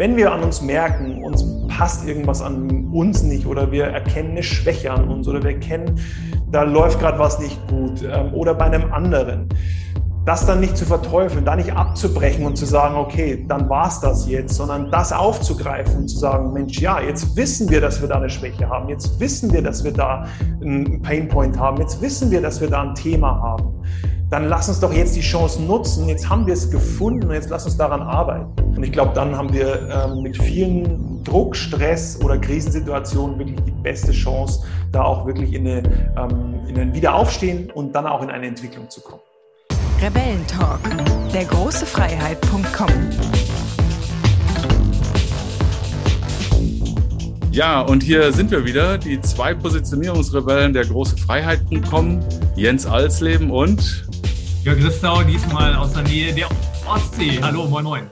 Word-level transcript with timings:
Wenn 0.00 0.16
wir 0.16 0.32
an 0.32 0.42
uns 0.42 0.62
merken, 0.62 1.22
uns 1.22 1.44
passt 1.68 2.08
irgendwas 2.08 2.40
an 2.40 2.88
uns 2.90 3.22
nicht 3.22 3.44
oder 3.44 3.70
wir 3.70 3.84
erkennen 3.84 4.30
eine 4.30 4.42
Schwäche 4.42 4.90
an 4.90 5.06
uns 5.06 5.28
oder 5.28 5.42
wir 5.42 5.50
erkennen, 5.50 6.00
da 6.50 6.62
läuft 6.62 7.00
gerade 7.00 7.18
was 7.18 7.38
nicht 7.38 7.60
gut 7.68 8.02
ähm, 8.10 8.32
oder 8.32 8.54
bei 8.54 8.64
einem 8.64 8.90
anderen, 8.94 9.50
das 10.24 10.46
dann 10.46 10.60
nicht 10.60 10.78
zu 10.78 10.86
verteufeln, 10.86 11.44
da 11.44 11.54
nicht 11.54 11.74
abzubrechen 11.74 12.46
und 12.46 12.56
zu 12.56 12.64
sagen, 12.64 12.94
okay, 12.94 13.44
dann 13.46 13.68
war 13.68 13.88
es 13.88 14.00
das 14.00 14.26
jetzt, 14.26 14.54
sondern 14.54 14.90
das 14.90 15.12
aufzugreifen 15.12 15.94
und 15.98 16.08
zu 16.08 16.16
sagen, 16.16 16.54
Mensch, 16.54 16.80
ja, 16.80 16.98
jetzt 17.02 17.36
wissen 17.36 17.68
wir, 17.68 17.82
dass 17.82 18.00
wir 18.00 18.08
da 18.08 18.14
eine 18.14 18.30
Schwäche 18.30 18.70
haben, 18.70 18.88
jetzt 18.88 19.20
wissen 19.20 19.52
wir, 19.52 19.60
dass 19.60 19.84
wir 19.84 19.92
da 19.92 20.24
einen 20.62 21.02
Painpoint 21.02 21.58
haben, 21.58 21.76
jetzt 21.76 22.00
wissen 22.00 22.30
wir, 22.30 22.40
dass 22.40 22.58
wir 22.58 22.70
da 22.70 22.80
ein 22.84 22.94
Thema 22.94 23.38
haben 23.42 23.74
dann 24.30 24.48
lass 24.48 24.68
uns 24.68 24.78
doch 24.78 24.92
jetzt 24.92 25.16
die 25.16 25.20
Chance 25.20 25.60
nutzen. 25.60 26.08
Jetzt 26.08 26.28
haben 26.28 26.46
wir 26.46 26.54
es 26.54 26.70
gefunden 26.70 27.26
und 27.26 27.34
jetzt 27.34 27.50
lass 27.50 27.64
uns 27.64 27.76
daran 27.76 28.00
arbeiten. 28.00 28.46
Und 28.76 28.84
ich 28.84 28.92
glaube, 28.92 29.12
dann 29.12 29.36
haben 29.36 29.52
wir 29.52 29.88
ähm, 29.90 30.22
mit 30.22 30.40
vielen 30.40 31.22
Druck, 31.24 31.56
Stress 31.56 32.18
oder 32.22 32.38
Krisensituationen 32.38 33.38
wirklich 33.38 33.60
die 33.66 33.72
beste 33.72 34.12
Chance, 34.12 34.64
da 34.92 35.02
auch 35.02 35.26
wirklich 35.26 35.52
in, 35.52 35.66
eine, 35.66 35.82
ähm, 36.16 36.60
in 36.68 36.78
ein 36.78 36.94
Wiederaufstehen 36.94 37.70
und 37.72 37.92
dann 37.92 38.06
auch 38.06 38.22
in 38.22 38.30
eine 38.30 38.46
Entwicklung 38.46 38.88
zu 38.88 39.00
kommen. 39.00 39.20
Rebellentalk, 40.00 40.80
der 41.34 41.44
große 41.44 41.84
Freiheit.com. 41.84 42.88
Ja, 47.50 47.80
und 47.80 48.04
hier 48.04 48.32
sind 48.32 48.52
wir 48.52 48.64
wieder, 48.64 48.96
die 48.96 49.20
zwei 49.20 49.54
Positionierungsrebellen 49.54 50.72
der 50.72 50.86
große 50.86 51.16
Freiheit.com, 51.16 52.20
Jens 52.54 52.86
Alsleben 52.86 53.50
und 53.50 54.09
Jörg 54.62 54.78
Christau, 54.78 55.22
diesmal 55.22 55.74
aus 55.74 55.94
der 55.94 56.02
Nähe 56.02 56.34
der 56.34 56.46
Ostsee. 56.86 57.40
Hallo, 57.40 57.64
moin, 57.66 57.82
moin. 57.82 58.10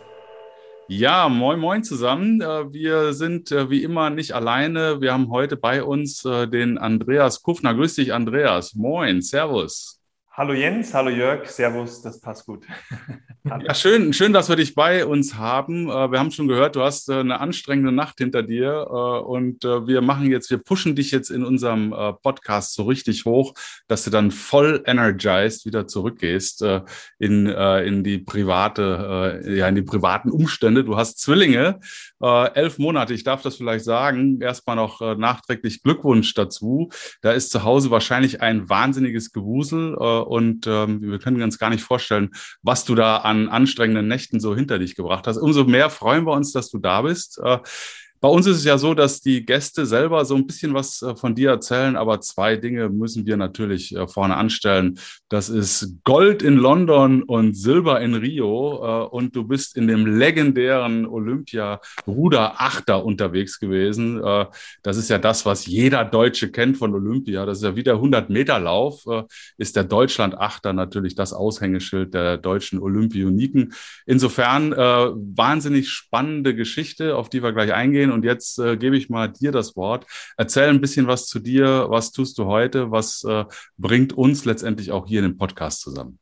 Ja, 0.88 1.28
moin, 1.28 1.60
moin 1.60 1.84
zusammen. 1.84 2.40
Äh, 2.40 2.72
wir 2.72 3.12
sind 3.12 3.52
äh, 3.52 3.68
wie 3.68 3.82
immer 3.82 4.08
nicht 4.08 4.32
alleine. 4.32 5.02
Wir 5.02 5.12
haben 5.12 5.28
heute 5.28 5.58
bei 5.58 5.82
uns 5.82 6.24
äh, 6.24 6.48
den 6.48 6.78
Andreas 6.78 7.42
Kufner. 7.42 7.74
Grüß 7.74 7.96
dich, 7.96 8.14
Andreas. 8.14 8.74
Moin, 8.74 9.20
Servus. 9.20 9.97
Hallo 10.38 10.52
Jens, 10.52 10.94
hallo 10.94 11.10
Jörg, 11.10 11.48
Servus, 11.48 12.00
das 12.00 12.20
passt 12.20 12.46
gut. 12.46 12.64
ja, 13.44 13.74
schön, 13.74 14.12
schön, 14.12 14.32
dass 14.32 14.48
wir 14.48 14.54
dich 14.54 14.76
bei 14.76 15.04
uns 15.04 15.34
haben. 15.34 15.88
Äh, 15.88 16.12
wir 16.12 16.20
haben 16.20 16.30
schon 16.30 16.46
gehört, 16.46 16.76
du 16.76 16.82
hast 16.82 17.08
äh, 17.08 17.14
eine 17.14 17.40
anstrengende 17.40 17.90
Nacht 17.90 18.18
hinter 18.18 18.44
dir 18.44 18.86
äh, 18.88 18.92
und 18.92 19.64
wir 19.64 20.00
machen 20.00 20.30
jetzt, 20.30 20.48
wir 20.48 20.58
pushen 20.58 20.94
dich 20.94 21.10
jetzt 21.10 21.30
in 21.30 21.44
unserem 21.44 21.92
Podcast 22.22 22.74
so 22.74 22.84
richtig 22.84 23.24
hoch, 23.24 23.52
dass 23.88 24.04
du 24.04 24.10
dann 24.10 24.30
voll 24.30 24.84
energized 24.86 25.66
wieder 25.66 25.88
zurückgehst 25.88 26.64
in, 27.18 27.46
in 27.46 28.04
die 28.04 28.18
private, 28.18 29.42
ja, 29.44 29.66
in 29.66 29.74
die 29.74 29.82
privaten 29.82 30.30
Umstände. 30.30 30.84
Du 30.84 30.96
hast 30.96 31.18
Zwillinge, 31.18 31.80
elf 32.20 32.78
Monate, 32.78 33.14
ich 33.14 33.24
darf 33.24 33.42
das 33.42 33.56
vielleicht 33.56 33.84
sagen. 33.84 34.40
Erstmal 34.40 34.76
noch 34.76 35.00
nachträglich 35.16 35.82
Glückwunsch 35.82 36.34
dazu. 36.34 36.90
Da 37.22 37.32
ist 37.32 37.50
zu 37.50 37.62
Hause 37.62 37.90
wahrscheinlich 37.90 38.40
ein 38.40 38.68
wahnsinniges 38.68 39.32
Gewusel 39.32 39.94
und 39.94 40.66
ähm, 40.66 41.00
wir 41.00 41.18
können 41.18 41.40
uns 41.42 41.58
gar 41.58 41.70
nicht 41.70 41.82
vorstellen, 41.82 42.30
was 42.62 42.84
du 42.84 42.94
da 42.94 43.18
an 43.18 43.48
anstrengenden 43.48 44.08
Nächten 44.08 44.40
so 44.40 44.54
hinter 44.54 44.78
dich 44.78 44.96
gebracht 44.96 45.26
hast. 45.26 45.36
Umso 45.36 45.64
mehr 45.64 45.90
freuen 45.90 46.24
wir 46.26 46.32
uns, 46.32 46.52
dass 46.52 46.70
du 46.70 46.78
da 46.78 47.02
bist. 47.02 47.40
Bei 48.20 48.28
uns 48.28 48.46
ist 48.46 48.56
es 48.56 48.64
ja 48.64 48.78
so, 48.78 48.94
dass 48.94 49.20
die 49.20 49.46
Gäste 49.46 49.86
selber 49.86 50.24
so 50.24 50.34
ein 50.34 50.46
bisschen 50.46 50.74
was 50.74 51.02
äh, 51.02 51.14
von 51.14 51.36
dir 51.36 51.50
erzählen, 51.50 51.96
aber 51.96 52.20
zwei 52.20 52.56
Dinge 52.56 52.88
müssen 52.88 53.26
wir 53.26 53.36
natürlich 53.36 53.94
äh, 53.94 54.08
vorne 54.08 54.36
anstellen. 54.36 54.98
Das 55.28 55.48
ist 55.48 55.94
Gold 56.02 56.42
in 56.42 56.56
London 56.56 57.22
und 57.22 57.54
Silber 57.54 58.00
in 58.00 58.14
Rio 58.14 59.04
äh, 59.04 59.06
und 59.08 59.36
du 59.36 59.44
bist 59.44 59.76
in 59.76 59.86
dem 59.86 60.18
legendären 60.18 61.06
Olympia-Ruder-Achter 61.06 63.04
unterwegs 63.04 63.60
gewesen. 63.60 64.20
Das 64.82 64.96
ist 64.96 65.10
ja 65.10 65.18
das, 65.18 65.46
was 65.46 65.66
jeder 65.66 66.04
Deutsche 66.04 66.50
kennt 66.50 66.76
von 66.76 66.94
Olympia. 66.94 67.46
Das 67.46 67.58
ist 67.58 67.64
ja 67.64 67.76
wie 67.76 67.82
der 67.82 67.96
100-Meter-Lauf, 67.96 69.04
ist 69.56 69.76
der 69.76 69.84
Deutschland-Achter 69.84 70.72
natürlich 70.72 71.14
das 71.14 71.32
Aushängeschild 71.32 72.14
der 72.14 72.36
deutschen 72.36 72.78
Olympioniken. 72.80 73.72
Insofern 74.06 74.72
wahnsinnig 74.72 75.90
spannende 75.90 76.54
Geschichte, 76.54 77.16
auf 77.16 77.28
die 77.28 77.42
wir 77.42 77.52
gleich 77.52 77.72
eingehen 77.72 78.07
eingehen. 78.08 78.12
Und 78.12 78.24
jetzt 78.24 78.58
äh, 78.58 78.76
gebe 78.76 78.96
ich 78.96 79.08
mal 79.08 79.28
dir 79.28 79.52
das 79.52 79.76
Wort. 79.76 80.06
Erzähl 80.36 80.68
ein 80.68 80.80
bisschen 80.80 81.06
was 81.06 81.26
zu 81.26 81.38
dir. 81.38 81.86
Was 81.88 82.12
tust 82.12 82.38
du 82.38 82.46
heute? 82.46 82.90
Was 82.90 83.24
äh, 83.24 83.44
bringt 83.76 84.12
uns 84.12 84.44
letztendlich 84.44 84.90
auch 84.90 85.06
hier 85.06 85.20
in 85.20 85.30
den 85.30 85.38
Podcast 85.38 85.80
zusammen? 85.80 86.18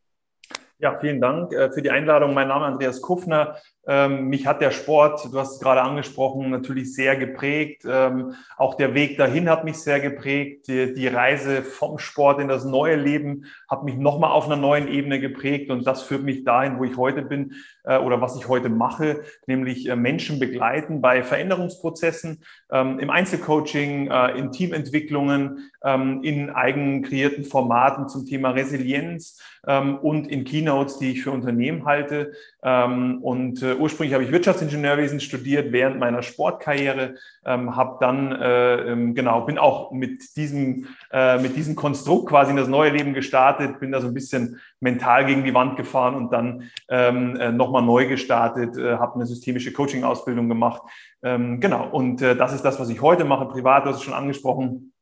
Ja, 0.79 0.99
vielen 0.99 1.21
Dank 1.21 1.53
äh, 1.53 1.71
für 1.73 1.81
die 1.81 1.91
Einladung. 1.91 2.35
Mein 2.35 2.49
Name 2.49 2.67
ist 2.67 2.73
Andreas 2.73 3.01
Kuffner. 3.01 3.57
Ähm, 3.89 4.29
mich 4.29 4.47
hat 4.47 4.61
der 4.61 4.73
Sport, 4.73 5.29
du 5.33 5.39
hast 5.39 5.55
es 5.55 5.61
gerade 5.61 5.83
angesprochen, 5.83 6.51
natürlich 6.51 6.95
sehr 6.95 7.17
geprägt. 7.17 7.85
Ähm, 7.89 8.35
auch 8.57 8.75
der 8.75 8.95
Weg 8.95 9.17
dahin 9.17 9.49
hat 9.49 9.65
mich 9.65 9.79
sehr 9.79 10.01
geprägt. 10.01 10.67
Die, 10.67 10.93
die 10.93 11.07
Reise 11.07 11.63
vom 11.63 11.99
Sport 11.99 12.41
in 12.41 12.49
das 12.49 12.65
neue 12.65 12.97
Leben 12.97 13.45
hat 13.69 13.85
mich 13.85 13.97
nochmal 13.97 14.33
auf 14.33 14.47
einer 14.47 14.57
neuen 14.57 14.89
Ebene 14.89 15.21
geprägt. 15.21 15.71
Und 15.71 15.87
das 15.87 16.03
führt 16.03 16.25
mich 16.25 16.45
dahin, 16.45 16.79
wo 16.79 16.85
ich 16.85 16.97
heute 16.97 17.23
bin 17.23 17.55
äh, 17.85 17.99
oder 17.99 18.21
was 18.21 18.37
ich 18.37 18.49
heute 18.49 18.69
mache, 18.69 19.23
nämlich 19.47 19.89
äh, 19.89 19.97
Menschen 19.97 20.41
begleiten 20.41 21.01
bei 21.01 21.23
Veränderungsprozessen, 21.23 22.43
ähm, 22.73 22.99
im 22.99 23.11
Einzelcoaching, 23.11 24.11
äh, 24.11 24.39
in 24.39 24.51
Teamentwicklungen, 24.51 25.71
ähm, 25.85 26.23
in 26.23 26.51
eigen 26.51 27.03
kreierten 27.03 27.45
Formaten 27.45 28.09
zum 28.09 28.27
Thema 28.27 28.51
Resilienz 28.51 29.41
ähm, 29.67 29.99
und 29.99 30.29
in 30.29 30.45
Keynotes, 30.45 30.99
die 30.99 31.13
ich 31.13 31.23
für 31.23 31.31
Unternehmen 31.31 31.85
halte. 31.85 32.33
Ähm, 32.63 33.19
und 33.23 33.63
äh, 33.63 33.76
ursprünglich 33.79 34.15
habe 34.15 34.25
ich 34.25 34.33
Wirtschaftsingenieurwesen 34.33 35.21
studiert 35.21 35.73
während 35.73 35.99
meiner 35.99 36.23
Sportkarriere, 36.23 37.17
ähm, 37.45 37.77
habe 37.77 37.99
dann 38.01 38.33
äh, 38.33 38.93
ähm, 38.93 39.15
genau 39.15 39.43
bin 39.43 39.59
auch 39.59 39.93
mit 39.93 40.37
diesem 40.37 40.87
äh, 41.13 41.39
mit 41.39 41.57
diesem 41.57 41.77
Konstrukt 41.77 42.29
quasi 42.29 42.51
in 42.51 42.57
das 42.57 42.69
neue 42.69 42.91
Leben 42.91 43.15
gestartet, 43.15 43.81
bin 43.81 43.93
da 43.93 44.01
so 44.01 44.09
ein 44.09 44.15
bisschen 44.15 44.61
mental 44.81 45.27
gegen 45.27 45.45
die 45.45 45.55
Wand 45.55 45.77
gefahren 45.77 46.15
und 46.15 46.33
dann 46.33 46.65
ähm, 46.89 47.37
äh, 47.37 47.53
nochmal 47.53 47.83
neu 47.83 48.07
gestartet, 48.07 48.77
äh, 48.77 48.97
habe 48.97 49.15
eine 49.15 49.27
systemische 49.27 49.73
Coaching-Ausbildung 49.73 50.49
gemacht. 50.49 50.83
Ähm, 51.23 51.61
genau 51.61 51.89
und 51.89 52.23
äh, 52.23 52.37
das 52.37 52.53
ist 52.53 52.63
das, 52.63 52.79
was 52.81 52.89
ich 52.89 53.01
heute 53.01 53.25
mache. 53.25 53.47
Privat, 53.47 53.85
du 53.85 53.91
hast 53.91 53.97
es 53.97 54.03
schon 54.03 54.15
angesprochen 54.15 54.93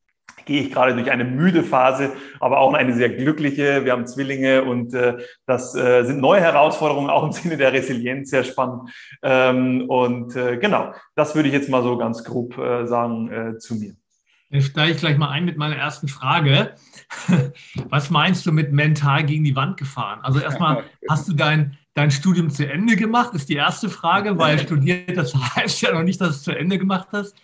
gehe 0.45 0.63
ich 0.63 0.73
gerade 0.73 0.95
durch 0.95 1.11
eine 1.11 1.25
müde 1.25 1.63
Phase, 1.63 2.13
aber 2.41 2.59
auch 2.59 2.75
eine 2.75 2.95
sehr 2.95 3.11
glückliche. 3.11 3.85
Wir 3.85 3.93
haben 3.93 4.07
Zwillinge 4.07 4.65
und 4.65 4.95
äh, 4.95 5.19
das 5.47 5.75
äh, 5.75 6.05
sind 6.05 6.21
neue 6.21 6.41
Herausforderungen, 6.41 7.11
auch 7.11 7.25
im 7.25 7.33
Sinne 7.33 7.57
der 7.57 7.73
Resilienz, 7.73 8.31
sehr 8.31 8.45
spannend. 8.45 8.91
Ähm, 9.23 9.89
und 9.89 10.37
äh, 10.37 10.57
genau, 10.59 10.93
das 11.15 11.35
würde 11.35 11.49
ich 11.49 11.55
jetzt 11.55 11.69
mal 11.69 11.83
so 11.83 11.97
ganz 11.97 12.25
grob 12.25 12.59
äh, 12.59 12.87
sagen 12.87 13.31
äh, 13.31 13.59
zu 13.59 13.77
mir. 13.77 13.95
Jetzt 14.55 14.69
steige 14.69 14.93
ich 14.93 14.99
gleich 14.99 15.19
mal 15.19 15.31
ein 15.31 15.45
mit 15.45 15.57
meiner 15.57 15.77
ersten 15.77 16.07
Frage. 16.07 16.75
Was 17.89 18.11
meinst 18.11 18.47
du 18.47 18.53
mit 18.53 18.73
mental 18.73 19.25
gegen 19.25 19.43
die 19.43 19.57
Wand 19.57 19.77
gefahren? 19.77 20.21
Also 20.23 20.39
erstmal, 20.39 20.85
hast 21.11 21.29
du 21.29 21.33
dein, 21.33 21.77
dein 21.95 22.13
Studium 22.13 22.51
zu 22.51 22.71
Ende 22.71 22.95
gemacht, 22.95 23.35
ist 23.35 23.49
die 23.49 23.57
erste 23.57 23.89
Frage, 23.89 24.39
weil 24.39 24.59
studiert, 24.61 25.17
das 25.17 25.35
heißt 25.35 25.83
ja 25.83 25.93
noch 25.93 26.05
nicht, 26.05 26.21
dass 26.21 26.29
du 26.29 26.35
es 26.35 26.43
zu 26.43 26.53
Ende 26.53 26.79
gemacht 26.79 27.09
hast. 27.11 27.35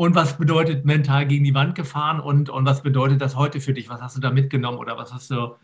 Und 0.00 0.14
was 0.14 0.38
bedeutet 0.38 0.86
mental 0.86 1.26
gegen 1.26 1.44
die 1.44 1.52
Wand 1.52 1.74
gefahren 1.74 2.20
und, 2.20 2.48
und 2.48 2.64
was 2.64 2.82
bedeutet 2.82 3.20
das 3.20 3.36
heute 3.36 3.60
für 3.60 3.74
dich? 3.74 3.90
Was 3.90 4.00
hast 4.00 4.16
du 4.16 4.20
da 4.22 4.30
mitgenommen 4.30 4.78
oder 4.78 4.96
was 4.96 5.12
hast 5.12 5.30
du, 5.30 5.56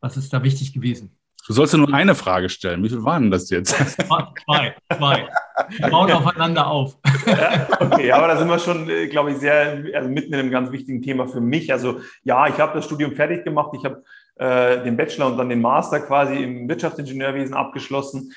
was 0.00 0.16
ist 0.16 0.32
da 0.32 0.42
wichtig 0.42 0.72
gewesen? 0.72 1.14
Du 1.46 1.52
sollst 1.52 1.74
ja 1.74 1.78
nur 1.78 1.92
eine 1.92 2.14
Frage 2.14 2.48
stellen. 2.48 2.82
Wie 2.82 2.88
viel 2.88 3.04
waren 3.04 3.30
das 3.30 3.50
jetzt? 3.50 3.74
Zwei, 3.74 4.74
zwei. 4.90 5.28
Die 5.76 5.90
bauen 5.90 6.10
aufeinander 6.12 6.66
auf. 6.66 6.96
Ja, 7.26 7.68
okay, 7.78 8.10
aber 8.10 8.28
da 8.28 8.38
sind 8.38 8.48
wir 8.48 8.58
schon, 8.58 8.88
äh, 8.88 9.06
glaube 9.08 9.32
ich, 9.32 9.36
sehr, 9.36 9.84
also 9.94 10.08
mitten 10.08 10.32
in 10.32 10.40
einem 10.40 10.50
ganz 10.50 10.72
wichtigen 10.72 11.02
Thema 11.02 11.26
für 11.26 11.42
mich. 11.42 11.70
Also 11.70 12.00
ja, 12.22 12.48
ich 12.48 12.58
habe 12.58 12.72
das 12.72 12.86
Studium 12.86 13.12
fertig 13.12 13.44
gemacht. 13.44 13.74
Ich 13.74 13.84
habe 13.84 14.02
äh, 14.36 14.82
den 14.82 14.96
Bachelor 14.96 15.26
und 15.26 15.36
dann 15.36 15.50
den 15.50 15.60
Master 15.60 16.00
quasi 16.00 16.42
im 16.42 16.70
Wirtschaftsingenieurwesen 16.70 17.52
abgeschlossen 17.52 18.32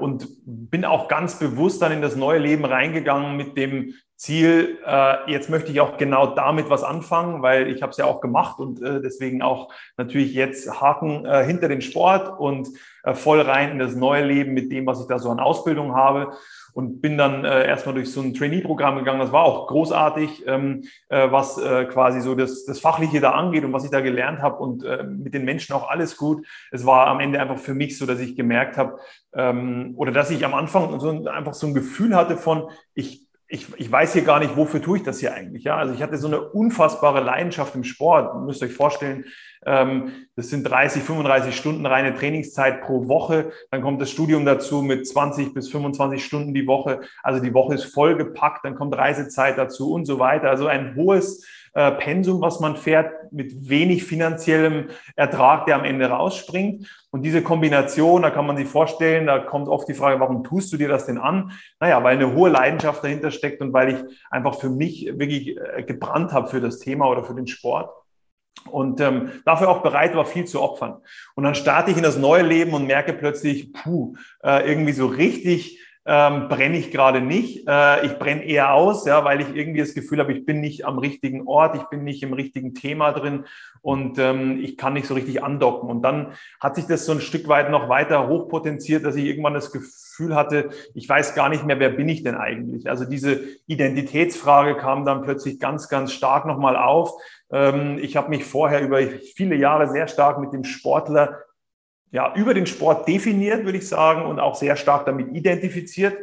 und 0.00 0.26
bin 0.44 0.86
auch 0.86 1.08
ganz 1.08 1.38
bewusst 1.38 1.82
dann 1.82 1.92
in 1.92 2.00
das 2.00 2.16
neue 2.16 2.38
Leben 2.38 2.64
reingegangen 2.64 3.36
mit 3.36 3.56
dem 3.58 3.94
Ziel, 4.20 4.78
äh, 4.86 5.30
jetzt 5.32 5.48
möchte 5.48 5.72
ich 5.72 5.80
auch 5.80 5.96
genau 5.96 6.34
damit 6.34 6.68
was 6.68 6.82
anfangen, 6.82 7.40
weil 7.40 7.68
ich 7.68 7.80
habe 7.80 7.90
es 7.90 7.96
ja 7.96 8.04
auch 8.04 8.20
gemacht 8.20 8.58
und 8.58 8.82
äh, 8.82 9.00
deswegen 9.00 9.40
auch 9.40 9.72
natürlich 9.96 10.34
jetzt 10.34 10.78
Haken 10.78 11.24
äh, 11.24 11.42
hinter 11.44 11.68
den 11.68 11.80
Sport 11.80 12.38
und 12.38 12.68
voll 13.14 13.40
rein 13.40 13.70
in 13.70 13.78
das 13.78 13.94
neue 13.94 14.22
Leben 14.22 14.52
mit 14.52 14.70
dem, 14.70 14.84
was 14.84 15.00
ich 15.00 15.06
da 15.06 15.18
so 15.18 15.30
an 15.30 15.40
Ausbildung 15.40 15.94
habe 15.94 16.32
und 16.72 17.00
bin 17.00 17.18
dann 17.18 17.44
äh, 17.44 17.66
erstmal 17.66 17.94
durch 17.94 18.12
so 18.12 18.20
ein 18.20 18.34
Trainee-Programm 18.34 18.96
gegangen. 18.96 19.20
Das 19.20 19.32
war 19.32 19.44
auch 19.44 19.66
großartig, 19.68 20.44
ähm, 20.46 20.84
äh, 21.08 21.30
was 21.30 21.58
äh, 21.58 21.84
quasi 21.86 22.20
so 22.20 22.34
das, 22.34 22.64
das 22.64 22.80
Fachliche 22.80 23.20
da 23.20 23.32
angeht 23.32 23.64
und 23.64 23.72
was 23.72 23.84
ich 23.84 23.90
da 23.90 24.00
gelernt 24.00 24.40
habe 24.40 24.56
und 24.62 24.84
äh, 24.84 25.02
mit 25.02 25.34
den 25.34 25.44
Menschen 25.44 25.74
auch 25.74 25.88
alles 25.88 26.16
gut. 26.16 26.46
Es 26.70 26.86
war 26.86 27.06
am 27.06 27.20
Ende 27.20 27.40
einfach 27.40 27.58
für 27.58 27.74
mich 27.74 27.98
so, 27.98 28.06
dass 28.06 28.20
ich 28.20 28.36
gemerkt 28.36 28.76
habe 28.76 28.98
ähm, 29.32 29.94
oder 29.96 30.12
dass 30.12 30.30
ich 30.30 30.44
am 30.44 30.54
Anfang 30.54 30.98
so 31.00 31.26
einfach 31.28 31.54
so 31.54 31.66
ein 31.66 31.74
Gefühl 31.74 32.16
hatte 32.16 32.36
von, 32.36 32.70
ich 32.94 33.29
ich, 33.50 33.66
ich 33.76 33.90
weiß 33.90 34.12
hier 34.12 34.22
gar 34.22 34.38
nicht, 34.38 34.56
wofür 34.56 34.80
tue 34.80 34.98
ich 34.98 35.02
das 35.02 35.18
hier 35.18 35.34
eigentlich. 35.34 35.64
Ja, 35.64 35.76
also 35.76 35.92
ich 35.92 36.02
hatte 36.02 36.16
so 36.16 36.28
eine 36.28 36.40
unfassbare 36.40 37.20
Leidenschaft 37.20 37.74
im 37.74 37.84
Sport. 37.84 38.34
Ihr 38.34 38.40
müsst 38.40 38.62
euch 38.62 38.72
vorstellen, 38.72 39.24
Ähm, 39.66 40.26
das 40.36 40.48
sind 40.48 40.64
30, 40.64 41.02
35 41.02 41.54
Stunden 41.54 41.84
reine 41.84 42.14
Trainingszeit 42.14 42.80
pro 42.80 43.08
Woche. 43.08 43.52
Dann 43.70 43.82
kommt 43.82 44.00
das 44.00 44.10
Studium 44.10 44.46
dazu 44.46 44.80
mit 44.80 45.06
20 45.06 45.52
bis 45.52 45.68
25 45.68 46.24
Stunden 46.24 46.54
die 46.54 46.66
Woche. 46.66 47.00
Also 47.22 47.42
die 47.42 47.52
Woche 47.52 47.74
ist 47.74 47.84
vollgepackt. 47.84 48.64
Dann 48.64 48.74
kommt 48.74 48.96
Reisezeit 48.96 49.58
dazu 49.58 49.92
und 49.92 50.06
so 50.06 50.18
weiter. 50.18 50.48
Also 50.48 50.66
ein 50.66 50.96
hohes 50.96 51.44
äh, 51.74 51.90
Pensum, 51.92 52.40
was 52.40 52.60
man 52.60 52.76
fährt, 52.76 53.12
mit 53.32 53.68
wenig 53.68 54.04
finanziellem 54.04 54.88
Ertrag, 55.14 55.66
der 55.66 55.76
am 55.76 55.84
Ende 55.84 56.06
rausspringt. 56.06 56.86
Und 57.12 57.22
diese 57.22 57.42
Kombination, 57.42 58.22
da 58.22 58.30
kann 58.30 58.46
man 58.46 58.56
sich 58.56 58.68
vorstellen, 58.68 59.26
da 59.26 59.40
kommt 59.40 59.68
oft 59.68 59.88
die 59.88 59.94
Frage, 59.94 60.20
warum 60.20 60.44
tust 60.44 60.72
du 60.72 60.76
dir 60.76 60.88
das 60.88 61.06
denn 61.06 61.18
an? 61.18 61.52
Naja, 61.80 62.02
weil 62.04 62.16
eine 62.16 62.34
hohe 62.34 62.50
Leidenschaft 62.50 63.02
dahinter 63.02 63.32
steckt 63.32 63.60
und 63.60 63.72
weil 63.72 63.94
ich 63.94 64.18
einfach 64.30 64.54
für 64.54 64.70
mich 64.70 65.06
wirklich 65.18 65.56
äh, 65.56 65.82
gebrannt 65.82 66.32
habe 66.32 66.48
für 66.48 66.60
das 66.60 66.78
Thema 66.78 67.08
oder 67.08 67.24
für 67.24 67.34
den 67.34 67.48
Sport 67.48 67.90
und 68.70 69.00
ähm, 69.00 69.30
dafür 69.44 69.68
auch 69.68 69.82
bereit 69.82 70.14
war, 70.14 70.24
viel 70.24 70.44
zu 70.44 70.60
opfern. 70.60 70.98
Und 71.34 71.44
dann 71.44 71.54
starte 71.54 71.90
ich 71.90 71.96
in 71.96 72.02
das 72.02 72.16
neue 72.16 72.42
Leben 72.42 72.74
und 72.74 72.86
merke 72.86 73.12
plötzlich, 73.12 73.72
puh, 73.72 74.14
äh, 74.42 74.68
irgendwie 74.68 74.92
so 74.92 75.06
richtig 75.06 75.80
ähm, 76.06 76.48
brenne 76.48 76.78
ich 76.78 76.90
gerade 76.90 77.20
nicht. 77.20 77.68
Äh, 77.68 78.06
ich 78.06 78.18
brenne 78.18 78.44
eher 78.44 78.72
aus, 78.72 79.04
ja, 79.06 79.24
weil 79.24 79.40
ich 79.42 79.54
irgendwie 79.54 79.80
das 79.80 79.94
Gefühl 79.94 80.18
habe, 80.18 80.32
ich 80.32 80.46
bin 80.46 80.60
nicht 80.60 80.86
am 80.86 80.98
richtigen 80.98 81.46
Ort, 81.46 81.76
ich 81.76 81.84
bin 81.84 82.04
nicht 82.04 82.22
im 82.22 82.32
richtigen 82.32 82.74
Thema 82.74 83.12
drin 83.12 83.44
und 83.82 84.18
ähm, 84.18 84.58
ich 84.62 84.78
kann 84.78 84.94
nicht 84.94 85.06
so 85.06 85.14
richtig 85.14 85.42
andocken. 85.42 85.90
Und 85.90 86.02
dann 86.02 86.32
hat 86.58 86.76
sich 86.76 86.86
das 86.86 87.04
so 87.04 87.12
ein 87.12 87.20
Stück 87.20 87.48
weit 87.48 87.70
noch 87.70 87.88
weiter 87.88 88.28
hochpotenziert, 88.28 89.04
dass 89.04 89.16
ich 89.16 89.26
irgendwann 89.26 89.54
das 89.54 89.72
Gefühl 89.72 90.34
hatte, 90.34 90.70
ich 90.94 91.08
weiß 91.08 91.34
gar 91.34 91.50
nicht 91.50 91.64
mehr, 91.64 91.78
wer 91.78 91.90
bin 91.90 92.08
ich 92.08 92.22
denn 92.22 92.34
eigentlich? 92.34 92.88
Also 92.88 93.04
diese 93.04 93.40
Identitätsfrage 93.66 94.76
kam 94.76 95.04
dann 95.04 95.22
plötzlich 95.22 95.60
ganz, 95.60 95.88
ganz 95.88 96.12
stark 96.12 96.46
nochmal 96.46 96.76
auf. 96.76 97.12
Ähm, 97.52 97.98
ich 98.00 98.16
habe 98.16 98.30
mich 98.30 98.44
vorher 98.44 98.80
über 98.80 99.00
viele 99.34 99.54
Jahre 99.54 99.88
sehr 99.88 100.08
stark 100.08 100.38
mit 100.40 100.52
dem 100.54 100.64
Sportler 100.64 101.38
ja, 102.12 102.34
über 102.34 102.54
den 102.54 102.66
Sport 102.66 103.06
definiert, 103.08 103.64
würde 103.64 103.78
ich 103.78 103.88
sagen, 103.88 104.24
und 104.26 104.40
auch 104.40 104.54
sehr 104.56 104.76
stark 104.76 105.06
damit 105.06 105.34
identifiziert, 105.34 106.16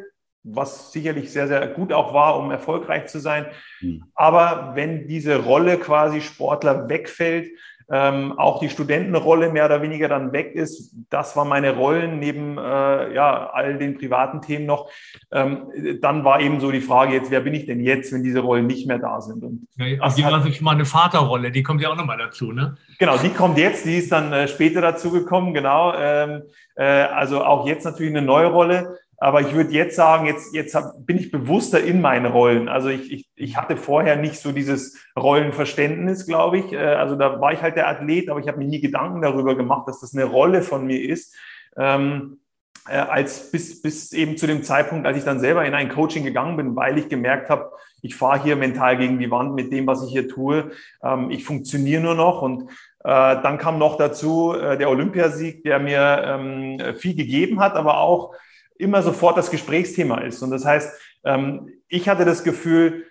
was 0.44 0.92
sicherlich 0.92 1.32
sehr, 1.32 1.48
sehr 1.48 1.66
gut 1.68 1.92
auch 1.94 2.14
war, 2.14 2.40
um 2.40 2.52
erfolgreich 2.52 3.08
zu 3.08 3.20
sein. 3.20 3.48
Mhm. 3.82 4.04
Aber 4.16 4.72
wenn 4.76 5.08
diese 5.08 5.38
Rolle 5.44 5.78
quasi 5.78 6.22
Sportler 6.22 6.90
wegfällt, 6.90 7.50
ähm, 7.90 8.38
auch 8.38 8.60
die 8.60 8.70
Studentenrolle 8.70 9.52
mehr 9.52 9.66
oder 9.66 9.82
weniger 9.82 10.10
dann 10.10 10.34
weg 10.34 10.54
ist. 10.54 10.94
Das 11.10 11.36
war 11.38 11.46
meine 11.46 11.76
Rollen 11.76 12.20
neben 12.20 12.58
äh, 12.58 13.14
ja, 13.14 13.50
all 13.52 13.78
den 13.78 13.98
privaten 13.98 14.42
Themen 14.42 14.66
noch. 14.66 14.90
Ähm, 15.32 16.00
dann 16.02 16.26
war 16.26 16.42
eben 16.42 16.60
so 16.60 16.72
die 16.72 16.82
Frage 16.82 17.14
jetzt, 17.14 17.32
wer 17.32 17.40
bin 17.40 17.54
ich 17.54 17.66
denn 17.66 17.80
jetzt, 17.80 18.12
wenn 18.12 18.24
diese 18.24 18.40
Rollen 18.40 18.68
nicht 18.68 18.88
mehr 18.88 19.00
da 19.00 19.22
sind? 19.22 19.44
Und 19.44 19.68
ja, 19.78 20.02
also 20.02 20.24
hat, 20.24 20.54
schon 20.54 20.66
mal 20.66 20.72
eine 20.72 20.86
Vaterrolle, 20.86 21.52
die 21.52 21.64
kommt 21.64 21.82
ja 21.82 21.90
auch 21.90 21.96
nochmal 21.96 22.18
dazu, 22.18 22.52
ne? 22.52 22.76
Genau, 23.00 23.18
die 23.18 23.30
kommt 23.30 23.58
jetzt, 23.58 23.86
die 23.86 23.98
ist 23.98 24.12
dann 24.12 24.34
äh, 24.34 24.48
später 24.48 24.82
dazu 24.82 25.12
gekommen, 25.12 25.54
genau. 25.54 25.94
Ähm, 25.96 26.44
äh, 26.76 26.84
also 26.84 27.44
auch 27.44 27.68
jetzt 27.68 27.86
natürlich 27.86 28.16
eine 28.16 28.26
neue 28.26 28.48
Rolle. 28.48 29.00
Aber 29.20 29.42
ich 29.42 29.54
würde 29.54 29.72
jetzt 29.72 29.96
sagen, 29.96 30.28
jetzt, 30.28 30.54
jetzt 30.54 30.76
hab, 30.76 31.06
bin 31.06 31.18
ich 31.18 31.32
bewusster 31.32 31.84
in 31.84 32.02
meinen 32.02 32.28
Rollen. 32.28 32.70
Also 32.70 32.90
ich, 32.90 33.12
ich, 33.12 33.30
ich 33.36 33.58
hatte 33.58 33.76
vorher 33.76 34.16
nicht 34.16 34.40
so 34.40 34.52
dieses 34.52 34.98
Rollenverständnis, 35.18 36.28
glaube 36.28 36.60
ich. 36.60 36.72
Äh, 36.72 36.78
also 36.78 37.16
da 37.16 37.42
war 37.42 37.52
ich 37.52 37.62
halt 37.62 37.76
der 37.76 37.88
Athlet, 37.88 38.30
aber 38.30 38.40
ich 38.40 38.48
habe 38.48 38.60
mir 38.60 38.68
nie 38.68 38.80
Gedanken 38.80 39.22
darüber 39.22 39.56
gemacht, 39.56 39.88
dass 39.88 40.00
das 40.02 40.14
eine 40.14 40.26
Rolle 40.26 40.62
von 40.62 40.86
mir 40.86 41.02
ist. 41.02 41.36
Ähm, 41.76 42.40
äh, 42.88 42.98
als 42.98 43.52
bis, 43.52 43.82
bis 43.82 44.14
eben 44.14 44.38
zu 44.38 44.46
dem 44.46 44.64
Zeitpunkt, 44.64 45.08
als 45.08 45.18
ich 45.18 45.24
dann 45.24 45.40
selber 45.40 45.66
in 45.66 45.74
ein 45.74 45.90
Coaching 45.90 46.24
gegangen 46.24 46.56
bin, 46.56 46.76
weil 46.76 47.00
ich 47.00 47.10
gemerkt 47.10 47.50
habe, 47.50 47.72
ich 48.04 48.16
fahre 48.16 48.44
hier 48.44 48.56
mental 48.56 48.98
gegen 48.98 49.18
die 49.18 49.32
Wand 49.32 49.56
mit 49.56 49.72
dem, 49.72 49.88
was 49.88 50.04
ich 50.06 50.12
hier 50.12 50.30
tue. 50.30 50.72
Ähm, 51.04 51.32
ich 51.32 51.44
funktioniere 51.44 52.04
nur 52.04 52.16
noch 52.16 52.44
und 52.44 52.70
äh, 53.04 53.42
dann 53.42 53.58
kam 53.58 53.80
noch 53.80 53.98
dazu 53.98 54.54
äh, 54.54 54.78
der 54.78 54.90
Olympiasieg, 54.90 55.64
der 55.64 55.80
mir 55.80 56.22
ähm, 56.24 56.96
viel 56.98 57.16
gegeben 57.16 57.60
hat, 57.60 57.74
aber 57.74 58.00
auch 58.00 58.36
immer 58.80 59.02
sofort 59.02 59.38
das 59.38 59.52
Gesprächsthema 59.52 60.20
ist. 60.20 60.42
Und 60.42 60.52
das 60.52 60.66
heißt, 60.66 61.00
ähm, 61.24 61.70
ich 61.88 62.10
hatte 62.10 62.26
das 62.26 62.44
Gefühl, 62.44 63.06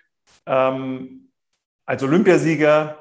ähm, 0.45 1.29
als 1.85 2.03
Olympiasieger, 2.03 2.97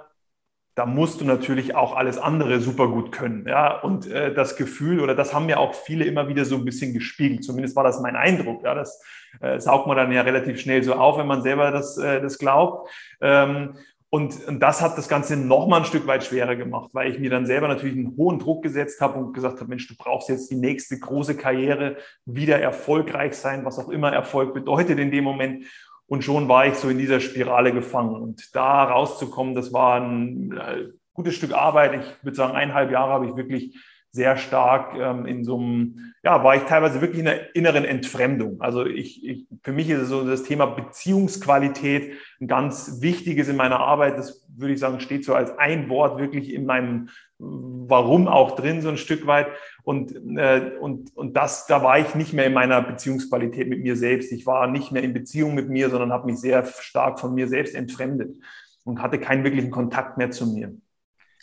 da 0.74 0.84
musst 0.84 1.22
du 1.22 1.24
natürlich 1.24 1.74
auch 1.74 1.96
alles 1.96 2.18
andere 2.18 2.60
super 2.60 2.88
gut 2.88 3.10
können. 3.10 3.48
Ja? 3.48 3.80
Und 3.80 4.06
äh, 4.10 4.34
das 4.34 4.56
Gefühl, 4.56 5.00
oder 5.00 5.14
das 5.14 5.32
haben 5.32 5.48
ja 5.48 5.56
auch 5.56 5.74
viele 5.74 6.04
immer 6.04 6.28
wieder 6.28 6.44
so 6.44 6.56
ein 6.56 6.66
bisschen 6.66 6.92
gespiegelt. 6.92 7.44
Zumindest 7.44 7.76
war 7.76 7.84
das 7.84 8.00
mein 8.00 8.14
Eindruck. 8.14 8.62
Ja? 8.62 8.74
Das 8.74 9.02
äh, 9.40 9.58
saugt 9.58 9.86
man 9.86 9.96
dann 9.96 10.12
ja 10.12 10.20
relativ 10.20 10.60
schnell 10.60 10.82
so 10.82 10.94
auf, 10.94 11.18
wenn 11.18 11.26
man 11.26 11.42
selber 11.42 11.70
das, 11.70 11.96
äh, 11.96 12.20
das 12.20 12.38
glaubt. 12.38 12.90
Ähm, 13.22 13.74
und, 14.08 14.46
und 14.46 14.60
das 14.60 14.82
hat 14.82 14.96
das 14.96 15.08
Ganze 15.08 15.36
nochmal 15.36 15.80
ein 15.80 15.86
Stück 15.86 16.06
weit 16.06 16.24
schwerer 16.24 16.54
gemacht, 16.54 16.90
weil 16.92 17.10
ich 17.10 17.18
mir 17.18 17.28
dann 17.28 17.44
selber 17.44 17.66
natürlich 17.66 17.96
einen 17.96 18.16
hohen 18.16 18.38
Druck 18.38 18.62
gesetzt 18.62 19.00
habe 19.00 19.18
und 19.18 19.32
gesagt 19.32 19.60
habe, 19.60 19.68
Mensch, 19.68 19.88
du 19.88 19.94
brauchst 19.98 20.28
jetzt 20.28 20.50
die 20.50 20.56
nächste 20.56 20.98
große 20.98 21.36
Karriere, 21.36 21.96
wieder 22.24 22.60
erfolgreich 22.60 23.34
sein, 23.34 23.64
was 23.64 23.78
auch 23.78 23.88
immer 23.88 24.12
Erfolg 24.12 24.54
bedeutet 24.54 24.98
in 25.00 25.10
dem 25.10 25.24
Moment. 25.24 25.66
Und 26.06 26.22
schon 26.22 26.48
war 26.48 26.66
ich 26.66 26.74
so 26.74 26.88
in 26.88 26.98
dieser 26.98 27.18
Spirale 27.18 27.72
gefangen. 27.72 28.14
Und 28.14 28.54
da 28.54 28.84
rauszukommen, 28.84 29.56
das 29.56 29.72
war 29.72 30.00
ein 30.00 30.52
äh, 30.52 30.84
gutes 31.12 31.34
Stück 31.34 31.52
Arbeit. 31.52 32.00
Ich 32.00 32.24
würde 32.24 32.36
sagen, 32.36 32.54
eineinhalb 32.54 32.92
Jahre 32.92 33.12
habe 33.12 33.26
ich 33.26 33.34
wirklich 33.34 33.76
sehr 34.16 34.36
stark 34.36 34.96
ähm, 34.98 35.26
in 35.26 35.44
so 35.44 35.56
einem, 35.56 36.14
ja, 36.24 36.42
war 36.42 36.56
ich 36.56 36.62
teilweise 36.62 37.00
wirklich 37.00 37.20
in 37.20 37.28
einer 37.28 37.54
inneren 37.54 37.84
Entfremdung. 37.84 38.60
Also 38.60 38.84
ich, 38.84 39.24
ich, 39.24 39.46
für 39.62 39.72
mich 39.72 39.88
ist 39.88 40.08
so 40.08 40.26
das 40.26 40.42
Thema 40.42 40.66
Beziehungsqualität 40.66 42.14
ein 42.40 42.48
ganz 42.48 43.00
wichtiges 43.00 43.48
in 43.48 43.56
meiner 43.56 43.78
Arbeit. 43.78 44.18
Das 44.18 44.44
würde 44.56 44.74
ich 44.74 44.80
sagen, 44.80 44.98
steht 44.98 45.24
so 45.24 45.34
als 45.34 45.56
ein 45.58 45.88
Wort 45.88 46.18
wirklich 46.18 46.52
in 46.52 46.66
meinem 46.66 47.10
Warum 47.38 48.26
auch 48.26 48.56
drin, 48.56 48.80
so 48.80 48.88
ein 48.88 48.96
Stück 48.96 49.26
weit. 49.26 49.48
Und, 49.84 50.16
äh, 50.36 50.72
und, 50.80 51.14
und 51.14 51.36
das, 51.36 51.66
da 51.66 51.82
war 51.82 51.98
ich 51.98 52.14
nicht 52.14 52.32
mehr 52.32 52.46
in 52.46 52.54
meiner 52.54 52.80
Beziehungsqualität 52.80 53.68
mit 53.68 53.82
mir 53.82 53.94
selbst. 53.94 54.32
Ich 54.32 54.46
war 54.46 54.66
nicht 54.66 54.90
mehr 54.90 55.02
in 55.02 55.12
Beziehung 55.12 55.54
mit 55.54 55.68
mir, 55.68 55.90
sondern 55.90 56.12
habe 56.12 56.26
mich 56.26 56.38
sehr 56.40 56.64
stark 56.64 57.20
von 57.20 57.34
mir 57.34 57.46
selbst 57.46 57.74
entfremdet 57.74 58.36
und 58.84 59.02
hatte 59.02 59.20
keinen 59.20 59.44
wirklichen 59.44 59.70
Kontakt 59.70 60.16
mehr 60.16 60.30
zu 60.30 60.46
mir. 60.46 60.74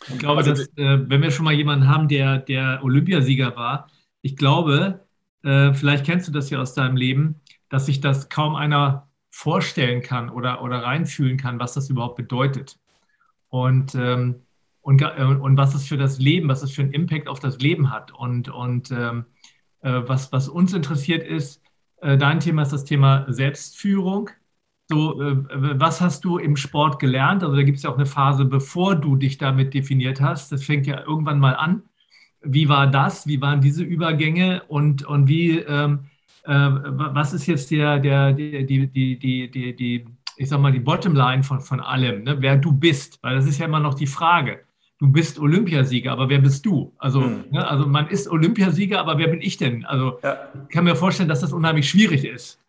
Ich 0.08 0.18
glaube, 0.18 0.38
also, 0.38 0.50
dass, 0.50 0.66
äh, 0.76 1.08
wenn 1.08 1.22
wir 1.22 1.30
schon 1.30 1.44
mal 1.44 1.54
jemanden 1.54 1.88
haben, 1.88 2.08
der, 2.08 2.38
der 2.38 2.80
Olympiasieger 2.82 3.56
war, 3.56 3.88
ich 4.22 4.36
glaube, 4.36 5.04
äh, 5.42 5.72
vielleicht 5.74 6.04
kennst 6.04 6.28
du 6.28 6.32
das 6.32 6.50
ja 6.50 6.60
aus 6.60 6.74
deinem 6.74 6.96
Leben, 6.96 7.40
dass 7.68 7.86
sich 7.86 8.00
das 8.00 8.28
kaum 8.28 8.54
einer 8.54 9.08
vorstellen 9.30 10.00
kann 10.00 10.30
oder, 10.30 10.62
oder 10.62 10.82
reinfühlen 10.82 11.36
kann, 11.36 11.58
was 11.58 11.74
das 11.74 11.90
überhaupt 11.90 12.16
bedeutet. 12.16 12.78
Und, 13.48 13.94
ähm, 13.94 14.42
und, 14.80 15.02
äh, 15.02 15.24
und 15.24 15.56
was 15.56 15.74
es 15.74 15.86
für 15.86 15.96
das 15.96 16.18
Leben, 16.18 16.48
was 16.48 16.62
es 16.62 16.72
für 16.72 16.82
einen 16.82 16.92
Impact 16.92 17.28
auf 17.28 17.40
das 17.40 17.58
Leben 17.58 17.90
hat. 17.90 18.12
Und, 18.12 18.48
und 18.48 18.90
ähm, 18.90 19.26
äh, 19.80 20.02
was, 20.06 20.32
was 20.32 20.48
uns 20.48 20.72
interessiert 20.72 21.26
ist, 21.26 21.60
äh, 22.00 22.16
dein 22.16 22.40
Thema 22.40 22.62
ist 22.62 22.72
das 22.72 22.84
Thema 22.84 23.24
Selbstführung. 23.28 24.30
So, 24.88 25.20
äh, 25.22 25.36
was 25.78 26.00
hast 26.00 26.24
du 26.24 26.38
im 26.38 26.56
Sport 26.56 26.98
gelernt? 26.98 27.42
Also 27.42 27.56
da 27.56 27.62
gibt 27.62 27.78
es 27.78 27.84
ja 27.84 27.90
auch 27.90 27.96
eine 27.96 28.06
Phase, 28.06 28.44
bevor 28.44 28.94
du 28.94 29.16
dich 29.16 29.38
damit 29.38 29.72
definiert 29.72 30.20
hast. 30.20 30.52
Das 30.52 30.64
fängt 30.64 30.86
ja 30.86 31.02
irgendwann 31.06 31.38
mal 31.38 31.56
an. 31.56 31.82
Wie 32.42 32.68
war 32.68 32.86
das? 32.86 33.26
Wie 33.26 33.40
waren 33.40 33.62
diese 33.62 33.82
Übergänge? 33.82 34.62
Und, 34.68 35.04
und 35.04 35.28
wie, 35.28 35.58
ähm, 35.58 36.00
äh, 36.44 36.52
was 36.52 37.32
ist 37.32 37.46
jetzt 37.46 37.70
der, 37.70 37.98
der, 37.98 38.34
die, 38.34 38.66
die, 38.66 38.86
die, 38.86 39.50
die, 39.50 39.74
die, 39.74 40.04
ich 40.36 40.48
sag 40.48 40.60
mal, 40.60 40.72
die 40.72 40.80
Bottomline 40.80 41.42
von, 41.42 41.60
von 41.60 41.80
allem, 41.80 42.24
ne? 42.24 42.36
wer 42.40 42.56
du 42.56 42.72
bist? 42.72 43.18
Weil 43.22 43.36
das 43.36 43.46
ist 43.46 43.58
ja 43.58 43.64
immer 43.64 43.80
noch 43.80 43.94
die 43.94 44.06
Frage. 44.06 44.60
Du 44.98 45.08
bist 45.08 45.38
Olympiasieger, 45.38 46.12
aber 46.12 46.28
wer 46.28 46.38
bist 46.38 46.66
du? 46.66 46.92
Also, 46.98 47.24
hm. 47.24 47.44
ne? 47.50 47.66
also 47.66 47.86
man 47.86 48.08
ist 48.08 48.28
Olympiasieger, 48.28 49.00
aber 49.00 49.16
wer 49.16 49.28
bin 49.28 49.40
ich 49.40 49.56
denn? 49.56 49.86
Also 49.86 50.18
ja. 50.22 50.36
ich 50.68 50.68
kann 50.68 50.84
mir 50.84 50.94
vorstellen, 50.94 51.28
dass 51.28 51.40
das 51.40 51.54
unheimlich 51.54 51.88
schwierig 51.88 52.24
ist. 52.24 52.60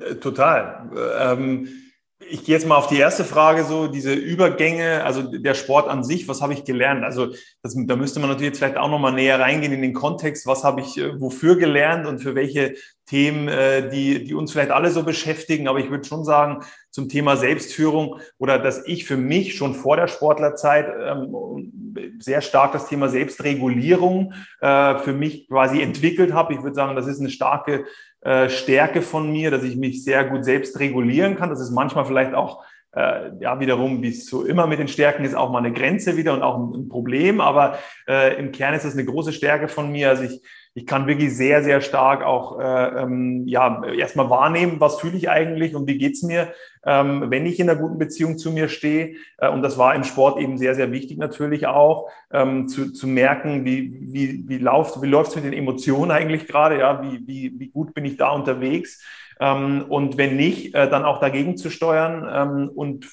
Äh, 0.00 0.16
total. 0.16 0.90
Ähm, 1.20 1.68
ich 2.18 2.44
gehe 2.44 2.54
jetzt 2.54 2.66
mal 2.66 2.76
auf 2.76 2.86
die 2.86 2.98
erste 2.98 3.24
Frage, 3.24 3.64
so 3.64 3.88
diese 3.88 4.14
Übergänge, 4.14 5.04
also 5.04 5.22
der 5.22 5.54
Sport 5.54 5.88
an 5.88 6.02
sich, 6.02 6.26
was 6.28 6.40
habe 6.40 6.54
ich 6.54 6.64
gelernt? 6.64 7.04
Also 7.04 7.34
das, 7.62 7.76
da 7.76 7.94
müsste 7.96 8.20
man 8.20 8.30
natürlich 8.30 8.52
jetzt 8.52 8.58
vielleicht 8.58 8.78
auch 8.78 8.90
nochmal 8.90 9.12
näher 9.12 9.38
reingehen 9.38 9.72
in 9.72 9.82
den 9.82 9.92
Kontext, 9.92 10.46
was 10.46 10.64
habe 10.64 10.80
ich 10.80 10.98
äh, 10.98 11.20
wofür 11.20 11.56
gelernt 11.56 12.06
und 12.06 12.20
für 12.20 12.34
welche 12.34 12.74
Themen, 13.06 13.48
äh, 13.48 13.90
die, 13.90 14.24
die 14.24 14.34
uns 14.34 14.52
vielleicht 14.52 14.70
alle 14.70 14.90
so 14.90 15.02
beschäftigen. 15.02 15.68
Aber 15.68 15.78
ich 15.78 15.90
würde 15.90 16.04
schon 16.04 16.24
sagen, 16.24 16.64
zum 16.90 17.08
Thema 17.08 17.36
Selbstführung 17.36 18.18
oder 18.38 18.58
dass 18.58 18.86
ich 18.86 19.04
für 19.04 19.18
mich 19.18 19.54
schon 19.54 19.74
vor 19.74 19.96
der 19.96 20.08
Sportlerzeit 20.08 20.86
ähm, 20.98 22.16
sehr 22.18 22.40
stark 22.40 22.72
das 22.72 22.88
Thema 22.88 23.08
Selbstregulierung 23.08 24.32
äh, 24.60 24.98
für 24.98 25.12
mich 25.12 25.48
quasi 25.48 25.82
entwickelt 25.82 26.32
habe. 26.32 26.54
Ich 26.54 26.62
würde 26.62 26.74
sagen, 26.74 26.96
das 26.96 27.06
ist 27.06 27.20
eine 27.20 27.30
starke 27.30 27.84
äh, 28.26 28.48
Stärke 28.48 29.02
von 29.02 29.30
mir, 29.30 29.50
dass 29.50 29.62
ich 29.62 29.76
mich 29.76 30.02
sehr 30.02 30.24
gut 30.24 30.44
selbst 30.44 30.80
regulieren 30.80 31.36
kann. 31.36 31.50
Das 31.50 31.60
ist 31.60 31.70
manchmal 31.70 32.04
vielleicht 32.04 32.34
auch 32.34 32.64
äh, 32.92 33.30
ja 33.40 33.60
wiederum, 33.60 34.02
wie 34.02 34.08
es 34.08 34.26
so 34.26 34.44
immer 34.44 34.66
mit 34.66 34.78
den 34.78 34.88
Stärken 34.88 35.24
ist, 35.24 35.34
auch 35.34 35.50
mal 35.50 35.58
eine 35.58 35.72
Grenze 35.72 36.16
wieder 36.16 36.34
und 36.34 36.42
auch 36.42 36.56
ein, 36.56 36.74
ein 36.74 36.88
Problem. 36.88 37.40
Aber 37.40 37.78
äh, 38.08 38.36
im 38.38 38.52
Kern 38.52 38.74
ist 38.74 38.84
das 38.84 38.94
eine 38.94 39.04
große 39.04 39.32
Stärke 39.32 39.68
von 39.68 39.92
mir. 39.92 40.08
Also 40.08 40.24
ich 40.24 40.42
ich 40.76 40.84
kann 40.84 41.06
wirklich 41.06 41.34
sehr, 41.34 41.64
sehr 41.64 41.80
stark 41.80 42.22
auch 42.22 42.60
äh, 42.60 43.02
ähm, 43.02 43.44
ja, 43.46 43.82
erstmal 43.94 44.28
wahrnehmen, 44.28 44.78
was 44.78 45.00
fühle 45.00 45.16
ich 45.16 45.30
eigentlich 45.30 45.74
und 45.74 45.88
wie 45.88 45.96
geht's 45.96 46.22
mir, 46.22 46.52
ähm, 46.86 47.24
wenn 47.30 47.44
ich 47.44 47.58
in 47.58 47.68
einer 47.68 47.78
guten 47.78 47.98
Beziehung 47.98 48.38
zu 48.38 48.52
mir 48.52 48.68
stehe. 48.68 49.16
Äh, 49.38 49.50
und 49.50 49.62
das 49.62 49.76
war 49.76 49.94
im 49.94 50.04
Sport 50.04 50.40
eben 50.40 50.56
sehr, 50.56 50.74
sehr 50.74 50.92
wichtig 50.92 51.18
natürlich 51.18 51.66
auch, 51.66 52.08
ähm, 52.32 52.68
zu, 52.68 52.92
zu 52.92 53.06
merken, 53.08 53.64
wie, 53.64 53.98
wie, 54.12 54.44
wie 54.46 54.58
läuft 54.58 55.02
wie 55.02 55.06
läuft's 55.06 55.34
mit 55.34 55.44
den 55.44 55.52
Emotionen 55.52 56.12
eigentlich 56.12 56.46
gerade, 56.46 56.78
ja, 56.78 57.02
wie, 57.02 57.26
wie, 57.26 57.58
wie 57.58 57.68
gut 57.68 57.92
bin 57.92 58.04
ich 58.04 58.16
da 58.16 58.30
unterwegs. 58.30 59.02
Ähm, 59.40 59.84
und 59.88 60.16
wenn 60.16 60.36
nicht, 60.36 60.74
äh, 60.74 60.88
dann 60.88 61.04
auch 61.04 61.20
dagegen 61.20 61.56
zu 61.56 61.70
steuern 61.70 62.26
ähm, 62.32 62.70
und 62.70 63.06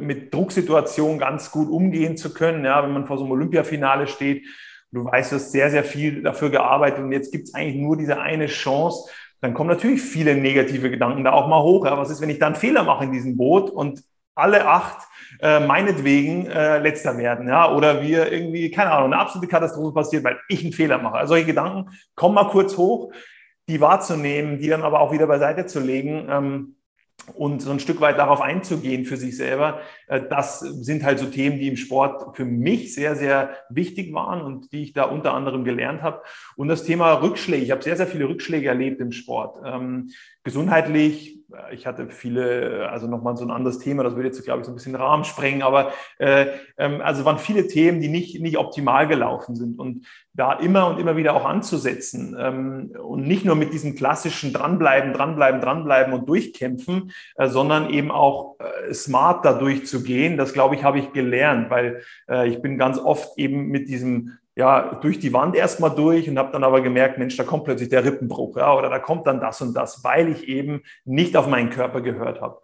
mit 0.00 0.34
Drucksituationen 0.34 1.18
ganz 1.18 1.50
gut 1.50 1.68
umgehen 1.68 2.16
zu 2.16 2.32
können. 2.32 2.64
Ja, 2.64 2.82
wenn 2.82 2.92
man 2.92 3.06
vor 3.06 3.18
so 3.18 3.24
einem 3.24 3.32
Olympiafinale 3.32 4.06
steht, 4.06 4.44
du 4.90 5.04
weißt, 5.04 5.30
du 5.30 5.36
hast 5.36 5.52
sehr, 5.52 5.70
sehr 5.70 5.84
viel 5.84 6.22
dafür 6.22 6.50
gearbeitet 6.50 7.04
und 7.04 7.12
jetzt 7.12 7.30
gibt 7.30 7.48
es 7.48 7.54
eigentlich 7.54 7.76
nur 7.76 7.96
diese 7.96 8.18
eine 8.18 8.46
Chance, 8.46 9.10
dann 9.40 9.54
kommen 9.54 9.70
natürlich 9.70 10.02
viele 10.02 10.34
negative 10.34 10.90
Gedanken 10.90 11.24
da 11.24 11.32
auch 11.32 11.48
mal 11.48 11.62
hoch. 11.62 11.86
Ja, 11.86 11.96
was 11.96 12.10
ist, 12.10 12.20
wenn 12.20 12.30
ich 12.30 12.38
da 12.38 12.46
einen 12.46 12.56
Fehler 12.56 12.82
mache 12.82 13.04
in 13.04 13.12
diesem 13.12 13.36
Boot 13.36 13.70
und 13.70 14.02
alle 14.34 14.66
acht 14.66 15.06
äh, 15.40 15.60
meinetwegen 15.60 16.46
äh, 16.46 16.78
letzter 16.78 17.16
werden, 17.18 17.48
ja, 17.48 17.72
oder 17.74 18.02
wir 18.02 18.32
irgendwie, 18.32 18.70
keine 18.70 18.92
Ahnung, 18.92 19.12
eine 19.12 19.20
absolute 19.20 19.50
Katastrophe 19.50 19.92
passiert, 19.92 20.24
weil 20.24 20.38
ich 20.48 20.62
einen 20.62 20.72
Fehler 20.72 20.98
mache. 20.98 21.16
Also 21.16 21.30
solche 21.34 21.46
Gedanken 21.46 21.90
kommen 22.14 22.34
mal 22.34 22.48
kurz 22.48 22.76
hoch, 22.76 23.12
die 23.68 23.80
wahrzunehmen, 23.80 24.58
die 24.58 24.68
dann 24.68 24.82
aber 24.82 25.00
auch 25.00 25.12
wieder 25.12 25.26
beiseite 25.26 25.66
zu 25.66 25.80
legen. 25.80 26.26
Ähm, 26.30 26.76
und 27.34 27.60
so 27.60 27.70
ein 27.70 27.80
Stück 27.80 28.00
weit 28.00 28.18
darauf 28.18 28.40
einzugehen 28.40 29.04
für 29.04 29.16
sich 29.16 29.36
selber, 29.36 29.80
äh, 30.08 30.20
das 30.28 30.60
sind 30.60 31.04
halt 31.04 31.18
so 31.18 31.26
Themen, 31.26 31.58
die 31.58 31.68
im 31.68 31.76
Sport 31.76 32.36
für 32.36 32.44
mich 32.44 32.94
sehr, 32.94 33.16
sehr 33.16 33.56
wichtig 33.68 34.12
waren 34.12 34.42
und 34.42 34.72
die 34.72 34.82
ich 34.82 34.92
da 34.92 35.04
unter 35.04 35.34
anderem 35.34 35.64
gelernt 35.64 36.02
habe. 36.02 36.22
Und 36.56 36.68
das 36.68 36.84
Thema 36.84 37.14
Rückschläge. 37.14 37.64
Ich 37.64 37.70
habe 37.70 37.82
sehr, 37.82 37.96
sehr 37.96 38.06
viele 38.06 38.28
Rückschläge 38.28 38.68
erlebt 38.68 39.00
im 39.00 39.12
Sport. 39.12 39.60
Ähm, 39.64 40.10
gesundheitlich, 40.44 41.39
ich 41.72 41.86
hatte 41.86 42.08
viele, 42.08 42.88
also 42.90 43.06
nochmal 43.06 43.36
so 43.36 43.44
ein 43.44 43.50
anderes 43.50 43.78
Thema, 43.78 44.02
das 44.02 44.14
würde 44.14 44.28
jetzt, 44.28 44.44
glaube 44.44 44.60
ich, 44.60 44.66
so 44.66 44.72
ein 44.72 44.74
bisschen 44.74 44.94
Rahmen 44.94 45.24
sprengen, 45.24 45.62
aber 45.62 45.92
äh, 46.18 46.46
ähm, 46.78 47.00
also 47.00 47.24
waren 47.24 47.38
viele 47.38 47.66
Themen, 47.66 48.00
die 48.00 48.08
nicht, 48.08 48.40
nicht 48.40 48.58
optimal 48.58 49.06
gelaufen 49.08 49.54
sind. 49.54 49.78
Und 49.78 50.06
da 50.32 50.52
immer 50.54 50.86
und 50.88 50.98
immer 50.98 51.16
wieder 51.16 51.34
auch 51.34 51.44
anzusetzen 51.44 52.36
ähm, 52.38 52.92
und 53.02 53.26
nicht 53.26 53.44
nur 53.44 53.56
mit 53.56 53.72
diesem 53.72 53.94
klassischen 53.94 54.52
dranbleiben, 54.52 55.12
dranbleiben, 55.12 55.60
dranbleiben 55.60 56.14
und 56.14 56.28
durchkämpfen, 56.28 57.12
äh, 57.36 57.48
sondern 57.48 57.90
eben 57.90 58.10
auch 58.10 58.56
äh, 58.60 58.94
smart 58.94 59.44
dadurch 59.44 59.86
zu 59.86 60.02
gehen. 60.02 60.36
Das, 60.36 60.52
glaube 60.52 60.76
ich, 60.76 60.84
habe 60.84 60.98
ich 60.98 61.12
gelernt, 61.12 61.70
weil 61.70 62.02
äh, 62.28 62.48
ich 62.48 62.62
bin 62.62 62.78
ganz 62.78 62.98
oft 62.98 63.36
eben 63.38 63.66
mit 63.68 63.88
diesem 63.88 64.38
ja, 64.56 64.94
durch 64.96 65.18
die 65.18 65.32
Wand 65.32 65.56
erstmal 65.56 65.94
durch 65.94 66.28
und 66.28 66.38
habe 66.38 66.52
dann 66.52 66.64
aber 66.64 66.80
gemerkt, 66.80 67.18
Mensch, 67.18 67.36
da 67.36 67.44
kommt 67.44 67.64
plötzlich 67.64 67.88
der 67.88 68.04
Rippenbruch, 68.04 68.56
ja, 68.56 68.74
oder 68.74 68.90
da 68.90 68.98
kommt 68.98 69.26
dann 69.26 69.40
das 69.40 69.60
und 69.60 69.74
das, 69.74 70.02
weil 70.04 70.28
ich 70.28 70.48
eben 70.48 70.82
nicht 71.04 71.36
auf 71.36 71.46
meinen 71.46 71.70
Körper 71.70 72.00
gehört 72.00 72.40
habe. 72.40 72.60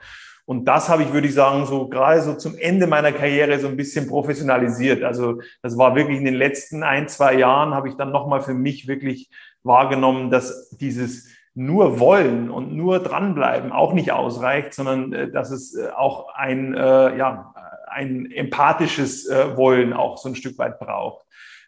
Und 0.47 0.67
das 0.67 0.89
habe 0.89 1.03
ich, 1.03 1.13
würde 1.13 1.27
ich 1.27 1.35
sagen, 1.35 1.67
so 1.67 1.89
gerade 1.89 2.23
so 2.23 2.35
zum 2.35 2.57
Ende 2.57 2.87
meiner 2.87 3.11
Karriere 3.11 3.59
so 3.59 3.67
ein 3.67 3.77
bisschen 3.77 4.07
professionalisiert. 4.07 5.03
Also 5.03 5.41
das 5.61 5.77
war 5.77 5.97
wirklich 5.97 6.19
in 6.19 6.25
den 6.25 6.35
letzten 6.35 6.85
ein, 6.85 7.09
zwei 7.09 7.35
Jahren 7.35 7.75
habe 7.75 7.89
ich 7.89 7.97
dann 7.97 8.13
nochmal 8.13 8.41
für 8.41 8.55
mich 8.55 8.87
wirklich 8.87 9.29
wahrgenommen, 9.65 10.31
dass 10.31 10.71
dieses 10.71 11.29
nur 11.55 11.99
wollen 11.99 12.49
und 12.49 12.77
nur 12.77 13.01
dranbleiben 13.01 13.73
auch 13.73 13.93
nicht 13.93 14.13
ausreicht, 14.13 14.73
sondern 14.73 15.13
äh, 15.13 15.31
dass 15.31 15.51
es 15.51 15.75
äh, 15.75 15.89
auch 15.89 16.33
ein, 16.35 16.75
äh, 16.75 17.17
ja, 17.17 17.55
ein 17.89 18.31
empathisches 18.31 19.27
äh, 19.27 19.57
Wollen 19.57 19.95
auch 19.95 20.19
so 20.19 20.29
ein 20.29 20.37
Stück 20.37 20.59
weit 20.59 20.79
braucht. 20.79 21.26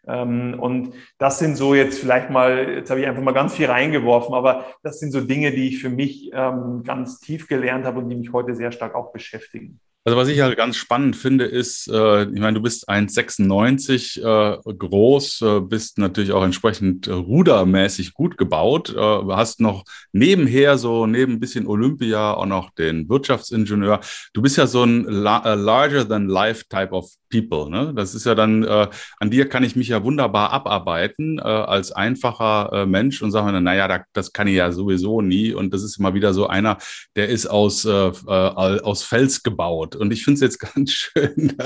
Ähm, 0.08 0.56
und 0.58 0.94
das 1.18 1.38
sind 1.38 1.56
so 1.56 1.74
jetzt 1.74 1.98
vielleicht 1.98 2.30
mal, 2.30 2.68
jetzt 2.68 2.90
habe 2.90 3.00
ich 3.00 3.06
einfach 3.06 3.22
mal 3.22 3.32
ganz 3.32 3.54
viel 3.54 3.66
reingeworfen, 3.66 4.34
aber 4.34 4.66
das 4.82 4.98
sind 4.98 5.12
so 5.12 5.20
Dinge, 5.20 5.52
die 5.52 5.68
ich 5.68 5.80
für 5.80 5.90
mich 5.90 6.30
ähm, 6.32 6.82
ganz 6.84 7.20
tief 7.20 7.48
gelernt 7.48 7.84
habe 7.84 7.98
und 7.98 8.08
die 8.08 8.16
mich 8.16 8.32
heute 8.32 8.54
sehr 8.54 8.72
stark 8.72 8.94
auch 8.94 9.12
beschäftigen. 9.12 9.80
Also 10.08 10.16
was 10.16 10.28
ich 10.28 10.40
halt 10.40 10.56
ganz 10.56 10.78
spannend 10.78 11.16
finde, 11.16 11.44
ist, 11.44 11.86
äh, 11.88 12.22
ich 12.22 12.40
meine, 12.40 12.54
du 12.54 12.62
bist 12.62 12.88
1,96 12.88 14.22
äh, 14.22 14.74
groß, 14.74 15.42
äh, 15.42 15.60
bist 15.60 15.98
natürlich 15.98 16.32
auch 16.32 16.44
entsprechend 16.44 17.08
rudermäßig 17.08 18.14
gut 18.14 18.38
gebaut, 18.38 18.96
hast 18.96 19.60
noch 19.60 19.84
nebenher 20.12 20.78
so 20.78 21.06
neben 21.06 21.34
ein 21.34 21.40
bisschen 21.40 21.66
Olympia 21.66 22.32
auch 22.32 22.46
noch 22.46 22.70
den 22.70 23.06
Wirtschaftsingenieur. 23.10 24.00
Du 24.32 24.40
bist 24.40 24.56
ja 24.56 24.66
so 24.66 24.82
ein 24.82 25.04
la 25.04 25.52
larger 25.52 26.08
than 26.08 26.26
life 26.26 26.64
type 26.70 26.92
of 26.92 27.10
people. 27.28 27.70
Ne? 27.70 27.92
Das 27.94 28.14
ist 28.14 28.26
ja 28.26 28.34
dann, 28.34 28.64
äh, 28.64 28.88
an 29.18 29.30
dir 29.30 29.48
kann 29.48 29.62
ich 29.62 29.76
mich 29.76 29.88
ja 29.88 30.02
wunderbar 30.02 30.52
abarbeiten 30.52 31.38
äh, 31.38 31.42
als 31.42 31.92
einfacher 31.92 32.70
äh, 32.72 32.86
Mensch 32.86 33.22
und 33.22 33.30
sagen, 33.30 33.62
naja, 33.62 33.88
da, 33.88 34.04
das 34.12 34.32
kann 34.32 34.48
ich 34.48 34.56
ja 34.56 34.72
sowieso 34.72 35.20
nie. 35.20 35.52
Und 35.52 35.72
das 35.72 35.82
ist 35.82 35.98
immer 35.98 36.14
wieder 36.14 36.34
so 36.34 36.46
einer, 36.46 36.78
der 37.16 37.28
ist 37.28 37.46
aus, 37.46 37.84
äh, 37.84 37.90
äh, 37.90 38.10
aus 38.30 39.02
Fels 39.02 39.42
gebaut. 39.42 39.96
Und 39.96 40.12
ich 40.12 40.24
finde 40.24 40.36
es 40.36 40.40
jetzt 40.40 40.58
ganz 40.74 40.92
schön, 40.92 41.56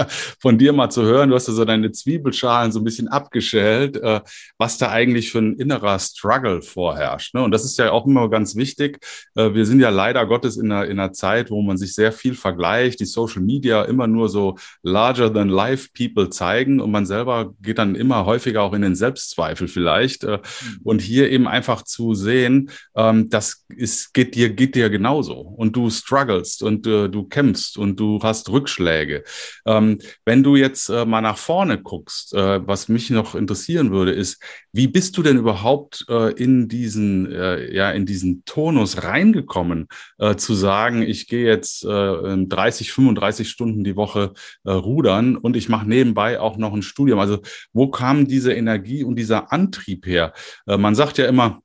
von 0.40 0.58
dir 0.58 0.72
mal 0.72 0.90
zu 0.90 1.02
hören. 1.02 1.30
Du 1.30 1.34
hast 1.34 1.48
ja 1.48 1.54
so 1.54 1.64
deine 1.64 1.92
Zwiebelschalen 1.92 2.72
so 2.72 2.80
ein 2.80 2.84
bisschen 2.84 3.08
abgeschält, 3.08 3.96
äh, 3.96 4.20
was 4.58 4.78
da 4.78 4.90
eigentlich 4.90 5.30
für 5.30 5.38
ein 5.38 5.54
innerer 5.54 5.98
Struggle 5.98 6.62
vorherrscht. 6.62 7.34
Ne? 7.34 7.42
Und 7.42 7.52
das 7.52 7.64
ist 7.64 7.78
ja 7.78 7.90
auch 7.90 8.06
immer 8.06 8.28
ganz 8.28 8.56
wichtig. 8.56 8.98
Äh, 9.34 9.54
wir 9.54 9.66
sind 9.66 9.80
ja 9.80 9.90
leider 9.90 10.26
Gottes 10.26 10.56
in 10.56 10.70
einer, 10.70 10.84
in 10.86 10.98
einer 10.98 11.12
Zeit, 11.12 11.50
wo 11.50 11.62
man 11.62 11.76
sich 11.76 11.94
sehr 11.94 12.12
viel 12.12 12.34
vergleicht, 12.34 13.00
die 13.00 13.04
Social 13.04 13.42
Media 13.42 13.82
immer 13.84 14.06
nur 14.06 14.28
so 14.28 14.56
larger 14.82 15.32
than 15.32 15.48
live 15.52 15.92
People 15.92 16.30
zeigen 16.30 16.80
und 16.80 16.90
man 16.90 17.06
selber 17.06 17.54
geht 17.60 17.78
dann 17.78 17.94
immer 17.94 18.26
häufiger 18.26 18.62
auch 18.62 18.72
in 18.72 18.82
den 18.82 18.94
Selbstzweifel 18.94 19.68
vielleicht. 19.68 20.24
Äh, 20.24 20.38
mhm. 20.38 20.80
Und 20.82 21.00
hier 21.00 21.30
eben 21.30 21.46
einfach 21.46 21.82
zu 21.82 22.14
sehen, 22.14 22.70
ähm, 22.96 23.28
das 23.28 23.64
ist, 23.68 24.14
geht 24.14 24.34
dir, 24.34 24.50
geht 24.50 24.74
dir 24.74 24.90
genauso 24.90 25.34
und 25.34 25.76
du 25.76 25.90
strugglest 25.90 26.62
und 26.62 26.86
äh, 26.86 27.08
du 27.08 27.24
kämpfst 27.24 27.76
und 27.78 27.98
du 27.98 28.20
hast 28.22 28.48
Rückschläge. 28.50 29.24
Ähm, 29.66 29.98
wenn 30.24 30.42
du 30.42 30.56
jetzt 30.56 30.88
äh, 30.88 31.04
mal 31.04 31.20
nach 31.20 31.38
vorne 31.38 31.80
guckst, 31.80 32.32
was 32.32 32.88
mich 32.88 33.10
noch 33.10 33.34
interessieren 33.34 33.90
würde, 33.90 34.12
ist, 34.12 34.42
wie 34.72 34.86
bist 34.86 35.16
du 35.16 35.22
denn 35.22 35.36
überhaupt 35.36 36.06
in 36.36 36.68
diesen, 36.68 37.30
ja, 37.30 37.90
in 37.90 38.06
diesen 38.06 38.44
Tonus 38.44 39.02
reingekommen, 39.02 39.88
zu 40.36 40.54
sagen, 40.54 41.02
ich 41.02 41.26
gehe 41.28 41.44
jetzt 41.44 41.84
30, 41.84 42.92
35 42.92 43.48
Stunden 43.50 43.84
die 43.84 43.96
Woche 43.96 44.32
rudern 44.64 45.36
und 45.42 45.56
ich 45.56 45.68
mache 45.68 45.88
nebenbei 45.88 46.40
auch 46.40 46.56
noch 46.56 46.72
ein 46.72 46.82
Studium. 46.82 47.18
Also 47.18 47.40
wo 47.72 47.88
kam 47.88 48.26
diese 48.26 48.52
Energie 48.52 49.04
und 49.04 49.16
dieser 49.16 49.52
Antrieb 49.52 50.06
her? 50.06 50.32
man 50.66 50.94
sagt 50.94 51.18
ja 51.18 51.26
immer, 51.26 51.62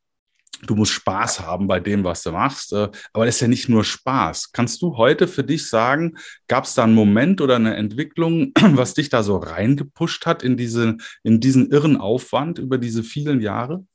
du 0.66 0.76
musst 0.76 0.94
Spaß 0.94 1.42
haben 1.42 1.68
bei 1.68 1.80
dem, 1.80 2.04
was 2.04 2.24
du 2.24 2.32
machst. 2.32 2.74
Äh, 2.74 2.90
aber 3.14 3.26
das 3.26 3.36
ist 3.36 3.42
ja 3.42 3.48
nicht 3.48 3.70
nur 3.70 3.84
Spaß. 3.84 4.52
Kannst 4.52 4.82
du 4.82 4.98
heute 4.98 5.28
für 5.28 5.44
dich 5.44 5.70
sagen, 5.70 6.18
gab 6.48 6.66
es 6.66 6.74
da 6.74 6.84
einen 6.84 6.96
Moment 6.96 7.42
oder 7.42 7.58
eine 7.58 7.76
Entwicklung, 7.76 8.52
was 8.62 8.94
dich 8.94 9.10
da 9.10 9.24
so 9.24 9.38
reingepusht 9.38 10.26
hat 10.26 10.44
in, 10.44 10.58
diese, 10.58 10.98
in 11.24 11.40
diesen 11.40 11.72
irren 11.72 11.98
Aufwand 11.98 12.60
über 12.60 12.78
diese 12.78 13.04
vielen 13.04 13.42
Jahre? 13.42 13.86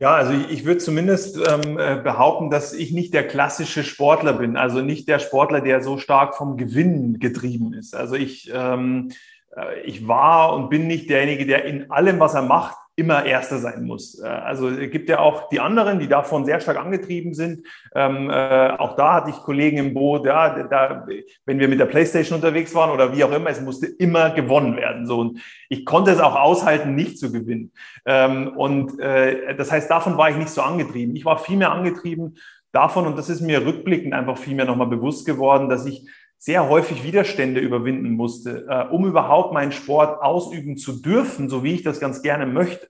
Ja, 0.00 0.14
also 0.14 0.32
ich, 0.32 0.50
ich 0.50 0.64
würde 0.64 0.78
zumindest 0.78 1.36
ähm, 1.36 1.76
äh, 1.76 2.00
behaupten, 2.00 2.50
dass 2.50 2.72
ich 2.72 2.92
nicht 2.92 3.12
der 3.14 3.26
klassische 3.26 3.82
Sportler 3.82 4.34
bin, 4.34 4.56
also 4.56 4.80
nicht 4.80 5.08
der 5.08 5.18
Sportler, 5.18 5.60
der 5.60 5.82
so 5.82 5.98
stark 5.98 6.36
vom 6.36 6.56
Gewinn 6.56 7.18
getrieben 7.18 7.72
ist. 7.72 7.96
Also 7.96 8.14
ich, 8.14 8.48
ähm, 8.54 9.10
äh, 9.56 9.80
ich 9.80 10.06
war 10.06 10.54
und 10.54 10.70
bin 10.70 10.86
nicht 10.86 11.10
derjenige, 11.10 11.46
der 11.46 11.64
in 11.64 11.90
allem, 11.90 12.20
was 12.20 12.34
er 12.34 12.42
macht, 12.42 12.76
immer 12.98 13.24
Erster 13.24 13.58
sein 13.58 13.84
muss. 13.84 14.18
Äh, 14.18 14.26
also 14.26 14.68
es 14.68 14.90
gibt 14.90 15.08
ja 15.08 15.20
auch 15.20 15.48
die 15.48 15.60
anderen, 15.60 16.00
die 16.00 16.08
davon 16.08 16.44
sehr 16.44 16.60
stark 16.60 16.78
angetrieben 16.78 17.32
sind. 17.32 17.66
Ähm, 17.94 18.28
äh, 18.28 18.70
auch 18.70 18.96
da 18.96 19.14
hatte 19.14 19.30
ich 19.30 19.36
Kollegen 19.36 19.78
im 19.78 19.94
Boot, 19.94 20.26
ja, 20.26 20.64
da, 20.64 21.06
wenn 21.46 21.60
wir 21.60 21.68
mit 21.68 21.78
der 21.78 21.86
Playstation 21.86 22.36
unterwegs 22.36 22.74
waren 22.74 22.90
oder 22.90 23.16
wie 23.16 23.22
auch 23.22 23.32
immer, 23.32 23.50
es 23.50 23.60
musste 23.60 23.86
immer 23.86 24.30
gewonnen 24.30 24.76
werden. 24.76 25.06
So 25.06 25.20
und 25.20 25.40
ich 25.68 25.86
konnte 25.86 26.10
es 26.10 26.20
auch 26.20 26.34
aushalten, 26.34 26.94
nicht 26.94 27.18
zu 27.18 27.30
gewinnen. 27.30 27.72
Ähm, 28.04 28.48
und 28.56 28.98
äh, 28.98 29.54
das 29.54 29.70
heißt, 29.70 29.90
davon 29.90 30.18
war 30.18 30.30
ich 30.30 30.36
nicht 30.36 30.50
so 30.50 30.62
angetrieben. 30.62 31.14
Ich 31.14 31.24
war 31.24 31.38
viel 31.38 31.56
mehr 31.56 31.70
angetrieben 31.70 32.36
davon 32.72 33.06
und 33.06 33.16
das 33.16 33.30
ist 33.30 33.40
mir 33.40 33.64
rückblickend 33.64 34.12
einfach 34.12 34.36
viel 34.36 34.54
mehr 34.54 34.66
nochmal 34.66 34.88
bewusst 34.88 35.24
geworden, 35.24 35.68
dass 35.68 35.86
ich 35.86 36.06
sehr 36.38 36.68
häufig 36.68 37.02
Widerstände 37.02 37.60
überwinden 37.60 38.10
musste, 38.10 38.66
äh, 38.68 38.92
um 38.92 39.06
überhaupt 39.06 39.52
meinen 39.52 39.72
Sport 39.72 40.22
ausüben 40.22 40.76
zu 40.76 41.02
dürfen, 41.02 41.48
so 41.48 41.64
wie 41.64 41.74
ich 41.74 41.82
das 41.82 42.00
ganz 42.00 42.22
gerne 42.22 42.46
möchte. 42.46 42.88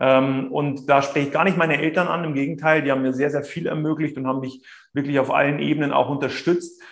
Ähm, 0.00 0.52
und 0.52 0.88
da 0.88 1.02
spreche 1.02 1.28
ich 1.28 1.32
gar 1.32 1.44
nicht 1.44 1.56
meine 1.56 1.80
Eltern 1.80 2.08
an, 2.08 2.24
im 2.24 2.34
Gegenteil, 2.34 2.82
die 2.82 2.90
haben 2.90 3.02
mir 3.02 3.12
sehr, 3.12 3.30
sehr 3.30 3.44
viel 3.44 3.66
ermöglicht 3.66 4.16
und 4.16 4.26
haben 4.26 4.40
mich 4.40 4.64
wirklich 4.92 5.18
auf 5.18 5.32
allen 5.32 5.60
Ebenen 5.60 5.92
auch 5.92 6.08
unterstützt. 6.08 6.82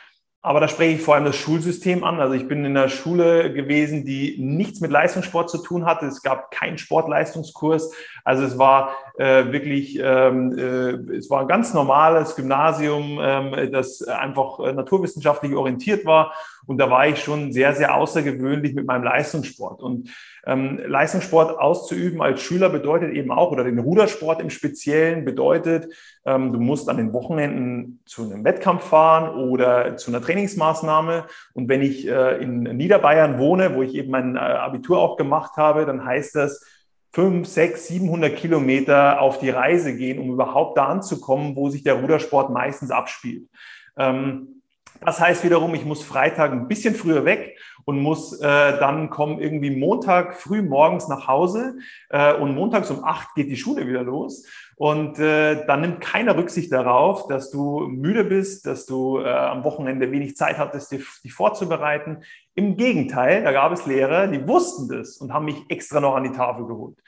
Aber 0.46 0.60
da 0.60 0.68
spreche 0.68 0.94
ich 0.94 1.02
vor 1.02 1.16
allem 1.16 1.24
das 1.24 1.34
Schulsystem 1.34 2.04
an. 2.04 2.20
Also 2.20 2.34
ich 2.34 2.46
bin 2.46 2.64
in 2.64 2.76
einer 2.76 2.88
Schule 2.88 3.52
gewesen, 3.52 4.04
die 4.04 4.36
nichts 4.38 4.80
mit 4.80 4.92
Leistungssport 4.92 5.50
zu 5.50 5.58
tun 5.58 5.84
hatte. 5.84 6.06
Es 6.06 6.22
gab 6.22 6.52
keinen 6.52 6.78
Sportleistungskurs. 6.78 7.92
Also 8.22 8.44
es 8.44 8.56
war 8.56 8.90
äh, 9.18 9.50
wirklich, 9.50 9.98
ähm, 10.00 10.56
äh, 10.56 11.16
es 11.16 11.30
war 11.30 11.40
ein 11.40 11.48
ganz 11.48 11.74
normales 11.74 12.36
Gymnasium, 12.36 13.18
ähm, 13.20 13.72
das 13.72 14.04
einfach 14.04 14.60
äh, 14.60 14.72
naturwissenschaftlich 14.72 15.52
orientiert 15.56 16.06
war. 16.06 16.32
Und 16.66 16.78
da 16.78 16.90
war 16.90 17.06
ich 17.06 17.22
schon 17.22 17.52
sehr, 17.52 17.74
sehr 17.74 17.94
außergewöhnlich 17.94 18.74
mit 18.74 18.86
meinem 18.86 19.04
Leistungssport. 19.04 19.80
Und 19.80 20.10
ähm, 20.46 20.80
Leistungssport 20.84 21.58
auszuüben 21.58 22.20
als 22.20 22.40
Schüler 22.42 22.68
bedeutet 22.68 23.12
eben 23.14 23.30
auch, 23.30 23.52
oder 23.52 23.64
den 23.64 23.78
Rudersport 23.78 24.40
im 24.40 24.50
Speziellen 24.50 25.24
bedeutet, 25.24 25.92
ähm, 26.24 26.52
du 26.52 26.58
musst 26.58 26.88
an 26.88 26.96
den 26.96 27.12
Wochenenden 27.12 28.00
zu 28.04 28.24
einem 28.24 28.44
Wettkampf 28.44 28.84
fahren 28.84 29.36
oder 29.36 29.96
zu 29.96 30.10
einer 30.10 30.20
Trainingsmaßnahme. 30.20 31.26
Und 31.54 31.68
wenn 31.68 31.82
ich 31.82 32.06
äh, 32.06 32.42
in 32.42 32.62
Niederbayern 32.62 33.38
wohne, 33.38 33.74
wo 33.74 33.82
ich 33.82 33.94
eben 33.94 34.10
mein 34.10 34.36
äh, 34.36 34.40
Abitur 34.40 34.98
auch 34.98 35.16
gemacht 35.16 35.56
habe, 35.56 35.86
dann 35.86 36.04
heißt 36.04 36.34
das, 36.34 36.64
fünf, 37.12 37.48
sechs, 37.48 37.88
700 37.88 38.36
Kilometer 38.36 39.22
auf 39.22 39.38
die 39.38 39.48
Reise 39.48 39.96
gehen, 39.96 40.18
um 40.18 40.32
überhaupt 40.32 40.76
da 40.76 40.84
anzukommen, 40.84 41.56
wo 41.56 41.70
sich 41.70 41.82
der 41.82 41.94
Rudersport 41.94 42.50
meistens 42.50 42.90
abspielt. 42.90 43.48
Ähm, 43.96 44.55
das 45.04 45.20
heißt 45.20 45.44
wiederum, 45.44 45.74
ich 45.74 45.84
muss 45.84 46.02
Freitag 46.02 46.52
ein 46.52 46.68
bisschen 46.68 46.94
früher 46.94 47.24
weg 47.24 47.58
und 47.84 48.00
muss 48.00 48.38
äh, 48.40 48.78
dann 48.78 49.10
kommen 49.10 49.40
irgendwie 49.40 49.70
Montag 49.70 50.34
früh 50.34 50.62
morgens 50.62 51.08
nach 51.08 51.28
Hause 51.28 51.78
äh, 52.10 52.34
und 52.34 52.54
montags 52.54 52.90
um 52.90 53.04
acht 53.04 53.34
geht 53.34 53.48
die 53.48 53.56
Schule 53.56 53.86
wieder 53.86 54.02
los. 54.02 54.46
Und 54.78 55.18
äh, 55.18 55.64
dann 55.66 55.80
nimmt 55.80 56.00
keiner 56.02 56.36
Rücksicht 56.36 56.70
darauf, 56.70 57.28
dass 57.28 57.50
du 57.50 57.88
müde 57.88 58.24
bist, 58.24 58.66
dass 58.66 58.84
du 58.84 59.20
äh, 59.20 59.28
am 59.28 59.64
Wochenende 59.64 60.12
wenig 60.12 60.36
Zeit 60.36 60.58
hattest, 60.58 60.92
dich, 60.92 61.04
dich 61.24 61.32
vorzubereiten. 61.32 62.18
Im 62.54 62.76
Gegenteil, 62.76 63.42
da 63.42 63.52
gab 63.52 63.72
es 63.72 63.86
Lehrer, 63.86 64.26
die 64.26 64.46
wussten 64.46 64.88
das 64.88 65.16
und 65.16 65.32
haben 65.32 65.46
mich 65.46 65.56
extra 65.68 66.00
noch 66.00 66.14
an 66.14 66.24
die 66.24 66.32
Tafel 66.32 66.66
geholt. 66.66 66.98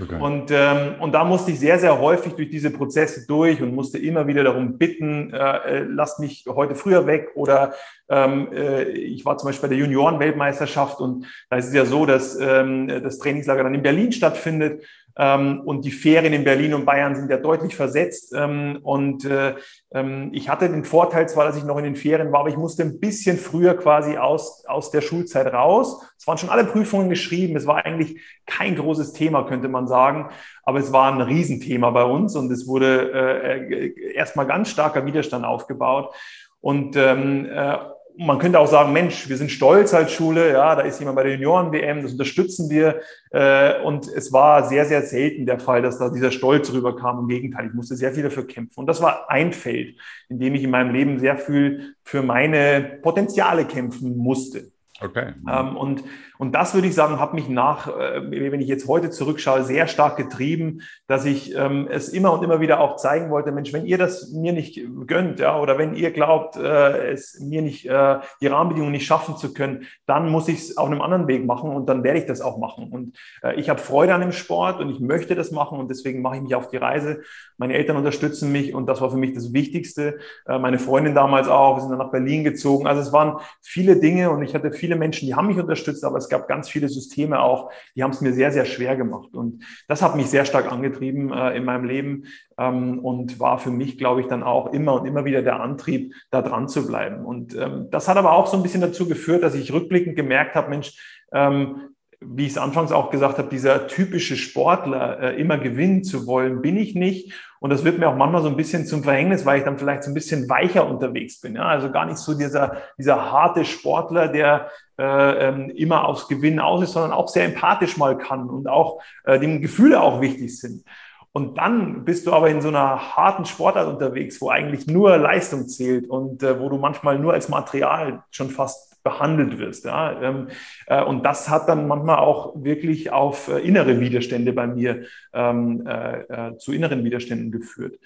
Okay. 0.00 0.20
Und, 0.20 0.50
ähm, 0.50 0.94
und 1.00 1.12
da 1.12 1.24
musste 1.24 1.50
ich 1.50 1.60
sehr, 1.60 1.78
sehr 1.78 1.98
häufig 1.98 2.34
durch 2.34 2.50
diese 2.50 2.70
Prozesse 2.70 3.26
durch 3.26 3.62
und 3.62 3.74
musste 3.74 3.98
immer 3.98 4.26
wieder 4.26 4.44
darum 4.44 4.78
bitten, 4.78 5.32
äh, 5.32 5.38
äh 5.38 5.86
lasst 5.88 6.20
mich 6.20 6.44
heute 6.48 6.74
früher 6.74 7.06
weg 7.06 7.30
oder 7.34 7.74
ähm, 8.08 8.48
äh, 8.52 8.84
ich 8.84 9.24
war 9.24 9.36
zum 9.38 9.48
Beispiel 9.48 9.68
bei 9.68 9.74
der 9.74 9.84
Junioren-Weltmeisterschaft 9.84 11.00
und 11.00 11.26
da 11.50 11.56
ist 11.56 11.68
es 11.68 11.74
ja 11.74 11.84
so, 11.84 12.06
dass 12.06 12.38
ähm, 12.40 12.88
das 12.88 13.18
Trainingslager 13.18 13.64
dann 13.64 13.74
in 13.74 13.82
Berlin 13.82 14.12
stattfindet 14.12 14.84
und 15.16 15.84
die 15.84 15.90
Ferien 15.90 16.32
in 16.32 16.44
Berlin 16.44 16.74
und 16.74 16.84
Bayern 16.84 17.16
sind 17.16 17.30
ja 17.30 17.38
deutlich 17.38 17.74
versetzt. 17.74 18.32
Ähm, 18.36 18.78
und 18.82 19.24
äh, 19.24 19.54
ähm, 19.92 20.30
ich 20.32 20.48
hatte 20.48 20.68
den 20.68 20.84
Vorteil 20.84 21.28
zwar, 21.28 21.44
dass 21.44 21.56
ich 21.56 21.64
noch 21.64 21.78
in 21.78 21.84
den 21.84 21.96
Ferien 21.96 22.30
war, 22.30 22.40
aber 22.40 22.50
ich 22.50 22.56
musste 22.56 22.84
ein 22.84 23.00
bisschen 23.00 23.36
früher 23.36 23.76
quasi 23.76 24.16
aus, 24.16 24.64
aus 24.66 24.90
der 24.90 25.00
Schulzeit 25.00 25.52
raus. 25.52 26.00
Es 26.16 26.26
waren 26.26 26.38
schon 26.38 26.50
alle 26.50 26.64
Prüfungen 26.64 27.08
geschrieben. 27.08 27.56
Es 27.56 27.66
war 27.66 27.84
eigentlich 27.84 28.20
kein 28.46 28.76
großes 28.76 29.12
Thema, 29.12 29.44
könnte 29.44 29.68
man 29.68 29.88
sagen. 29.88 30.30
Aber 30.62 30.78
es 30.78 30.92
war 30.92 31.12
ein 31.12 31.20
Riesenthema 31.20 31.90
bei 31.90 32.04
uns 32.04 32.36
und 32.36 32.50
es 32.52 32.68
wurde 32.68 33.10
äh, 33.12 34.12
erstmal 34.14 34.46
ganz 34.46 34.70
starker 34.70 35.04
Widerstand 35.04 35.44
aufgebaut. 35.44 36.14
Und 36.60 36.96
ähm, 36.96 37.46
äh, 37.46 37.76
man 38.18 38.38
könnte 38.38 38.58
auch 38.58 38.66
sagen, 38.66 38.92
Mensch, 38.92 39.28
wir 39.28 39.36
sind 39.36 39.50
stolz 39.50 39.94
als 39.94 40.12
Schule, 40.12 40.52
ja, 40.52 40.74
da 40.74 40.82
ist 40.82 40.98
jemand 40.98 41.16
bei 41.16 41.22
der 41.22 41.32
Junioren-WM, 41.34 42.02
das 42.02 42.12
unterstützen 42.12 42.68
wir. 42.68 43.00
Äh, 43.30 43.80
und 43.82 44.08
es 44.08 44.32
war 44.32 44.68
sehr, 44.68 44.84
sehr 44.86 45.02
selten 45.02 45.46
der 45.46 45.60
Fall, 45.60 45.82
dass 45.82 45.98
da 45.98 46.10
dieser 46.10 46.32
Stolz 46.32 46.72
rüberkam. 46.72 47.20
Im 47.20 47.28
Gegenteil, 47.28 47.68
ich 47.68 47.74
musste 47.74 47.94
sehr 47.94 48.12
viel 48.12 48.24
dafür 48.24 48.46
kämpfen. 48.46 48.80
Und 48.80 48.86
das 48.86 49.00
war 49.00 49.30
ein 49.30 49.52
Feld, 49.52 49.96
in 50.28 50.40
dem 50.40 50.54
ich 50.54 50.64
in 50.64 50.70
meinem 50.70 50.92
Leben 50.92 51.18
sehr 51.20 51.36
viel 51.36 51.94
für 52.02 52.22
meine 52.22 52.98
Potenziale 53.02 53.64
kämpfen 53.64 54.16
musste. 54.16 54.72
Okay. 55.00 55.34
Ähm, 55.48 55.76
und, 55.76 56.02
und 56.38 56.54
das 56.54 56.72
würde 56.72 56.86
ich 56.86 56.94
sagen, 56.94 57.18
hat 57.18 57.34
mich 57.34 57.48
nach, 57.48 57.88
äh, 57.88 58.30
wenn 58.30 58.60
ich 58.60 58.68
jetzt 58.68 58.86
heute 58.86 59.10
zurückschaue, 59.10 59.64
sehr 59.64 59.88
stark 59.88 60.16
getrieben, 60.16 60.82
dass 61.08 61.24
ich 61.24 61.54
ähm, 61.54 61.88
es 61.90 62.08
immer 62.08 62.32
und 62.32 62.44
immer 62.44 62.60
wieder 62.60 62.80
auch 62.80 62.96
zeigen 62.96 63.30
wollte, 63.30 63.50
Mensch, 63.50 63.72
wenn 63.72 63.86
ihr 63.86 63.98
das 63.98 64.30
mir 64.30 64.52
nicht 64.52 64.80
gönnt, 65.06 65.40
ja, 65.40 65.58
oder 65.58 65.78
wenn 65.78 65.94
ihr 65.94 66.12
glaubt, 66.12 66.56
äh, 66.56 67.10
es 67.10 67.40
mir 67.40 67.60
nicht, 67.60 67.86
äh, 67.86 68.18
die 68.40 68.46
Rahmenbedingungen 68.46 68.92
nicht 68.92 69.06
schaffen 69.06 69.36
zu 69.36 69.52
können, 69.52 69.86
dann 70.06 70.28
muss 70.28 70.48
ich 70.48 70.58
es 70.58 70.76
auf 70.76 70.86
einem 70.86 71.02
anderen 71.02 71.26
Weg 71.26 71.44
machen 71.44 71.70
und 71.70 71.88
dann 71.88 72.04
werde 72.04 72.20
ich 72.20 72.26
das 72.26 72.40
auch 72.40 72.58
machen. 72.58 72.90
Und 72.90 73.18
ich 73.56 73.68
habe 73.68 73.80
Freude 73.80 74.14
an 74.14 74.20
dem 74.20 74.32
Sport 74.32 74.80
und 74.80 74.90
ich 74.90 75.00
möchte 75.00 75.34
das 75.34 75.50
machen 75.50 75.78
und 75.78 75.90
deswegen 75.90 76.22
mache 76.22 76.36
ich 76.36 76.42
mich 76.42 76.54
auf 76.54 76.68
die 76.68 76.76
Reise. 76.76 77.22
Meine 77.56 77.74
Eltern 77.74 77.96
unterstützen 77.96 78.52
mich 78.52 78.74
und 78.74 78.86
das 78.86 79.00
war 79.00 79.10
für 79.10 79.16
mich 79.16 79.34
das 79.34 79.52
Wichtigste. 79.52 80.18
Meine 80.46 80.78
Freundin 80.78 81.14
damals 81.14 81.48
auch, 81.48 81.76
wir 81.76 81.80
sind 81.80 81.90
dann 81.90 81.98
nach 81.98 82.10
Berlin 82.10 82.44
gezogen. 82.44 82.86
Also 82.86 83.02
es 83.02 83.12
waren 83.12 83.38
viele 83.60 83.98
Dinge 84.00 84.30
und 84.30 84.42
ich 84.42 84.54
hatte 84.54 84.72
viele 84.72 84.96
Menschen, 84.96 85.26
die 85.26 85.34
haben 85.34 85.48
mich 85.48 85.58
unterstützt, 85.58 86.04
aber 86.04 86.18
es 86.18 86.27
gab 86.28 86.48
ganz 86.48 86.68
viele 86.68 86.88
Systeme 86.88 87.40
auch, 87.40 87.70
die 87.94 88.02
haben 88.02 88.10
es 88.10 88.20
mir 88.20 88.32
sehr, 88.32 88.52
sehr 88.52 88.64
schwer 88.64 88.96
gemacht. 88.96 89.34
Und 89.34 89.64
das 89.88 90.02
hat 90.02 90.16
mich 90.16 90.26
sehr 90.26 90.44
stark 90.44 90.70
angetrieben 90.70 91.32
äh, 91.32 91.56
in 91.56 91.64
meinem 91.64 91.84
Leben 91.84 92.24
ähm, 92.58 92.98
und 92.98 93.40
war 93.40 93.58
für 93.58 93.70
mich, 93.70 93.98
glaube 93.98 94.20
ich, 94.20 94.26
dann 94.26 94.42
auch 94.42 94.72
immer 94.72 94.94
und 94.94 95.06
immer 95.06 95.24
wieder 95.24 95.42
der 95.42 95.60
Antrieb, 95.60 96.14
da 96.30 96.42
dran 96.42 96.68
zu 96.68 96.86
bleiben. 96.86 97.24
Und 97.24 97.54
ähm, 97.56 97.88
das 97.90 98.08
hat 98.08 98.16
aber 98.16 98.32
auch 98.32 98.46
so 98.46 98.56
ein 98.56 98.62
bisschen 98.62 98.80
dazu 98.80 99.08
geführt, 99.08 99.42
dass 99.42 99.54
ich 99.54 99.72
rückblickend 99.72 100.16
gemerkt 100.16 100.54
habe, 100.54 100.70
Mensch, 100.70 100.94
ähm, 101.32 101.90
wie 102.20 102.46
ich 102.46 102.52
es 102.52 102.58
anfangs 102.58 102.90
auch 102.90 103.10
gesagt 103.10 103.38
habe, 103.38 103.48
dieser 103.48 103.86
typische 103.86 104.36
Sportler 104.36 105.20
äh, 105.20 105.40
immer 105.40 105.56
gewinnen 105.56 106.02
zu 106.02 106.26
wollen, 106.26 106.62
bin 106.62 106.76
ich 106.76 106.94
nicht. 106.94 107.32
Und 107.60 107.70
das 107.70 107.84
wird 107.84 107.98
mir 107.98 108.08
auch 108.08 108.16
manchmal 108.16 108.42
so 108.42 108.48
ein 108.48 108.56
bisschen 108.56 108.86
zum 108.86 109.04
Verhängnis, 109.04 109.46
weil 109.46 109.58
ich 109.58 109.64
dann 109.64 109.78
vielleicht 109.78 110.02
so 110.02 110.10
ein 110.10 110.14
bisschen 110.14 110.48
weicher 110.48 110.88
unterwegs 110.88 111.40
bin. 111.40 111.54
Ja? 111.54 111.66
Also 111.66 111.90
gar 111.90 112.06
nicht 112.06 112.18
so 112.18 112.34
dieser, 112.36 112.76
dieser 112.98 113.30
harte 113.30 113.64
Sportler, 113.64 114.28
der 114.28 114.68
äh, 114.98 115.48
ähm, 115.48 115.70
immer 115.70 116.06
aufs 116.06 116.28
Gewinnen 116.28 116.60
aus 116.60 116.82
ist, 116.82 116.92
sondern 116.92 117.12
auch 117.12 117.28
sehr 117.28 117.44
empathisch 117.44 117.96
mal 117.96 118.18
kann 118.18 118.50
und 118.50 118.68
auch 118.68 119.00
äh, 119.24 119.38
dem 119.38 119.60
Gefühle 119.60 120.00
auch 120.00 120.20
wichtig 120.20 120.58
sind. 120.58 120.84
Und 121.32 121.58
dann 121.58 122.04
bist 122.04 122.26
du 122.26 122.32
aber 122.32 122.50
in 122.50 122.60
so 122.60 122.68
einer 122.68 123.16
harten 123.16 123.44
Sportart 123.44 123.86
unterwegs, 123.86 124.40
wo 124.40 124.50
eigentlich 124.50 124.86
nur 124.86 125.16
Leistung 125.18 125.68
zählt 125.68 126.08
und 126.08 126.42
äh, 126.42 126.58
wo 126.58 126.68
du 126.68 126.78
manchmal 126.78 127.18
nur 127.18 127.32
als 127.32 127.48
Material 127.48 128.24
schon 128.30 128.50
fast 128.50 128.88
behandelt 129.04 129.58
wirst. 129.58 129.84
Ja? 129.84 130.20
Ähm, 130.20 130.48
äh, 130.86 131.02
und 131.02 131.24
das 131.24 131.48
hat 131.48 131.68
dann 131.68 131.86
manchmal 131.86 132.18
auch 132.18 132.54
wirklich 132.56 133.12
auf 133.12 133.48
äh, 133.48 133.60
innere 133.60 134.00
Widerstände 134.00 134.52
bei 134.52 134.66
mir 134.66 135.04
ähm, 135.32 135.86
äh, 135.86 136.56
zu 136.58 136.72
inneren 136.72 137.04
Widerständen 137.04 137.52
geführt. 137.52 137.98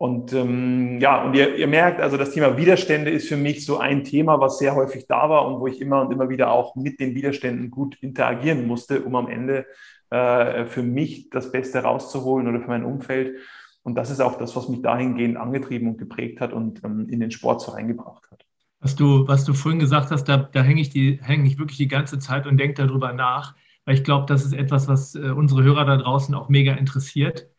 Und 0.00 0.32
ähm, 0.32 0.98
ja, 0.98 1.22
und 1.22 1.34
ihr, 1.34 1.56
ihr 1.56 1.66
merkt, 1.66 2.00
also 2.00 2.16
das 2.16 2.30
Thema 2.30 2.56
Widerstände 2.56 3.10
ist 3.10 3.28
für 3.28 3.36
mich 3.36 3.66
so 3.66 3.76
ein 3.76 4.02
Thema, 4.02 4.40
was 4.40 4.56
sehr 4.56 4.74
häufig 4.74 5.06
da 5.06 5.28
war 5.28 5.46
und 5.46 5.60
wo 5.60 5.66
ich 5.66 5.78
immer 5.78 6.00
und 6.00 6.10
immer 6.10 6.30
wieder 6.30 6.52
auch 6.52 6.74
mit 6.74 7.00
den 7.00 7.14
Widerständen 7.14 7.70
gut 7.70 7.96
interagieren 8.00 8.66
musste, 8.66 9.02
um 9.02 9.14
am 9.14 9.28
Ende 9.28 9.66
äh, 10.08 10.64
für 10.64 10.82
mich 10.82 11.28
das 11.28 11.52
Beste 11.52 11.80
rauszuholen 11.80 12.48
oder 12.48 12.60
für 12.60 12.68
mein 12.68 12.86
Umfeld. 12.86 13.40
Und 13.82 13.94
das 13.94 14.10
ist 14.10 14.20
auch 14.20 14.38
das, 14.38 14.56
was 14.56 14.70
mich 14.70 14.80
dahingehend 14.80 15.36
angetrieben 15.36 15.88
und 15.88 15.98
geprägt 15.98 16.40
hat 16.40 16.54
und 16.54 16.82
ähm, 16.82 17.06
in 17.10 17.20
den 17.20 17.30
Sport 17.30 17.60
so 17.60 17.72
reingebracht 17.72 18.30
hat. 18.30 18.46
Was 18.80 18.96
du, 18.96 19.28
was 19.28 19.44
du 19.44 19.52
vorhin 19.52 19.80
gesagt 19.80 20.10
hast, 20.10 20.24
da, 20.24 20.38
da 20.38 20.62
hänge 20.62 20.80
ich, 20.80 20.94
häng 20.94 21.44
ich 21.44 21.58
wirklich 21.58 21.76
die 21.76 21.88
ganze 21.88 22.18
Zeit 22.18 22.46
und 22.46 22.56
denke 22.56 22.86
darüber 22.86 23.12
nach, 23.12 23.54
weil 23.84 23.96
ich 23.96 24.04
glaube, 24.04 24.24
das 24.24 24.46
ist 24.46 24.54
etwas, 24.54 24.88
was 24.88 25.14
äh, 25.14 25.28
unsere 25.28 25.62
Hörer 25.62 25.84
da 25.84 25.98
draußen 25.98 26.34
auch 26.34 26.48
mega 26.48 26.72
interessiert. 26.72 27.50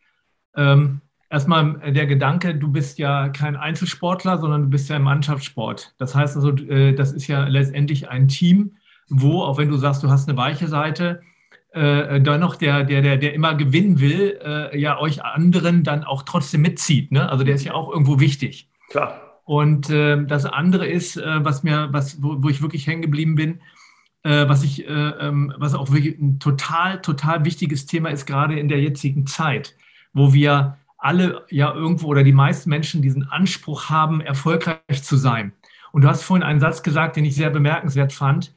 Ähm, 0.56 1.01
erstmal 1.32 1.80
der 1.91 2.06
Gedanke, 2.06 2.54
du 2.54 2.67
bist 2.67 3.00
ja 3.00 3.30
kein 3.30 3.56
Einzelsportler, 3.56 4.38
sondern 4.38 4.63
du 4.63 4.67
bist 4.70 4.89
ja 4.89 4.98
im 4.98 5.04
Mannschaftssport. 5.04 5.96
Das 5.98 6.13
heißt 6.13 6.36
also, 6.36 6.52
äh, 6.52 6.94
das 6.94 7.13
ist 7.13 7.28
ja 7.28 7.46
letztendlich 7.48 8.10
ein 8.10 8.28
Team, 8.28 8.76
wo, 9.10 9.41
auch 9.41 9.58
wenn 9.58 9.70
du 9.70 9.78
sagst, 9.78 10.04
du 10.04 10.10
hast 10.10 10.28
eine 10.28 10.38
weiche 10.38 10.67
Seite, 10.67 11.22
äh, 11.72 12.20
dennoch 12.20 12.58
der, 12.58 12.84
der, 12.84 13.02
der, 13.02 13.17
der 13.17 13.34
immer 13.34 13.56
gewinnen 13.56 14.02
will, 14.02 14.39
äh, 14.44 14.78
ja 14.78 15.00
euch 15.00 15.24
anderen 15.24 15.84
dann 15.84 16.04
auch 16.04 16.24
trotzdem 16.24 16.62
mitzieht. 16.62 17.12
Ne? 17.12 17.30
Also 17.30 17.46
der 17.46 17.56
ist 17.56 17.63
ja 17.63 17.74
auch 17.74 17.89
irgendwo 17.89 18.20
wichtig. 18.20 18.70
Klar. 18.89 19.39
Und 19.46 19.89
äh, 19.89 20.24
das 20.26 20.46
andere 20.46 20.86
ist, 20.86 21.15
äh, 21.17 21.46
was 21.46 21.63
mir, 21.63 21.89
was, 21.91 22.22
wo, 22.22 22.44
wo 22.44 22.50
ich 22.50 22.62
wirklich 22.62 22.88
hängen 22.88 23.02
geblieben 23.02 23.36
bin, 23.36 23.62
äh, 24.24 24.48
was 24.48 24.63
ich, 24.63 24.88
äh, 24.88 24.91
ähm, 24.91 25.54
was 25.58 25.74
auch 25.74 25.91
wirklich 25.91 26.20
ein 26.20 26.39
total, 26.39 27.02
total 27.02 27.46
wichtiges 27.46 27.86
Thema 27.86 28.10
ist, 28.10 28.26
gerade 28.26 28.60
in 28.60 28.67
der 28.67 28.82
jetzigen 28.82 29.26
Zeit, 29.26 29.76
wo 30.13 30.34
wir 30.34 30.78
alle 31.02 31.46
ja 31.50 31.74
irgendwo 31.74 32.08
oder 32.08 32.24
die 32.24 32.32
meisten 32.32 32.70
Menschen 32.70 33.02
diesen 33.02 33.28
Anspruch 33.30 33.90
haben, 33.90 34.22
erfolgreich 34.22 35.04
zu 35.04 35.18
sein. 35.18 35.54
Und 35.92 36.04
du 36.04 36.08
hast 36.08 36.24
vorhin 36.24 36.44
einen 36.44 36.60
Satz 36.60 36.84
gesagt, 36.84 37.16
den 37.16 37.26
ich 37.26 37.36
sehr 37.36 37.50
bemerkenswert 37.50 38.14
fand. 38.14 38.54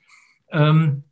Ähm, 0.51 1.03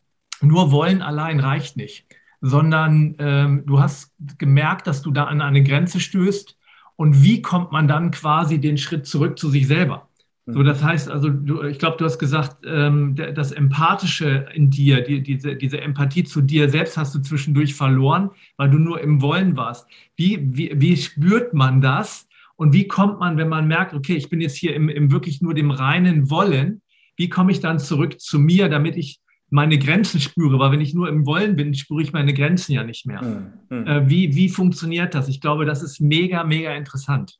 nur 0.40 0.70
wollen 0.70 1.02
allein 1.02 1.40
reicht 1.40 1.76
nicht, 1.76 2.06
sondern 2.40 3.16
ähm, 3.18 3.64
du 3.66 3.80
hast 3.80 4.12
gemerkt, 4.38 4.86
dass 4.86 5.02
du 5.02 5.10
da 5.10 5.24
an 5.24 5.40
eine 5.40 5.62
Grenze 5.62 5.98
stößt, 5.98 6.56
und 6.96 7.22
wie 7.22 7.42
kommt 7.42 7.72
man 7.72 7.88
dann 7.88 8.10
quasi 8.10 8.60
den 8.60 8.78
Schritt 8.78 9.06
zurück 9.06 9.38
zu 9.38 9.50
sich 9.50 9.66
selber? 9.66 10.08
So, 10.46 10.58
mhm. 10.58 10.64
das 10.64 10.82
heißt 10.82 11.08
also, 11.08 11.28
du, 11.28 11.62
ich 11.62 11.78
glaube, 11.78 11.96
du 11.98 12.04
hast 12.04 12.18
gesagt, 12.18 12.64
ähm, 12.66 13.14
das 13.14 13.52
Empathische 13.52 14.48
in 14.54 14.70
dir, 14.70 15.02
die, 15.02 15.22
diese, 15.22 15.54
diese 15.54 15.80
Empathie 15.80 16.24
zu 16.24 16.40
dir 16.40 16.68
selbst 16.68 16.96
hast 16.96 17.14
du 17.14 17.20
zwischendurch 17.20 17.74
verloren, 17.74 18.30
weil 18.56 18.70
du 18.70 18.78
nur 18.78 19.00
im 19.00 19.22
Wollen 19.22 19.56
warst. 19.56 19.86
Wie, 20.16 20.40
wie, 20.42 20.72
wie 20.74 20.96
spürt 20.96 21.54
man 21.54 21.80
das? 21.80 22.28
Und 22.56 22.72
wie 22.72 22.88
kommt 22.88 23.20
man, 23.20 23.36
wenn 23.36 23.48
man 23.48 23.68
merkt, 23.68 23.94
okay, 23.94 24.14
ich 24.14 24.30
bin 24.30 24.40
jetzt 24.40 24.56
hier 24.56 24.74
im, 24.74 24.88
im 24.88 25.12
wirklich 25.12 25.42
nur 25.42 25.54
dem 25.54 25.70
reinen 25.70 26.28
Wollen, 26.28 26.82
wie 27.16 27.28
komme 27.28 27.52
ich 27.52 27.60
dann 27.60 27.78
zurück 27.78 28.20
zu 28.20 28.38
mir, 28.38 28.68
damit 28.68 28.96
ich 28.96 29.20
meine 29.50 29.78
Grenzen 29.78 30.18
spüre, 30.18 30.58
weil 30.58 30.72
wenn 30.72 30.80
ich 30.80 30.94
nur 30.94 31.08
im 31.08 31.26
Wollen 31.26 31.56
bin, 31.56 31.74
spüre 31.74 32.02
ich 32.02 32.12
meine 32.12 32.34
Grenzen 32.34 32.72
ja 32.72 32.82
nicht 32.82 33.06
mehr. 33.06 33.22
Mhm. 33.68 33.86
Äh, 33.86 34.08
wie, 34.08 34.34
wie 34.34 34.48
funktioniert 34.48 35.14
das? 35.14 35.28
Ich 35.28 35.40
glaube, 35.40 35.66
das 35.66 35.82
ist 35.82 36.00
mega, 36.00 36.42
mega 36.42 36.74
interessant. 36.74 37.38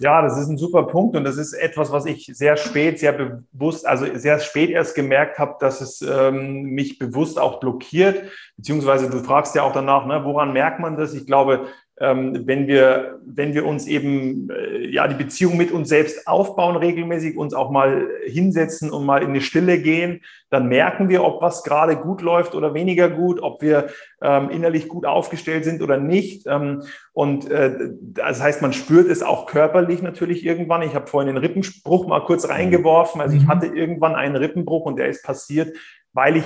Ja, 0.00 0.22
das 0.22 0.36
ist 0.38 0.48
ein 0.48 0.58
super 0.58 0.84
Punkt 0.88 1.16
und 1.16 1.22
das 1.22 1.36
ist 1.36 1.52
etwas, 1.52 1.92
was 1.92 2.04
ich 2.04 2.28
sehr 2.32 2.56
spät, 2.56 2.98
sehr 2.98 3.12
bewusst, 3.12 3.86
also 3.86 4.06
sehr 4.14 4.40
spät 4.40 4.70
erst 4.70 4.96
gemerkt 4.96 5.38
habe, 5.38 5.54
dass 5.60 5.80
es 5.80 6.02
ähm, 6.02 6.62
mich 6.62 6.98
bewusst 6.98 7.38
auch 7.38 7.60
blockiert. 7.60 8.30
Beziehungsweise 8.56 9.08
du 9.08 9.22
fragst 9.22 9.54
ja 9.54 9.62
auch 9.62 9.72
danach, 9.72 10.04
ne, 10.06 10.24
woran 10.24 10.52
merkt 10.52 10.80
man 10.80 10.96
das? 10.96 11.14
Ich 11.14 11.26
glaube, 11.26 11.66
wenn 11.96 12.66
wir, 12.66 13.20
wenn 13.24 13.54
wir 13.54 13.64
uns 13.64 13.86
eben 13.86 14.50
äh, 14.50 14.88
ja 14.88 15.06
die 15.06 15.14
Beziehung 15.14 15.56
mit 15.56 15.70
uns 15.70 15.88
selbst 15.88 16.26
aufbauen, 16.26 16.76
regelmäßig 16.76 17.36
uns 17.36 17.54
auch 17.54 17.70
mal 17.70 18.08
hinsetzen 18.26 18.90
und 18.90 19.06
mal 19.06 19.22
in 19.22 19.28
eine 19.28 19.40
Stille 19.40 19.78
gehen, 19.78 20.22
dann 20.50 20.68
merken 20.68 21.08
wir, 21.08 21.22
ob 21.22 21.40
was 21.40 21.62
gerade 21.62 21.96
gut 21.96 22.20
läuft 22.20 22.56
oder 22.56 22.74
weniger 22.74 23.08
gut, 23.08 23.40
ob 23.40 23.62
wir 23.62 23.88
ähm, 24.20 24.50
innerlich 24.50 24.88
gut 24.88 25.06
aufgestellt 25.06 25.64
sind 25.64 25.82
oder 25.82 25.96
nicht. 25.96 26.46
Ähm, 26.48 26.82
und 27.12 27.48
äh, 27.48 27.92
das 28.00 28.42
heißt, 28.42 28.60
man 28.60 28.72
spürt 28.72 29.08
es 29.08 29.22
auch 29.22 29.46
körperlich 29.46 30.02
natürlich 30.02 30.44
irgendwann. 30.44 30.82
Ich 30.82 30.96
habe 30.96 31.06
vorhin 31.06 31.32
den 31.32 31.42
Rippenbruch 31.42 32.08
mal 32.08 32.24
kurz 32.24 32.48
reingeworfen. 32.48 33.20
Also 33.20 33.36
ich 33.36 33.44
mhm. 33.44 33.48
hatte 33.48 33.66
irgendwann 33.66 34.16
einen 34.16 34.36
Rippenbruch 34.36 34.84
und 34.84 34.98
der 34.98 35.08
ist 35.08 35.24
passiert, 35.24 35.76
weil 36.12 36.38
ich 36.38 36.44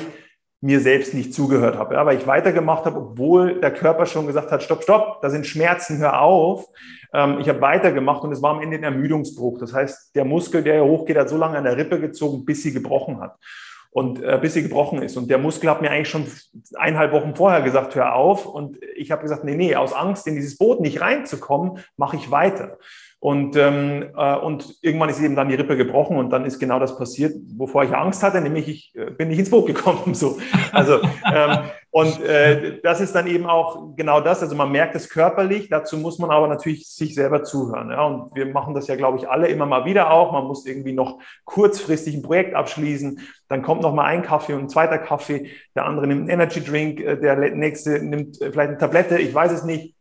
mir 0.61 0.81
selbst 0.81 1.15
nicht 1.15 1.33
zugehört 1.33 1.77
habe, 1.77 1.95
ja, 1.95 2.05
weil 2.05 2.19
ich 2.19 2.27
weitergemacht 2.27 2.85
habe, 2.85 2.99
obwohl 2.99 3.61
der 3.61 3.73
Körper 3.73 4.07
schon 4.07 4.27
gesagt 4.27 4.51
hat, 4.51 4.63
stopp, 4.63 4.83
stopp, 4.83 5.23
da 5.23 5.31
sind 5.31 5.47
Schmerzen, 5.47 5.99
hör 5.99 6.21
auf. 6.21 6.67
Ähm, 7.13 7.39
ich 7.39 7.49
habe 7.49 7.61
weitergemacht 7.61 8.25
und 8.25 8.33
es 8.33 8.43
war 8.43 8.57
am 8.57 8.63
Ende 8.63 8.77
ein 8.77 8.83
Ermüdungsbruch. 8.83 9.59
Das 9.59 9.73
heißt, 9.73 10.17
der 10.17 10.25
Muskel, 10.25 10.63
der 10.63 10.85
hochgeht, 10.85 11.17
hat 11.17 11.29
so 11.29 11.37
lange 11.37 11.59
an 11.59 11.65
der 11.65 11.77
Rippe 11.77 12.01
gezogen, 12.01 12.45
bis 12.45 12.63
sie 12.63 12.73
gebrochen 12.73 13.21
hat 13.21 13.37
und 13.91 14.23
äh, 14.23 14.39
bis 14.41 14.55
sie 14.55 14.63
gebrochen 14.63 15.03
ist. 15.03 15.17
Und 15.17 15.31
der 15.31 15.39
Muskel 15.39 15.71
hat 15.71 15.81
mir 15.81 15.91
eigentlich 15.91 16.11
schon 16.11 16.27
eineinhalb 16.75 17.13
Wochen 17.13 17.35
vorher 17.35 17.63
gesagt, 17.63 17.95
hör 17.95 18.15
auf. 18.15 18.47
Und 18.47 18.79
ich 18.97 19.11
habe 19.11 19.23
gesagt, 19.23 19.45
nee, 19.45 19.55
nee, 19.55 19.77
aus 19.77 19.93
Angst, 19.93 20.27
in 20.27 20.35
dieses 20.35 20.59
Boot 20.59 20.81
nicht 20.81 21.01
reinzukommen, 21.01 21.85
mache 21.97 22.17
ich 22.17 22.31
weiter. 22.31 22.79
Und, 23.21 23.57
ähm, 23.57 24.11
äh, 24.17 24.37
und 24.37 24.77
irgendwann 24.81 25.09
ist 25.09 25.21
eben 25.21 25.35
dann 25.35 25.49
die 25.49 25.57
Rippe 25.57 25.77
gebrochen 25.77 26.17
und 26.17 26.31
dann 26.31 26.45
ist 26.45 26.61
genau 26.61 26.79
das 26.79 26.97
passiert, 26.97 27.35
wovor 27.57 27.83
ich 27.83 27.93
Angst 27.93 28.23
hatte, 28.23 28.41
nämlich 28.41 28.69
ich 28.69 28.93
äh, 28.95 29.11
bin 29.11 29.29
nicht 29.29 29.41
ins 29.41 29.51
Boot 29.51 29.67
gekommen. 29.67 30.15
So. 30.19 30.39
Also, 30.73 31.01
ähm, 31.33 31.59
und 31.91 32.23
äh, 32.23 32.81
das 32.83 33.01
ist 33.01 33.15
dann 33.15 33.27
eben 33.27 33.47
auch 33.47 33.97
genau 33.97 34.21
das. 34.21 34.43
Also 34.43 34.55
man 34.55 34.71
merkt 34.71 34.95
es 34.95 35.09
körperlich, 35.09 35.69
dazu 35.69 35.97
muss 35.97 36.19
man 36.19 36.31
aber 36.31 36.49
natürlich 36.49 36.89
sich 36.89 37.15
selber 37.15 37.45
zuhören. 37.45 37.91
Ja? 37.91 38.05
Und 38.05 38.35
wir 38.35 38.47
machen 38.47 38.75
das 38.75 38.89
ja, 38.89 38.97
glaube 38.97 39.19
ich, 39.19 39.29
alle 39.29 39.49
immer 39.49 39.67
mal 39.67 39.85
wieder 39.85 40.11
auch. 40.11 40.33
Man 40.33 40.45
muss 40.45 40.67
irgendwie 40.67 40.93
noch 40.93 41.19
kurzfristig 41.45 42.15
ein 42.15 42.23
Projekt 42.23 42.55
abschließen. 42.55 43.21
Dann 43.49 43.63
kommt 43.63 43.83
noch 43.83 43.95
mal 43.95 44.05
ein 44.05 44.23
Kaffee 44.23 44.55
und 44.55 44.63
ein 44.63 44.69
zweiter 44.69 44.99
Kaffee. 44.99 45.51
Der 45.75 45.87
andere 45.87 46.07
nimmt 46.07 46.23
einen 46.23 46.31
Energy 46.31 46.63
Drink, 46.63 47.01
äh, 47.01 47.17
der 47.17 47.37
nächste 47.37 48.03
nimmt 48.03 48.41
äh, 48.41 48.53
vielleicht 48.53 48.71
eine 48.71 48.79
Tablette, 48.79 49.19
ich 49.19 49.35
weiß 49.35 49.53
es 49.53 49.65
nicht. 49.65 49.98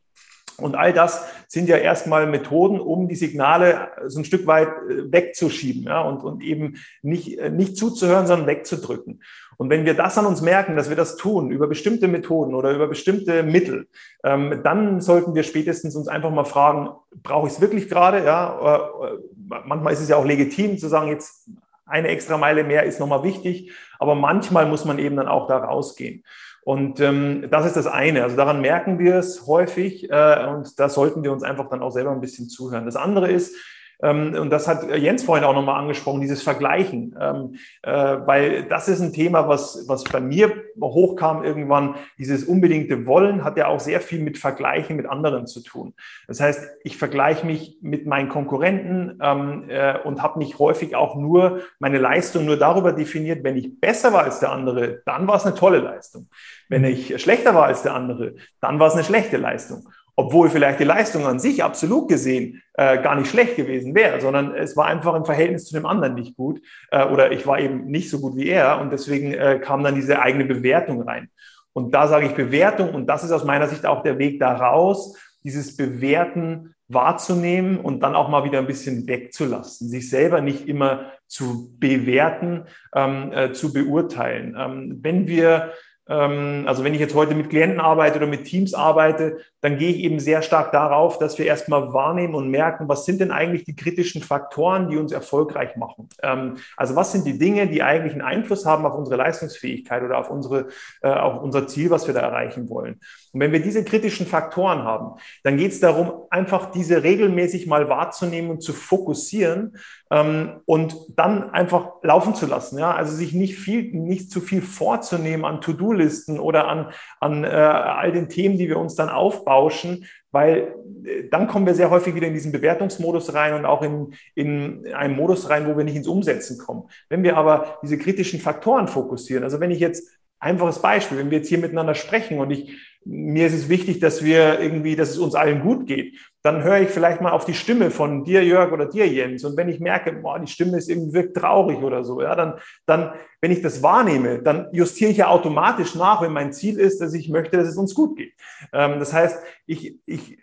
Und 0.60 0.76
all 0.76 0.92
das 0.92 1.24
sind 1.48 1.70
ja 1.70 1.78
erstmal 1.78 2.26
Methoden, 2.26 2.80
um 2.80 3.08
die 3.08 3.16
Signale 3.16 3.90
so 4.08 4.20
ein 4.20 4.26
Stück 4.26 4.48
weit 4.48 4.70
äh, 4.90 5.12
wegzuschieben 5.12 5.84
ja, 5.84 6.02
und, 6.02 6.24
und 6.24 6.42
eben 6.44 6.78
nicht, 7.04 7.38
äh, 7.38 7.50
nicht 7.52 7.78
zuzuhören, 7.78 8.26
sondern 8.26 8.48
wegzudrücken. 8.48 9.22
Und 9.58 9.70
wenn 9.70 9.86
wir 9.86 9.94
das 9.94 10.18
an 10.18 10.26
uns 10.26 10.42
merken, 10.42 10.76
dass 10.76 10.90
wir 10.90 10.96
das 10.96 11.16
tun 11.16 11.52
über 11.52 11.68
bestimmte 11.68 12.08
Methoden 12.08 12.56
oder 12.56 12.72
über 12.72 12.88
bestimmte 12.88 13.44
Mittel, 13.44 13.88
ähm, 14.24 14.62
dann 14.64 15.00
sollten 15.02 15.36
wir 15.36 15.44
spätestens 15.44 15.96
uns 15.96 16.08
einfach 16.08 16.32
mal 16.32 16.44
fragen, 16.44 16.90
brauche 17.24 17.48
ich 17.48 17.54
es 17.54 17.62
wirklich 17.62 17.88
gerade? 17.88 18.24
Ja, 18.24 18.60
äh, 19.04 19.18
manchmal 19.66 19.94
ist 19.94 20.02
es 20.02 20.10
ja 20.10 20.16
auch 20.16 20.26
legitim 20.26 20.78
zu 20.78 20.88
sagen, 20.88 21.10
jetzt 21.10 21.50
eine 21.86 22.10
extra 22.10 22.38
Meile 22.38 22.64
mehr 22.64 22.84
ist 22.84 23.00
nochmal 23.00 23.24
wichtig, 23.24 23.72
aber 24.00 24.16
manchmal 24.16 24.66
muss 24.66 24.86
man 24.86 25.00
eben 25.00 25.16
dann 25.16 25.28
auch 25.28 25.48
da 25.48 25.58
rausgehen. 25.58 26.24
Und 26.68 27.00
ähm, 27.00 27.48
das 27.50 27.66
ist 27.66 27.78
das 27.78 27.88
eine. 27.88 28.24
Also 28.24 28.36
daran 28.36 28.60
merken 28.60 29.00
wir 29.00 29.16
es 29.16 29.48
häufig 29.48 30.12
äh, 30.12 30.46
und 30.48 30.78
da 30.78 30.90
sollten 30.90 31.24
wir 31.24 31.32
uns 31.32 31.42
einfach 31.42 31.70
dann 31.70 31.82
auch 31.82 31.92
selber 31.92 32.12
ein 32.12 32.20
bisschen 32.20 32.50
zuhören. 32.50 32.84
Das 32.84 32.98
andere 32.98 33.32
ist, 33.32 33.56
und 34.00 34.50
das 34.52 34.68
hat 34.68 34.96
Jens 34.96 35.24
vorhin 35.24 35.44
auch 35.44 35.56
nochmal 35.56 35.80
angesprochen, 35.80 36.22
dieses 36.22 36.44
Vergleichen. 36.44 37.16
Ähm, 37.20 37.56
äh, 37.82 37.92
weil 37.92 38.64
das 38.64 38.88
ist 38.88 39.02
ein 39.02 39.14
Thema, 39.14 39.48
was, 39.48 39.86
was 39.88 40.04
bei 40.04 40.20
mir 40.20 40.52
hochkam 40.80 41.44
irgendwann. 41.44 41.96
Dieses 42.20 42.44
unbedingte 42.44 43.08
Wollen 43.08 43.44
hat 43.44 43.58
ja 43.58 43.68
auch 43.68 43.80
sehr 43.80 44.00
viel 44.00 44.22
mit 44.22 44.38
Vergleichen 44.38 44.96
mit 44.98 45.08
anderen 45.08 45.48
zu 45.48 45.62
tun. 45.62 45.94
Das 46.28 46.40
heißt, 46.40 46.62
ich 46.84 46.98
vergleiche 46.98 47.46
mich 47.46 47.78
mit 47.82 48.06
meinen 48.06 48.30
Konkurrenten 48.30 49.20
ähm, 49.22 49.66
äh, 49.70 49.98
und 50.00 50.22
habe 50.22 50.40
mich 50.40 50.60
häufig 50.60 50.96
auch 50.96 51.16
nur 51.16 51.62
meine 51.80 51.98
Leistung 51.98 52.46
nur 52.46 52.58
darüber 52.58 52.94
definiert, 52.94 53.44
wenn 53.44 53.58
ich 53.58 53.80
besser 53.80 54.14
war 54.14 54.24
als 54.24 54.40
der 54.40 54.52
andere, 54.52 55.02
dann 55.06 55.28
war 55.28 55.38
es 55.38 55.46
eine 55.46 55.56
tolle 55.56 55.80
Leistung. 55.80 56.28
Wenn 56.70 56.84
ich 56.84 57.20
schlechter 57.22 57.56
war 57.56 57.66
als 57.66 57.82
der 57.82 57.96
andere, 57.96 58.36
dann 58.62 58.80
war 58.80 58.88
es 58.88 58.94
eine 58.94 59.04
schlechte 59.04 59.38
Leistung 59.38 59.88
obwohl 60.20 60.50
vielleicht 60.50 60.80
die 60.80 60.84
Leistung 60.84 61.28
an 61.28 61.40
sich 61.40 61.64
absolut 61.64 62.10
gesehen 62.10 62.64
äh, 62.74 63.02
gar 63.02 63.16
nicht 63.16 63.30
schlecht 63.30 63.56
gewesen 63.56 63.94
wäre, 63.94 64.20
sondern 64.20 64.54
es 64.56 64.76
war 64.76 64.88
einfach 64.88 65.14
im 65.14 65.26
Verhältnis 65.26 65.66
zu 65.66 65.76
dem 65.76 65.86
anderen 65.86 66.16
nicht 66.16 66.36
gut 66.36 66.60
äh, 66.90 67.06
oder 67.06 67.32
ich 67.32 67.46
war 67.46 67.60
eben 67.60 67.86
nicht 67.86 68.10
so 68.10 68.20
gut 68.20 68.36
wie 68.36 68.50
er 68.50 68.82
und 68.82 68.92
deswegen 68.92 69.32
äh, 69.34 69.60
kam 69.64 69.84
dann 69.84 69.94
diese 69.94 70.20
eigene 70.20 70.46
Bewertung 70.46 71.04
rein. 71.04 71.30
Und 71.72 71.94
da 71.94 72.08
sage 72.08 72.26
ich 72.26 72.34
Bewertung 72.34 72.96
und 72.96 73.06
das 73.06 73.24
ist 73.24 73.32
aus 73.32 73.46
meiner 73.46 73.68
Sicht 73.68 73.86
auch 73.86 74.02
der 74.02 74.18
Weg 74.18 74.40
daraus, 74.40 75.16
dieses 75.44 75.78
Bewerten 75.78 76.74
wahrzunehmen 76.88 77.80
und 77.80 78.02
dann 78.02 78.16
auch 78.16 78.30
mal 78.30 78.44
wieder 78.44 78.58
ein 78.58 78.66
bisschen 78.68 79.08
wegzulassen, 79.08 79.88
sich 79.88 80.10
selber 80.10 80.42
nicht 80.42 80.68
immer 80.68 81.12
zu 81.28 81.78
bewerten, 81.78 82.64
ähm, 82.96 83.32
äh, 83.34 83.52
zu 83.52 83.72
beurteilen. 83.72 84.56
Ähm, 84.58 84.98
wenn 85.04 85.28
wir 85.28 85.74
also 86.14 86.84
wenn 86.84 86.94
ich 86.94 87.00
jetzt 87.00 87.16
heute 87.16 87.36
mit 87.36 87.50
Klienten 87.50 87.80
arbeite 87.80 88.18
oder 88.18 88.28
mit 88.28 88.46
Teams 88.46 88.74
arbeite, 88.74 89.40
dann 89.62 89.78
gehe 89.78 89.90
ich 89.90 89.98
eben 89.98 90.20
sehr 90.20 90.42
stark 90.42 90.72
darauf, 90.72 91.18
dass 91.18 91.38
wir 91.38 91.46
erstmal 91.46 91.92
wahrnehmen 91.94 92.36
und 92.36 92.50
merken, 92.50 92.88
was 92.88 93.06
sind 93.06 93.20
denn 93.20 93.32
eigentlich 93.32 93.66
die 93.66 93.76
kritischen 93.76 94.22
Faktoren, 94.22 94.90
die 94.90 94.98
uns 94.98 95.12
erfolgreich 95.12 95.76
machen. 95.76 96.08
Ähm, 96.24 96.56
also 96.78 96.96
was 96.96 97.12
sind 97.12 97.26
die 97.26 97.38
Dinge, 97.38 97.68
die 97.68 97.84
eigentlich 97.84 98.14
einen 98.14 98.22
Einfluss 98.22 98.66
haben 98.66 98.86
auf 98.86 98.96
unsere 98.96 99.18
Leistungsfähigkeit 99.18 100.04
oder 100.04 100.18
auf, 100.18 100.30
unsere, 100.30 100.68
äh, 101.02 101.10
auf 101.10 101.42
unser 101.42 101.68
Ziel, 101.68 101.90
was 101.90 102.08
wir 102.08 102.14
da 102.14 102.22
erreichen 102.22 102.70
wollen. 102.70 103.00
Und 103.38 103.42
wenn 103.42 103.52
wir 103.52 103.62
diese 103.62 103.84
kritischen 103.84 104.26
Faktoren 104.26 104.80
haben, 104.80 105.20
dann 105.44 105.58
geht 105.58 105.72
es 105.72 105.80
darum, 105.80 106.24
einfach 106.32 106.72
diese 106.72 107.04
regelmäßig 107.04 107.68
mal 107.68 107.88
wahrzunehmen 107.88 108.50
und 108.50 108.64
zu 108.64 108.74
fokussieren 108.74 109.78
ähm, 110.10 110.62
und 110.66 110.96
dann 111.16 111.52
einfach 111.52 111.92
laufen 112.02 112.34
zu 112.34 112.48
lassen. 112.48 112.80
Ja? 112.80 112.96
Also 112.96 113.16
sich 113.16 113.34
nicht 113.34 113.56
viel, 113.56 113.94
nicht 113.94 114.32
zu 114.32 114.42
viel 114.42 114.64
vorzunehmen 114.64 115.46
an 115.46 115.62
To-Do-Listen 115.62 116.40
oder 116.40 116.68
an, 116.68 116.92
an 117.20 117.44
äh, 117.44 117.48
all 117.48 118.12
den 118.12 118.28
Themen, 118.28 118.58
die 118.58 118.70
wir 118.70 118.80
uns 118.80 118.96
dann 118.96 119.10
aufbauschen, 119.10 120.08
weil 120.32 120.74
äh, 121.06 121.30
dann 121.30 121.46
kommen 121.46 121.68
wir 121.68 121.76
sehr 121.76 121.92
häufig 121.92 122.16
wieder 122.16 122.26
in 122.26 122.34
diesen 122.34 122.52
Bewertungsmodus 122.52 123.36
rein 123.36 123.54
und 123.54 123.68
auch 123.68 123.84
in, 123.84 124.16
in 124.34 124.92
einen 124.96 125.16
Modus 125.16 125.48
rein, 125.52 125.68
wo 125.68 125.78
wir 125.78 125.84
nicht 125.84 125.96
ins 125.96 126.08
Umsetzen 126.08 126.58
kommen. 126.58 126.90
Wenn 127.08 127.22
wir 127.22 127.38
aber 127.38 127.78
diese 127.84 128.00
kritischen 128.00 128.40
Faktoren 128.40 128.88
fokussieren, 128.88 129.44
also 129.44 129.60
wenn 129.60 129.70
ich 129.70 129.80
jetzt 129.80 130.18
einfaches 130.40 130.80
Beispiel, 130.80 131.18
wenn 131.18 131.32
wir 131.32 131.38
jetzt 131.38 131.50
hier 131.50 131.58
miteinander 131.58 131.96
sprechen 131.96 132.40
und 132.40 132.52
ich 132.52 132.76
mir 133.10 133.48
ist 133.48 133.54
es 133.54 133.70
wichtig, 133.70 134.00
dass 134.00 134.24
wir 134.24 134.60
irgendwie, 134.60 134.96
dass 134.96 135.12
es 135.12 135.18
uns 135.18 135.34
allen 135.34 135.62
gut 135.62 135.88
geht. 135.88 136.18
Dann 136.44 136.64
höre 136.64 136.82
ich 136.82 136.90
vielleicht 136.90 137.22
mal 137.22 137.32
auf 137.32 137.46
die 137.46 137.54
Stimme 137.54 137.90
von 137.90 138.24
dir, 138.24 138.44
Jörg, 138.44 138.72
oder 138.72 138.86
dir, 138.86 139.08
Jens. 139.08 139.46
Und 139.46 139.56
wenn 139.56 139.70
ich 139.70 139.80
merke, 139.80 140.12
boah, 140.12 140.40
die 140.40 140.52
Stimme 140.52 140.78
ist 140.78 140.90
irgendwie 140.90 141.14
wirkt 141.14 141.38
traurig 141.38 141.80
oder 141.80 142.04
so, 142.04 142.22
ja, 142.22 142.36
dann, 142.36 142.56
dann, 142.86 143.14
wenn 143.42 143.52
ich 143.52 143.62
das 143.62 143.82
wahrnehme, 143.82 144.42
dann 144.42 144.68
justiere 144.74 145.12
ich 145.12 145.18
ja 145.18 145.28
automatisch 145.28 145.96
nach, 145.96 146.22
wenn 146.22 146.34
mein 146.34 146.52
Ziel 146.52 146.80
ist, 146.80 147.00
dass 147.00 147.14
ich 147.14 147.30
möchte, 147.30 147.58
dass 147.58 147.68
es 147.68 147.78
uns 147.78 147.96
gut 147.96 148.18
geht. 148.18 148.34
Ähm, 148.74 149.00
das 149.00 149.14
heißt, 149.14 149.40
ich, 149.66 150.00
ich 150.06 150.38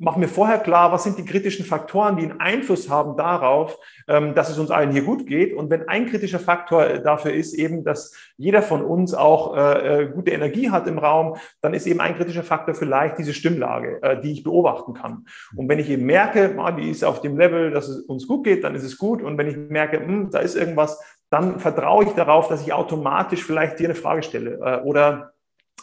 mache 0.00 0.18
mir 0.18 0.28
vorher 0.28 0.58
klar, 0.58 0.92
was 0.92 1.04
sind 1.04 1.18
die 1.18 1.24
kritischen 1.24 1.64
Faktoren, 1.64 2.16
die 2.16 2.22
einen 2.22 2.40
Einfluss 2.40 2.88
haben 2.88 3.16
darauf, 3.16 3.78
ähm, 4.08 4.34
dass 4.34 4.48
es 4.48 4.58
uns 4.58 4.70
allen 4.70 4.92
hier 4.92 5.02
gut 5.02 5.26
geht. 5.26 5.54
Und 5.54 5.68
wenn 5.68 5.88
ein 5.88 6.06
kritischer 6.06 6.38
Faktor 6.38 6.86
äh, 6.86 7.02
dafür 7.02 7.34
ist 7.34 7.52
eben, 7.52 7.84
dass 7.84 8.14
jeder 8.38 8.62
von 8.62 8.82
uns 8.82 9.12
auch 9.12 9.54
äh, 9.54 10.04
äh, 10.04 10.08
gute 10.08 10.30
Energie 10.30 10.70
hat 10.70 10.86
im 10.86 10.98
Raum, 10.98 11.36
dann 11.60 11.74
ist 11.74 11.86
eben 11.86 12.00
ein 12.00 12.16
kritischer 12.16 12.42
Faktor 12.42 12.74
vielleicht 12.74 13.18
diese 13.18 13.34
Stimmlage, 13.34 14.20
die 14.22 14.32
ich 14.32 14.42
beobachten 14.42 14.94
kann. 14.94 15.26
Und 15.54 15.68
wenn 15.68 15.78
ich 15.78 15.90
eben 15.90 16.06
merke, 16.06 16.54
ah, 16.58 16.72
die 16.72 16.90
ist 16.90 17.04
auf 17.04 17.20
dem 17.20 17.36
Level, 17.36 17.70
dass 17.70 17.88
es 17.88 18.00
uns 18.06 18.26
gut 18.26 18.44
geht, 18.44 18.64
dann 18.64 18.74
ist 18.74 18.84
es 18.84 18.96
gut. 18.96 19.22
Und 19.22 19.36
wenn 19.36 19.48
ich 19.48 19.56
merke, 19.56 19.98
hm, 19.98 20.30
da 20.30 20.38
ist 20.38 20.56
irgendwas, 20.56 21.00
dann 21.28 21.60
vertraue 21.60 22.04
ich 22.04 22.10
darauf, 22.12 22.48
dass 22.48 22.62
ich 22.62 22.72
automatisch 22.72 23.44
vielleicht 23.44 23.78
dir 23.78 23.88
eine 23.88 23.94
Frage 23.94 24.22
stelle 24.22 24.82
oder 24.84 25.29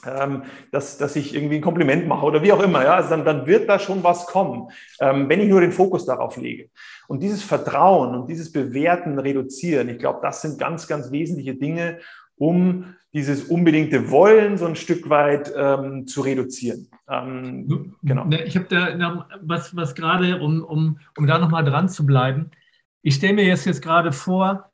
ähm, 0.06 0.44
dass, 0.72 0.98
dass 0.98 1.16
ich 1.16 1.34
irgendwie 1.34 1.56
ein 1.56 1.62
Kompliment 1.62 2.08
mache 2.08 2.26
oder 2.26 2.44
wie 2.44 2.52
auch 2.52 2.62
immer. 2.62 2.84
Ja? 2.84 2.96
Also 2.96 3.10
dann, 3.10 3.26
dann 3.26 3.48
wird 3.48 3.68
da 3.70 3.80
schon 3.80 4.04
was 4.04 4.26
kommen, 4.28 4.70
ähm, 5.00 5.30
wenn 5.30 5.42
ich 5.42 5.50
nur 5.50 5.62
den 5.62 5.72
Fokus 5.72 6.06
darauf 6.06 6.38
lege. 6.38 6.70
Und 7.08 7.22
dieses 7.24 7.44
Vertrauen 7.44 8.16
und 8.16 8.30
dieses 8.30 8.52
Bewerten 8.52 9.18
reduzieren, 9.18 9.90
ich 9.90 9.98
glaube, 9.98 10.20
das 10.22 10.42
sind 10.42 10.60
ganz, 10.60 10.88
ganz 10.88 11.12
wesentliche 11.12 11.56
Dinge, 11.56 12.00
um 12.36 12.96
dieses 13.14 13.46
unbedingte 13.46 14.12
Wollen 14.12 14.58
so 14.58 14.66
ein 14.66 14.76
Stück 14.76 15.10
weit 15.10 15.52
ähm, 15.56 16.06
zu 16.06 16.22
reduzieren. 16.22 16.88
Ähm, 17.10 17.96
genau. 18.04 18.26
Ne, 18.26 18.44
ich 18.44 18.56
habe 18.56 18.68
da 18.70 19.28
was, 19.42 19.76
was 19.76 19.96
gerade, 19.96 20.40
um, 20.40 20.64
um, 20.64 21.00
um 21.18 21.26
da 21.26 21.40
nochmal 21.40 21.64
dran 21.64 21.90
zu 21.90 22.06
bleiben. 22.06 22.52
Ich 23.02 23.16
stelle 23.16 23.34
mir 23.34 23.46
jetzt, 23.46 23.66
jetzt 23.66 23.82
gerade 23.82 24.12
vor, 24.12 24.70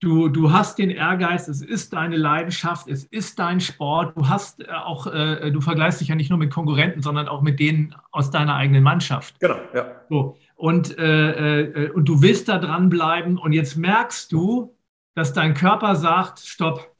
Du, 0.00 0.28
du 0.28 0.52
hast 0.52 0.78
den 0.78 0.90
Ehrgeiz, 0.90 1.48
es 1.48 1.62
ist 1.62 1.94
deine 1.94 2.16
Leidenschaft, 2.16 2.86
es 2.86 3.04
ist 3.04 3.38
dein 3.38 3.60
Sport. 3.60 4.14
Du 4.14 4.28
hast 4.28 4.60
äh, 4.60 4.70
auch, 4.70 5.06
äh, 5.06 5.50
du 5.50 5.62
vergleichst 5.62 6.02
dich 6.02 6.08
ja 6.08 6.14
nicht 6.14 6.28
nur 6.28 6.38
mit 6.38 6.50
Konkurrenten, 6.52 7.00
sondern 7.00 7.28
auch 7.28 7.40
mit 7.40 7.58
denen 7.58 7.94
aus 8.12 8.30
deiner 8.30 8.54
eigenen 8.56 8.82
Mannschaft. 8.82 9.40
Genau, 9.40 9.58
ja. 9.74 9.86
So. 10.10 10.36
und, 10.54 10.98
äh, 10.98 11.62
äh, 11.62 11.90
und 11.90 12.06
du 12.06 12.20
willst 12.20 12.48
da 12.48 12.58
dranbleiben 12.58 13.38
und 13.38 13.52
jetzt 13.52 13.76
merkst 13.76 14.30
du, 14.32 14.76
dass 15.14 15.32
dein 15.32 15.54
Körper 15.54 15.96
sagt, 15.96 16.40
stopp. 16.40 16.94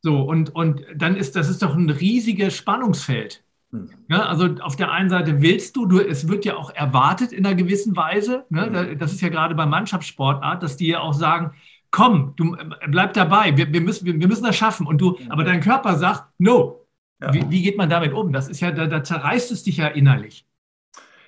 So, 0.00 0.22
und, 0.22 0.54
und 0.54 0.86
dann 0.94 1.16
ist 1.16 1.36
das 1.36 1.50
ist 1.50 1.62
doch 1.62 1.74
ein 1.74 1.90
riesiges 1.90 2.56
Spannungsfeld. 2.56 3.44
Hm. 3.72 3.90
Ja, 4.08 4.24
also 4.26 4.54
auf 4.60 4.76
der 4.76 4.90
einen 4.90 5.10
Seite 5.10 5.42
willst 5.42 5.76
du, 5.76 5.84
du, 5.84 6.00
es 6.00 6.28
wird 6.28 6.46
ja 6.46 6.56
auch 6.56 6.70
erwartet 6.70 7.32
in 7.32 7.44
einer 7.44 7.56
gewissen 7.56 7.94
Weise, 7.94 8.46
ne? 8.48 8.66
Hm. 8.66 8.98
das 8.98 9.12
ist 9.12 9.20
ja 9.20 9.28
gerade 9.28 9.54
bei 9.54 9.66
Mannschaftssportart, 9.66 10.62
dass 10.62 10.76
die 10.76 10.86
ja 10.86 11.00
auch 11.00 11.12
sagen, 11.12 11.52
komm, 11.90 12.34
du 12.36 12.54
äh, 12.54 12.88
bleib 12.88 13.14
dabei, 13.14 13.56
wir, 13.56 13.72
wir, 13.72 13.80
müssen, 13.80 14.06
wir, 14.06 14.18
wir 14.18 14.28
müssen 14.28 14.44
das 14.44 14.56
schaffen. 14.56 14.86
Und 14.86 15.00
du, 15.00 15.18
aber 15.28 15.44
dein 15.44 15.60
Körper 15.60 15.96
sagt, 15.96 16.24
no. 16.38 16.82
Ja. 17.20 17.32
Wie, 17.32 17.48
wie, 17.48 17.62
geht 17.62 17.78
man 17.78 17.88
damit 17.88 18.12
um? 18.12 18.30
Das 18.32 18.46
ist 18.46 18.60
ja, 18.60 18.70
da, 18.70 18.86
da 18.86 19.02
zerreißt 19.02 19.50
es 19.50 19.62
dich 19.62 19.78
ja 19.78 19.86
innerlich. 19.88 20.46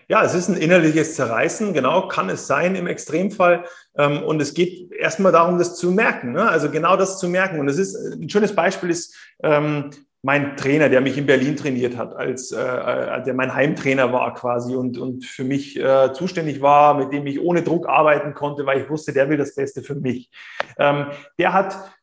Ja, 0.06 0.22
es 0.22 0.34
ist 0.34 0.48
ein 0.48 0.56
innerliches 0.56 1.16
Zerreißen, 1.16 1.74
genau, 1.74 2.08
kann 2.08 2.30
es 2.30 2.46
sein 2.46 2.74
im 2.74 2.86
Extremfall. 2.86 3.64
Ähm, 3.96 4.22
und 4.22 4.40
es 4.40 4.54
geht 4.54 4.90
erstmal 4.92 5.32
darum, 5.32 5.58
das 5.58 5.76
zu 5.76 5.90
merken, 5.90 6.32
ne? 6.32 6.48
also 6.48 6.70
genau 6.70 6.96
das 6.96 7.18
zu 7.18 7.28
merken. 7.28 7.60
Und 7.60 7.68
es 7.68 7.78
ist 7.78 7.94
ein 7.94 8.28
schönes 8.28 8.54
Beispiel 8.54 8.90
ist 8.90 9.14
ähm, 9.42 9.90
mein 10.22 10.56
Trainer, 10.56 10.88
der 10.88 11.00
mich 11.00 11.16
in 11.16 11.26
Berlin 11.26 11.56
trainiert 11.56 11.96
hat, 11.96 12.14
als 12.14 12.50
äh, 12.50 12.58
äh, 12.58 13.22
der 13.22 13.34
mein 13.34 13.54
Heimtrainer 13.54 14.12
war 14.12 14.34
quasi 14.34 14.74
und, 14.74 14.98
und 14.98 15.24
für 15.24 15.44
mich 15.44 15.78
äh, 15.78 16.12
zuständig 16.12 16.60
war, 16.60 16.94
mit 16.94 17.12
dem 17.12 17.26
ich 17.26 17.40
ohne 17.40 17.62
Druck 17.62 17.88
arbeiten 17.88 18.34
konnte, 18.34 18.66
weil 18.66 18.80
ich 18.80 18.90
wusste, 18.90 19.12
der 19.12 19.28
will 19.28 19.36
das 19.36 19.54
Beste 19.54 19.82
für 19.82 19.94
mich. 19.94 20.30
Ähm, 20.78 21.06
der 21.38 21.52
hat 21.52 21.97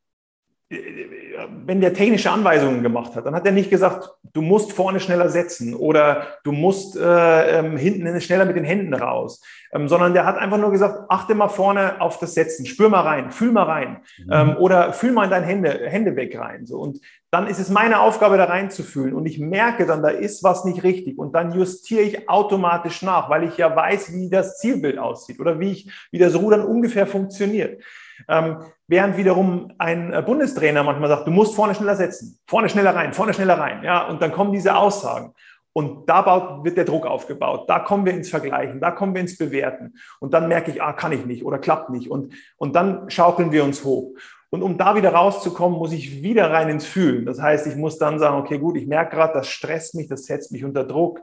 wenn 0.68 1.80
der 1.80 1.94
technische 1.94 2.32
Anweisungen 2.32 2.82
gemacht 2.82 3.16
hat, 3.16 3.28
dann 3.28 3.36
hat 3.36 3.46
er 3.46 3.52
nicht 3.52 3.70
gesagt, 3.70 4.10
du 4.34 4.42
musst 4.42 4.74
vorne 4.74 5.00
schneller 5.00 5.30
setzen 5.30 5.76
oder 5.76 6.40
du 6.44 6.52
musst 6.52 6.98
äh, 6.98 7.60
ähm, 7.60 7.78
hinten 7.78 8.20
schneller 8.20 8.46
mit 8.46 8.56
den 8.56 8.64
Händen 8.64 8.96
raus, 8.96 9.44
ähm, 9.74 9.88
sondern 9.88 10.14
der 10.14 10.26
hat 10.26 10.38
einfach 10.38 10.58
nur 10.58 10.72
gesagt, 10.72 11.06
achte 11.10 11.36
mal 11.36 11.50
vorne 11.50 12.02
auf 12.02 12.18
das 12.18 12.34
Setzen, 12.34 12.66
spür 12.66 12.90
mal 12.90 13.02
rein, 13.02 13.30
fühl 13.30 13.52
mal 13.52 13.64
rein 13.64 13.98
mhm. 14.18 14.32
ähm, 14.32 14.58
oder 14.58 14.92
fühl 14.94 15.12
mal 15.12 15.26
in 15.26 15.30
deine 15.30 15.46
Hände, 15.46 15.70
Hände 15.88 16.16
weg 16.16 16.36
rein. 16.36 16.66
So. 16.66 16.80
Und 16.80 17.00
dann 17.30 17.46
ist 17.46 17.60
es 17.60 17.70
meine 17.70 18.00
Aufgabe, 18.00 18.38
da 18.38 18.46
reinzufühlen 18.46 19.14
und 19.14 19.28
ich 19.28 19.38
merke 19.38 19.86
dann, 19.86 20.02
da 20.02 20.10
ist 20.10 20.44
was 20.44 20.66
nicht 20.66 20.82
richtig 20.82 21.20
und 21.20 21.36
dann 21.36 21.54
justiere 21.54 22.02
ich 22.02 22.28
automatisch 22.28 23.04
nach, 23.04 23.30
weil 23.30 23.44
ich 23.44 23.58
ja 23.58 23.76
weiß, 23.76 24.14
wie 24.14 24.32
das 24.32 24.58
Zielbild 24.58 24.98
aussieht 24.98 25.40
oder 25.40 25.60
wie, 25.60 25.72
ich, 25.72 25.92
wie 26.12 26.18
das 26.18 26.36
Rudern 26.36 26.66
ungefähr 26.66 27.06
funktioniert. 27.06 27.84
Ähm, 28.28 28.58
während 28.88 29.18
wiederum 29.18 29.74
ein 29.78 30.14
äh, 30.14 30.22
Bundestrainer 30.22 30.84
manchmal 30.84 31.10
sagt, 31.10 31.28
du 31.28 31.32
musst 31.32 31.56
vorne 31.56 31.76
schneller 31.76 31.96
setzen, 31.96 32.40
vorne 32.48 32.70
schneller 32.70 32.96
rein, 32.96 33.14
vorne 33.14 33.34
schneller 33.34 33.60
rein. 33.60 33.84
Ja, 33.84 34.08
und 34.08 34.22
dann 34.22 34.32
kommen 34.32 34.52
diese 34.52 34.76
Aussagen. 34.76 35.34
Und 35.78 36.08
da 36.08 36.22
baut, 36.22 36.64
wird 36.64 36.78
der 36.78 36.86
Druck 36.86 37.06
aufgebaut. 37.06 37.70
Da 37.70 37.80
kommen 37.80 38.06
wir 38.06 38.14
ins 38.14 38.30
Vergleichen, 38.30 38.80
da 38.80 38.92
kommen 38.92 39.14
wir 39.14 39.20
ins 39.20 39.38
Bewerten. 39.38 39.96
Und 40.22 40.34
dann 40.34 40.48
merke 40.48 40.72
ich, 40.72 40.82
ah, 40.82 40.94
kann 40.94 41.12
ich 41.12 41.26
nicht 41.26 41.44
oder 41.44 41.58
klappt 41.58 41.90
nicht. 41.90 42.10
Und, 42.10 42.34
und 42.56 42.78
dann 42.78 43.10
schaukeln 43.10 43.52
wir 43.52 43.66
uns 43.66 43.84
hoch. 43.84 44.14
Und 44.52 44.64
um 44.64 44.78
da 44.78 44.96
wieder 44.96 45.14
rauszukommen, 45.14 45.78
muss 45.78 45.92
ich 45.92 46.24
wieder 46.24 46.50
rein 46.50 46.70
ins 46.70 46.86
Fühlen. 46.86 47.26
Das 47.26 47.42
heißt, 47.42 47.68
ich 47.68 47.76
muss 47.76 47.98
dann 47.98 48.20
sagen, 48.20 48.38
okay, 48.38 48.58
gut, 48.58 48.78
ich 48.78 48.88
merke 48.88 49.18
gerade, 49.18 49.34
das 49.34 49.50
stresst 49.50 49.96
mich, 49.96 50.08
das 50.08 50.24
setzt 50.24 50.54
mich 50.54 50.64
unter 50.64 50.86
Druck. 50.86 51.20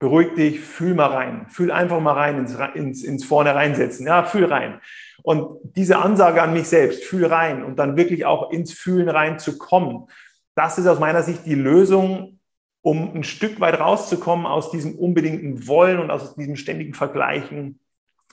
Beruhig 0.00 0.34
dich, 0.34 0.60
fühl 0.60 0.94
mal 0.94 1.10
rein. 1.10 1.46
Fühl 1.50 1.70
einfach 1.70 2.00
mal 2.00 2.14
rein 2.14 2.38
ins, 2.38 2.56
ins, 2.74 3.04
ins 3.04 3.24
Vorne 3.24 3.54
reinsetzen. 3.54 4.06
Ja, 4.06 4.24
fühl 4.24 4.46
rein. 4.46 4.80
Und 5.22 5.58
diese 5.76 5.98
Ansage 5.98 6.42
an 6.42 6.52
mich 6.52 6.66
selbst, 6.66 7.04
fühl 7.04 7.26
rein 7.26 7.62
und 7.62 7.78
dann 7.78 7.96
wirklich 7.96 8.24
auch 8.24 8.50
ins 8.50 8.72
Fühlen 8.72 9.08
reinzukommen, 9.08 10.06
das 10.54 10.78
ist 10.78 10.86
aus 10.86 10.98
meiner 10.98 11.22
Sicht 11.22 11.46
die 11.46 11.54
Lösung, 11.54 12.40
um 12.82 13.14
ein 13.14 13.24
Stück 13.24 13.60
weit 13.60 13.78
rauszukommen 13.78 14.46
aus 14.46 14.70
diesem 14.70 14.94
unbedingten 14.94 15.66
Wollen 15.68 15.98
und 15.98 16.10
aus 16.10 16.34
diesem 16.34 16.56
ständigen 16.56 16.94
Vergleichen. 16.94 17.78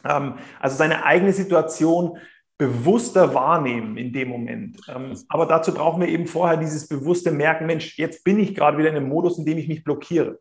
Ähm, 0.06 0.36
also 0.60 0.77
seine 0.77 1.06
eigene 1.06 1.34
Situation 1.34 2.17
bewusster 2.58 3.34
wahrnehmen 3.34 3.97
in 3.97 4.13
dem 4.13 4.30
Moment. 4.30 4.80
Ähm, 4.88 5.13
aber 5.27 5.45
dazu 5.45 5.73
brauchen 5.73 6.01
wir 6.01 6.08
eben 6.08 6.27
vorher 6.27 6.58
dieses 6.58 6.88
bewusste 6.88 7.32
Merken, 7.32 7.67
Mensch, 7.67 7.97
jetzt 7.97 8.23
bin 8.23 8.39
ich 8.39 8.56
gerade 8.56 8.77
wieder 8.77 8.89
in 8.89 8.95
einem 8.95 9.10
Modus, 9.10 9.38
in 9.38 9.45
dem 9.45 9.58
ich 9.58 9.67
mich 9.67 9.84
blockiere. 9.84 10.39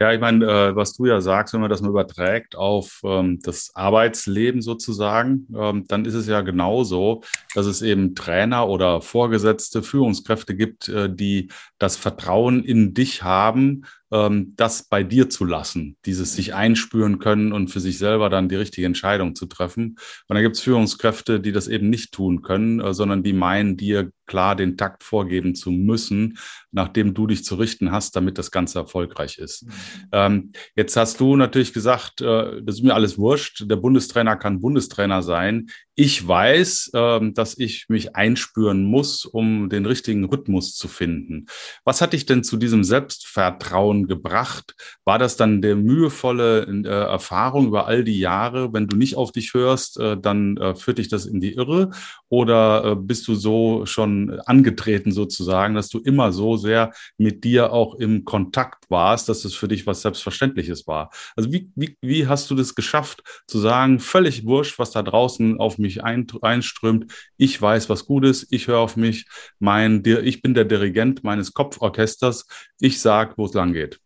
Ja, 0.00 0.12
ich 0.12 0.20
meine, 0.20 0.44
äh, 0.44 0.76
was 0.76 0.94
du 0.94 1.06
ja 1.06 1.20
sagst, 1.20 1.54
wenn 1.54 1.60
man 1.60 1.70
das 1.70 1.80
mal 1.80 1.90
überträgt 1.90 2.56
auf 2.56 3.00
ähm, 3.04 3.38
das 3.42 3.70
Arbeitsleben 3.74 4.60
sozusagen, 4.60 5.46
ähm, 5.56 5.86
dann 5.86 6.04
ist 6.04 6.14
es 6.14 6.26
ja 6.26 6.40
genauso, 6.40 7.22
dass 7.54 7.66
es 7.66 7.82
eben 7.82 8.14
Trainer 8.14 8.68
oder 8.68 9.00
Vorgesetzte, 9.00 9.82
Führungskräfte 9.82 10.56
gibt, 10.56 10.88
äh, 10.88 11.08
die 11.08 11.48
das 11.78 11.96
Vertrauen 11.96 12.64
in 12.64 12.94
dich 12.94 13.22
haben, 13.22 13.84
ähm, 14.12 14.52
das 14.56 14.84
bei 14.88 15.02
dir 15.02 15.30
zu 15.30 15.44
lassen, 15.44 15.96
dieses 16.04 16.34
sich 16.34 16.54
einspüren 16.54 17.18
können 17.18 17.52
und 17.52 17.68
für 17.68 17.80
sich 17.80 17.98
selber 17.98 18.28
dann 18.28 18.48
die 18.48 18.56
richtige 18.56 18.86
Entscheidung 18.86 19.34
zu 19.34 19.46
treffen. 19.46 19.96
Und 20.28 20.36
da 20.36 20.42
gibt 20.42 20.56
es 20.56 20.62
Führungskräfte, 20.62 21.40
die 21.40 21.52
das 21.52 21.66
eben 21.66 21.88
nicht 21.88 22.12
tun 22.12 22.42
können, 22.42 22.80
äh, 22.80 22.92
sondern 22.92 23.22
die 23.22 23.32
meinen, 23.32 23.76
dir 23.76 24.12
klar 24.26 24.54
den 24.54 24.76
Takt 24.76 25.02
vorgeben 25.02 25.54
zu 25.54 25.70
müssen, 25.70 26.38
nachdem 26.70 27.14
du 27.14 27.26
dich 27.26 27.44
zu 27.44 27.56
richten 27.56 27.90
hast, 27.90 28.14
damit 28.14 28.38
das 28.38 28.50
Ganze 28.50 28.78
erfolgreich 28.78 29.38
ist. 29.38 29.64
Mhm. 29.64 29.72
Ähm, 30.12 30.52
jetzt 30.76 30.96
hast 30.96 31.18
du 31.20 31.36
natürlich 31.36 31.72
gesagt, 31.72 32.20
äh, 32.20 32.62
das 32.62 32.76
ist 32.76 32.82
mir 32.82 32.94
alles 32.94 33.18
wurscht, 33.18 33.64
der 33.66 33.76
Bundestrainer 33.76 34.36
kann 34.36 34.60
Bundestrainer 34.60 35.22
sein. 35.22 35.68
Ich 36.04 36.26
weiß, 36.26 36.90
ähm, 36.94 37.32
dass 37.32 37.56
ich 37.56 37.88
mich 37.88 38.16
einspüren 38.16 38.82
muss, 38.82 39.24
um 39.24 39.68
den 39.68 39.86
richtigen 39.86 40.24
Rhythmus 40.24 40.74
zu 40.74 40.88
finden. 40.88 41.46
Was 41.84 42.00
hat 42.00 42.12
dich 42.12 42.26
denn 42.26 42.42
zu 42.42 42.56
diesem 42.56 42.82
Selbstvertrauen 42.82 44.08
gebracht? 44.08 44.74
War 45.04 45.20
das 45.20 45.36
dann 45.36 45.62
der 45.62 45.76
mühevolle 45.76 46.64
äh, 46.64 46.88
Erfahrung 46.88 47.68
über 47.68 47.86
all 47.86 48.02
die 48.02 48.18
Jahre? 48.18 48.72
Wenn 48.72 48.88
du 48.88 48.96
nicht 48.96 49.14
auf 49.14 49.30
dich 49.30 49.54
hörst, 49.54 49.96
äh, 50.00 50.16
dann 50.20 50.56
äh, 50.56 50.74
führt 50.74 50.98
dich 50.98 51.06
das 51.06 51.24
in 51.24 51.38
die 51.38 51.52
Irre? 51.52 51.90
Oder 52.28 52.96
bist 52.96 53.28
du 53.28 53.36
so 53.36 53.86
schon 53.86 54.40
angetreten 54.46 55.12
sozusagen, 55.12 55.74
dass 55.74 55.88
du 55.88 55.98
immer 55.98 56.32
so 56.32 56.56
sehr 56.56 56.90
mit 57.18 57.44
dir 57.44 57.72
auch 57.72 57.94
im 57.94 58.24
Kontakt 58.24 58.86
warst, 58.88 59.28
dass 59.28 59.44
es 59.44 59.54
für 59.54 59.68
dich 59.68 59.86
was 59.86 60.02
Selbstverständliches 60.02 60.88
war? 60.88 61.10
Also 61.36 61.52
wie, 61.52 61.70
wie, 61.76 61.96
wie 62.00 62.26
hast 62.26 62.50
du 62.50 62.54
das 62.54 62.74
geschafft 62.74 63.22
zu 63.46 63.58
sagen, 63.60 64.00
völlig 64.00 64.46
wurscht, 64.46 64.78
was 64.78 64.90
da 64.92 65.02
draußen 65.02 65.60
auf 65.60 65.76
mich 65.78 65.91
einströmt. 66.00 67.12
Ich 67.36 67.60
weiß, 67.60 67.88
was 67.88 68.06
gut 68.06 68.24
ist. 68.24 68.46
Ich 68.50 68.68
höre 68.68 68.78
auf 68.78 68.96
mich. 68.96 69.26
Mein, 69.58 70.02
ich 70.04 70.42
bin 70.42 70.54
der 70.54 70.64
Dirigent 70.64 71.24
meines 71.24 71.52
Kopforchesters. 71.52 72.46
Ich 72.80 73.00
sage, 73.00 73.34
wo 73.36 73.46
es 73.46 73.54
lang 73.54 73.72
geht. 73.72 74.00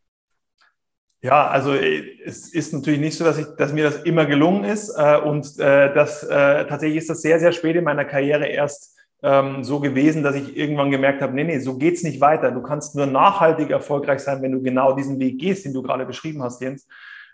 Ja, 1.22 1.48
also 1.48 1.74
äh, 1.74 2.04
es 2.24 2.52
ist 2.52 2.72
natürlich 2.72 3.00
nicht 3.00 3.16
so, 3.16 3.24
dass, 3.24 3.38
ich, 3.38 3.46
dass 3.58 3.72
mir 3.72 3.84
das 3.84 4.02
immer 4.02 4.26
gelungen 4.26 4.64
ist. 4.64 4.90
Äh, 4.96 5.18
und 5.18 5.58
äh, 5.58 5.92
das, 5.92 6.22
äh, 6.22 6.66
tatsächlich 6.66 6.98
ist 6.98 7.10
das 7.10 7.22
sehr, 7.22 7.40
sehr 7.40 7.52
spät 7.52 7.76
in 7.76 7.84
meiner 7.84 8.04
Karriere 8.04 8.46
erst 8.46 8.96
ähm, 9.22 9.64
so 9.64 9.80
gewesen, 9.80 10.22
dass 10.22 10.36
ich 10.36 10.56
irgendwann 10.56 10.90
gemerkt 10.90 11.22
habe, 11.22 11.34
nee, 11.34 11.44
nee, 11.44 11.58
so 11.58 11.78
geht 11.78 11.94
es 11.94 12.02
nicht 12.02 12.20
weiter. 12.20 12.50
Du 12.50 12.62
kannst 12.62 12.94
nur 12.94 13.06
nachhaltig 13.06 13.70
erfolgreich 13.70 14.20
sein, 14.20 14.42
wenn 14.42 14.52
du 14.52 14.62
genau 14.62 14.94
diesen 14.94 15.18
Weg 15.18 15.38
gehst, 15.38 15.64
den 15.64 15.72
du 15.72 15.82
gerade 15.82 16.06
beschrieben 16.06 16.42
hast, 16.42 16.60
Jens. 16.60 16.86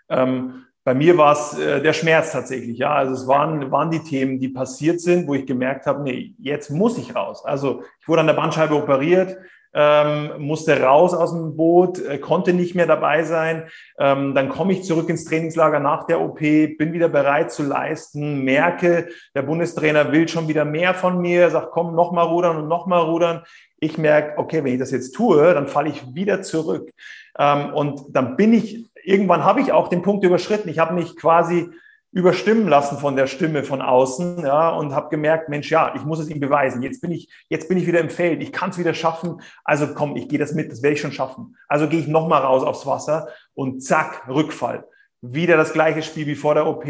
Ähm, 0.09 0.65
bei 0.83 0.93
mir 0.93 1.17
war 1.17 1.33
es 1.33 1.57
äh, 1.57 1.81
der 1.81 1.93
Schmerz 1.93 2.31
tatsächlich, 2.31 2.77
ja. 2.77 2.93
Also 2.93 3.13
es 3.13 3.27
waren, 3.27 3.71
waren 3.71 3.89
die 3.89 4.03
Themen, 4.03 4.39
die 4.39 4.49
passiert 4.49 4.99
sind, 4.99 5.27
wo 5.27 5.33
ich 5.33 5.45
gemerkt 5.45 5.85
habe, 5.85 6.03
nee, 6.03 6.33
jetzt 6.37 6.69
muss 6.69 6.97
ich 6.97 7.15
raus. 7.15 7.45
Also 7.45 7.83
ich 8.01 8.07
wurde 8.07 8.21
an 8.21 8.27
der 8.27 8.33
Bandscheibe 8.33 8.75
operiert, 8.75 9.37
ähm, 9.73 10.33
musste 10.37 10.79
raus 10.81 11.13
aus 11.13 11.31
dem 11.31 11.55
Boot, 11.55 11.99
äh, 11.99 12.17
konnte 12.19 12.53
nicht 12.53 12.75
mehr 12.75 12.85
dabei 12.85 13.23
sein. 13.23 13.63
Ähm, 13.97 14.35
dann 14.35 14.49
komme 14.49 14.73
ich 14.73 14.83
zurück 14.83 15.09
ins 15.09 15.25
Trainingslager 15.25 15.79
nach 15.79 16.05
der 16.05 16.21
OP, 16.21 16.39
bin 16.39 16.93
wieder 16.93 17.09
bereit 17.09 17.51
zu 17.51 17.63
leisten, 17.63 18.43
merke, 18.43 19.07
der 19.35 19.41
Bundestrainer 19.41 20.11
will 20.11 20.27
schon 20.27 20.47
wieder 20.47 20.65
mehr 20.65 20.93
von 20.93 21.19
mir, 21.19 21.49
sagt, 21.49 21.71
komm, 21.71 21.95
noch 21.95 22.11
mal 22.11 22.23
rudern 22.23 22.57
und 22.57 22.67
noch 22.67 22.85
mal 22.87 22.99
rudern. 22.99 23.43
Ich 23.79 23.97
merke, 23.97 24.37
okay, 24.37 24.63
wenn 24.63 24.73
ich 24.73 24.79
das 24.79 24.91
jetzt 24.91 25.13
tue, 25.13 25.53
dann 25.53 25.67
falle 25.67 25.89
ich 25.89 26.13
wieder 26.13 26.41
zurück. 26.41 26.91
Ähm, 27.39 27.73
und 27.73 28.01
dann 28.09 28.35
bin 28.35 28.53
ich 28.53 28.85
irgendwann 29.03 29.43
habe 29.43 29.61
ich 29.61 29.71
auch 29.71 29.87
den 29.87 30.01
Punkt 30.01 30.23
überschritten. 30.23 30.69
Ich 30.69 30.79
habe 30.79 30.93
mich 30.93 31.15
quasi 31.15 31.69
überstimmen 32.13 32.67
lassen 32.67 32.99
von 32.99 33.15
der 33.15 33.25
Stimme 33.25 33.63
von 33.63 33.81
außen, 33.81 34.45
ja, 34.45 34.69
und 34.69 34.93
habe 34.93 35.09
gemerkt, 35.09 35.49
Mensch, 35.49 35.71
ja, 35.71 35.93
ich 35.95 36.05
muss 36.05 36.19
es 36.19 36.29
ihm 36.29 36.39
beweisen. 36.39 36.83
Jetzt 36.83 37.01
bin 37.01 37.11
ich, 37.11 37.27
jetzt 37.49 37.67
bin 37.67 37.77
ich 37.77 37.87
wieder 37.87 37.99
im 37.99 38.11
Feld. 38.11 38.41
Ich 38.43 38.51
kann 38.51 38.69
es 38.69 38.77
wieder 38.77 38.93
schaffen. 38.93 39.41
Also 39.63 39.93
komm, 39.95 40.15
ich 40.15 40.29
gehe 40.29 40.37
das 40.37 40.53
mit. 40.53 40.71
Das 40.71 40.83
werde 40.83 40.93
ich 40.93 41.01
schon 41.01 41.11
schaffen. 41.11 41.57
Also 41.67 41.89
gehe 41.89 41.99
ich 41.99 42.07
noch 42.07 42.27
mal 42.27 42.39
raus 42.39 42.63
aufs 42.63 42.85
Wasser 42.85 43.29
und 43.55 43.83
zack, 43.83 44.27
Rückfall. 44.27 44.85
Wieder 45.21 45.57
das 45.57 45.73
gleiche 45.73 46.03
Spiel 46.03 46.27
wie 46.27 46.35
vor 46.35 46.53
der 46.53 46.67
OP, 46.67 46.85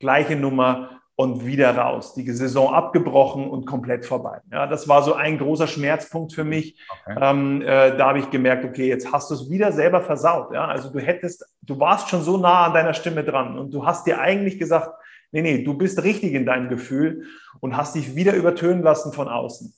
gleiche 0.00 0.36
Nummer 0.36 0.97
und 1.20 1.44
wieder 1.44 1.76
raus. 1.76 2.14
Die 2.14 2.30
Saison 2.30 2.72
abgebrochen 2.72 3.50
und 3.50 3.66
komplett 3.66 4.06
vorbei. 4.06 4.40
Ja, 4.52 4.68
das 4.68 4.86
war 4.86 5.02
so 5.02 5.14
ein 5.14 5.36
großer 5.36 5.66
Schmerzpunkt 5.66 6.32
für 6.32 6.44
mich. 6.44 6.80
Okay. 6.88 7.18
Ähm, 7.20 7.60
äh, 7.60 7.96
da 7.96 8.10
habe 8.10 8.20
ich 8.20 8.30
gemerkt, 8.30 8.64
okay, 8.64 8.86
jetzt 8.86 9.12
hast 9.12 9.28
du 9.28 9.34
es 9.34 9.50
wieder 9.50 9.72
selber 9.72 10.00
versaut. 10.00 10.54
Ja, 10.54 10.66
also 10.66 10.90
du 10.90 11.00
hättest, 11.00 11.44
du 11.62 11.80
warst 11.80 12.08
schon 12.08 12.22
so 12.22 12.36
nah 12.36 12.66
an 12.66 12.72
deiner 12.72 12.94
Stimme 12.94 13.24
dran 13.24 13.58
und 13.58 13.74
du 13.74 13.84
hast 13.84 14.06
dir 14.06 14.20
eigentlich 14.20 14.60
gesagt, 14.60 14.90
nee, 15.32 15.42
nee, 15.42 15.64
du 15.64 15.74
bist 15.74 16.04
richtig 16.04 16.34
in 16.34 16.46
deinem 16.46 16.68
Gefühl 16.68 17.24
und 17.58 17.76
hast 17.76 17.96
dich 17.96 18.14
wieder 18.14 18.34
übertönen 18.34 18.84
lassen 18.84 19.12
von 19.12 19.26
außen. 19.26 19.74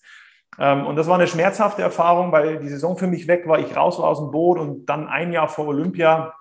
Ähm, 0.59 0.85
und 0.85 0.97
das 0.97 1.07
war 1.07 1.15
eine 1.15 1.27
schmerzhafte 1.27 1.81
Erfahrung, 1.81 2.33
weil 2.33 2.59
die 2.59 2.69
Saison 2.69 2.99
für 2.99 3.07
mich 3.07 3.29
weg 3.29 3.49
war. 3.49 3.59
Ich 3.61 3.75
raus 3.75 3.99
war 3.99 4.09
aus 4.09 4.19
dem 4.19 4.31
Boot 4.31 4.59
und 4.59 4.85
dann 4.85 5.09
ein 5.09 5.33
Jahr 5.33 5.49
vor 5.49 5.69
Olympia 5.69 6.35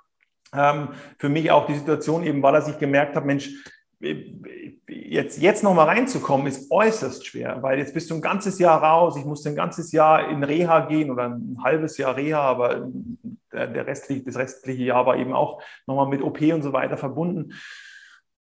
ähm, 0.53 0.89
für 1.17 1.29
mich 1.29 1.51
auch 1.51 1.67
die 1.67 1.75
Situation 1.75 2.25
eben 2.25 2.43
war, 2.43 2.51
dass 2.51 2.67
ich 2.67 2.79
gemerkt 2.79 3.15
habe, 3.15 3.27
Mensch, 3.27 3.49
jetzt, 3.99 5.41
jetzt 5.41 5.63
nochmal 5.63 5.87
reinzukommen, 5.87 6.47
ist 6.47 6.71
äußerst 6.71 7.25
schwer, 7.25 7.61
weil 7.61 7.79
jetzt 7.79 7.93
bist 7.93 8.09
du 8.09 8.15
ein 8.15 8.21
ganzes 8.21 8.59
Jahr 8.59 8.81
raus. 8.81 9.17
Ich 9.17 9.25
musste 9.25 9.49
ein 9.49 9.55
ganzes 9.55 9.91
Jahr 9.91 10.29
in 10.29 10.43
Reha 10.43 10.81
gehen 10.87 11.11
oder 11.11 11.25
ein 11.25 11.57
halbes 11.61 11.97
Jahr 11.97 12.15
Reha, 12.15 12.39
aber 12.39 12.87
der, 13.51 13.67
der 13.67 13.87
restliche, 13.87 14.23
das 14.23 14.37
restliche 14.37 14.83
Jahr 14.83 15.05
war 15.05 15.17
eben 15.17 15.33
auch 15.33 15.61
nochmal 15.85 16.07
mit 16.07 16.21
OP 16.21 16.41
und 16.41 16.61
so 16.61 16.71
weiter 16.71 16.97
verbunden. 16.97 17.53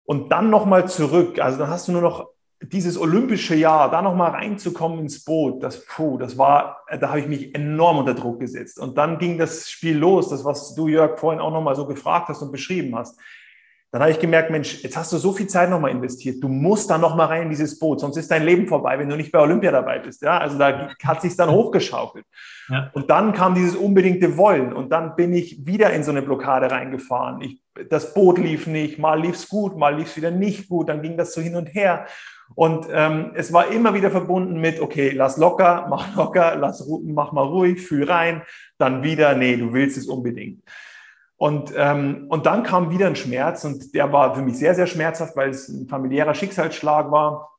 Und 0.04 0.30
dann 0.30 0.50
nochmal 0.50 0.88
zurück. 0.88 1.40
Also 1.40 1.58
dann 1.58 1.68
hast 1.68 1.88
du 1.88 1.92
nur 1.92 2.02
noch 2.02 2.28
dieses 2.62 2.98
olympische 2.98 3.54
Jahr, 3.54 3.90
da 3.90 4.02
nochmal 4.02 4.30
reinzukommen 4.30 5.00
ins 5.00 5.24
Boot, 5.24 5.62
das, 5.62 5.84
puh, 5.84 6.16
das 6.16 6.38
war, 6.38 6.82
da 6.88 7.10
habe 7.10 7.20
ich 7.20 7.26
mich 7.28 7.54
enorm 7.54 7.98
unter 7.98 8.14
Druck 8.14 8.40
gesetzt. 8.40 8.78
Und 8.78 8.96
dann 8.96 9.18
ging 9.18 9.38
das 9.38 9.68
Spiel 9.68 9.96
los, 9.98 10.30
das, 10.30 10.44
was 10.44 10.74
du, 10.74 10.88
Jörg, 10.88 11.18
vorhin 11.18 11.40
auch 11.40 11.52
nochmal 11.52 11.76
so 11.76 11.86
gefragt 11.86 12.28
hast 12.28 12.42
und 12.42 12.52
beschrieben 12.52 12.96
hast. 12.96 13.20
Dann 13.96 14.02
habe 14.02 14.12
ich 14.12 14.20
gemerkt, 14.20 14.50
Mensch, 14.50 14.82
jetzt 14.82 14.94
hast 14.94 15.10
du 15.14 15.16
so 15.16 15.32
viel 15.32 15.46
Zeit 15.46 15.70
nochmal 15.70 15.90
investiert. 15.90 16.44
Du 16.44 16.48
musst 16.48 16.90
da 16.90 16.98
nochmal 16.98 17.28
rein 17.28 17.44
in 17.44 17.48
dieses 17.48 17.78
Boot, 17.78 18.00
sonst 18.00 18.18
ist 18.18 18.30
dein 18.30 18.44
Leben 18.44 18.68
vorbei, 18.68 18.98
wenn 18.98 19.08
du 19.08 19.16
nicht 19.16 19.32
bei 19.32 19.38
Olympia 19.38 19.72
dabei 19.72 20.00
bist. 20.00 20.20
Ja, 20.20 20.36
also 20.36 20.58
da 20.58 20.90
hat 21.02 21.22
sich 21.22 21.34
dann 21.34 21.50
hochgeschaukelt. 21.50 22.26
Ja. 22.68 22.90
Und 22.92 23.08
dann 23.08 23.32
kam 23.32 23.54
dieses 23.54 23.74
unbedingte 23.74 24.36
Wollen 24.36 24.74
und 24.74 24.90
dann 24.90 25.16
bin 25.16 25.32
ich 25.32 25.64
wieder 25.64 25.94
in 25.94 26.02
so 26.02 26.10
eine 26.10 26.20
Blockade 26.20 26.70
reingefahren. 26.70 27.40
Ich, 27.40 27.62
das 27.88 28.12
Boot 28.12 28.36
lief 28.36 28.66
nicht, 28.66 28.98
mal 28.98 29.18
lief 29.18 29.36
es 29.36 29.48
gut, 29.48 29.78
mal 29.78 29.96
lief 29.96 30.08
es 30.08 30.16
wieder 30.18 30.30
nicht 30.30 30.68
gut, 30.68 30.90
dann 30.90 31.00
ging 31.00 31.16
das 31.16 31.32
so 31.32 31.40
hin 31.40 31.56
und 31.56 31.74
her. 31.74 32.04
Und 32.54 32.86
ähm, 32.92 33.30
es 33.34 33.50
war 33.54 33.72
immer 33.72 33.94
wieder 33.94 34.10
verbunden 34.10 34.60
mit, 34.60 34.78
okay, 34.78 35.12
lass 35.12 35.38
locker, 35.38 35.86
mach 35.88 36.14
locker, 36.14 36.54
lass, 36.56 36.86
mach 37.02 37.32
mal 37.32 37.46
ruhig, 37.46 37.80
fühl 37.80 38.04
rein, 38.04 38.42
dann 38.76 39.02
wieder, 39.02 39.34
nee, 39.34 39.56
du 39.56 39.72
willst 39.72 39.96
es 39.96 40.06
unbedingt. 40.06 40.62
Und, 41.36 41.72
ähm, 41.76 42.26
und 42.28 42.46
dann 42.46 42.62
kam 42.62 42.90
wieder 42.90 43.06
ein 43.06 43.16
Schmerz 43.16 43.64
und 43.64 43.94
der 43.94 44.12
war 44.12 44.34
für 44.34 44.42
mich 44.42 44.58
sehr, 44.58 44.74
sehr 44.74 44.86
schmerzhaft, 44.86 45.36
weil 45.36 45.50
es 45.50 45.68
ein 45.68 45.86
familiärer 45.86 46.34
Schicksalsschlag 46.34 47.10
war. 47.10 47.50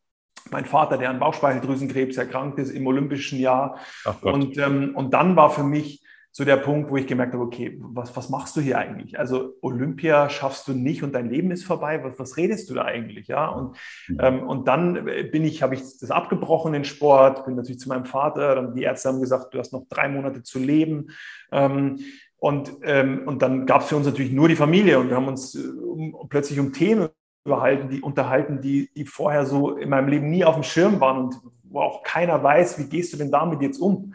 Mein 0.49 0.65
Vater, 0.65 0.97
der 0.97 1.09
an 1.09 1.19
Bauchspeicheldrüsenkrebs 1.19 2.17
erkrankt 2.17 2.57
ist 2.57 2.71
im 2.71 2.87
olympischen 2.87 3.39
Jahr. 3.39 3.77
Und, 4.21 4.57
ähm, 4.57 4.95
und 4.95 5.13
dann 5.13 5.35
war 5.35 5.49
für 5.49 5.63
mich 5.63 6.01
so 6.37 6.45
der 6.45 6.57
Punkt, 6.57 6.91
wo 6.91 6.97
ich 6.97 7.07
gemerkt 7.07 7.33
habe, 7.33 7.43
okay, 7.43 7.79
was, 7.81 8.15
was 8.15 8.29
machst 8.29 8.55
du 8.55 8.61
hier 8.61 8.77
eigentlich? 8.77 9.17
Also 9.17 9.55
Olympia 9.61 10.29
schaffst 10.29 10.67
du 10.67 10.73
nicht 10.73 11.01
und 11.01 11.13
dein 11.13 11.31
Leben 11.31 11.49
ist 11.49 11.65
vorbei. 11.65 12.03
Was, 12.03 12.19
was 12.19 12.37
redest 12.37 12.69
du 12.69 12.75
da 12.75 12.85
eigentlich? 12.85 13.27
Ja, 13.27 13.47
und, 13.47 13.75
mhm. 14.07 14.17
ähm, 14.21 14.43
und 14.47 14.67
dann 14.67 15.05
bin 15.05 15.43
ich, 15.43 15.63
habe 15.63 15.73
ich 15.73 15.81
das 15.81 16.11
abgebrochen, 16.11 16.73
den 16.73 16.83
Sport, 16.83 17.45
bin 17.45 17.55
natürlich 17.55 17.79
zu 17.79 17.89
meinem 17.89 18.05
Vater, 18.05 18.53
dann 18.53 18.75
die 18.75 18.83
Ärzte 18.83 19.09
haben 19.09 19.19
gesagt, 19.19 19.53
du 19.53 19.57
hast 19.57 19.73
noch 19.73 19.87
drei 19.89 20.09
Monate 20.09 20.43
zu 20.43 20.59
leben. 20.59 21.07
Ähm, 21.51 21.97
und, 22.39 22.71
ähm, 22.83 23.23
und 23.25 23.41
dann 23.41 23.65
gab 23.65 23.81
es 23.81 23.87
für 23.87 23.95
uns 23.95 24.05
natürlich 24.05 24.31
nur 24.31 24.47
die 24.47 24.55
Familie 24.55 24.99
und 24.99 25.09
wir 25.09 25.15
haben 25.15 25.27
uns 25.27 25.55
äh, 25.55 25.67
um, 25.67 26.27
plötzlich 26.29 26.59
um 26.59 26.71
Themen 26.71 27.09
überhalten, 27.45 27.89
die 27.89 28.01
unterhalten, 28.01 28.61
die, 28.61 28.89
die 28.95 29.05
vorher 29.05 29.45
so 29.45 29.75
in 29.75 29.89
meinem 29.89 30.09
Leben 30.09 30.29
nie 30.29 30.45
auf 30.45 30.55
dem 30.55 30.63
Schirm 30.63 30.99
waren 30.99 31.17
und 31.17 31.35
wo 31.63 31.81
auch 31.81 32.03
keiner 32.03 32.41
weiß, 32.43 32.77
wie 32.79 32.89
gehst 32.89 33.13
du 33.13 33.17
denn 33.17 33.31
damit 33.31 33.61
jetzt 33.61 33.79
um? 33.79 34.13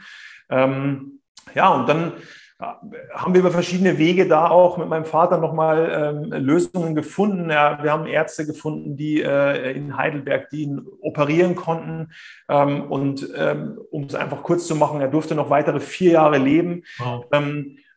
Ähm, 0.48 1.20
ja, 1.54 1.70
und 1.70 1.88
dann 1.88 2.12
äh, 2.60 2.64
haben 3.12 3.34
wir 3.34 3.40
über 3.40 3.50
verschiedene 3.50 3.98
Wege 3.98 4.28
da 4.28 4.48
auch 4.48 4.78
mit 4.78 4.88
meinem 4.88 5.04
Vater 5.04 5.38
nochmal 5.38 6.14
ähm, 6.32 6.44
Lösungen 6.44 6.94
gefunden. 6.94 7.50
Ja, 7.50 7.82
wir 7.82 7.90
haben 7.90 8.06
Ärzte 8.06 8.46
gefunden, 8.46 8.96
die 8.96 9.20
äh, 9.20 9.72
in 9.72 9.96
Heidelberg, 9.96 10.48
die 10.50 10.62
ihn 10.62 10.86
operieren 11.00 11.56
konnten. 11.56 12.12
Ähm, 12.48 12.82
und 12.90 13.28
ähm, 13.36 13.78
um 13.90 14.04
es 14.04 14.14
einfach 14.14 14.42
kurz 14.42 14.66
zu 14.66 14.76
machen, 14.76 15.00
er 15.00 15.08
durfte 15.08 15.34
noch 15.34 15.50
weitere 15.50 15.80
vier 15.80 16.12
Jahre 16.12 16.38
leben. 16.38 16.84
Wow. 16.98 17.26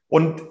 Und 0.08 0.42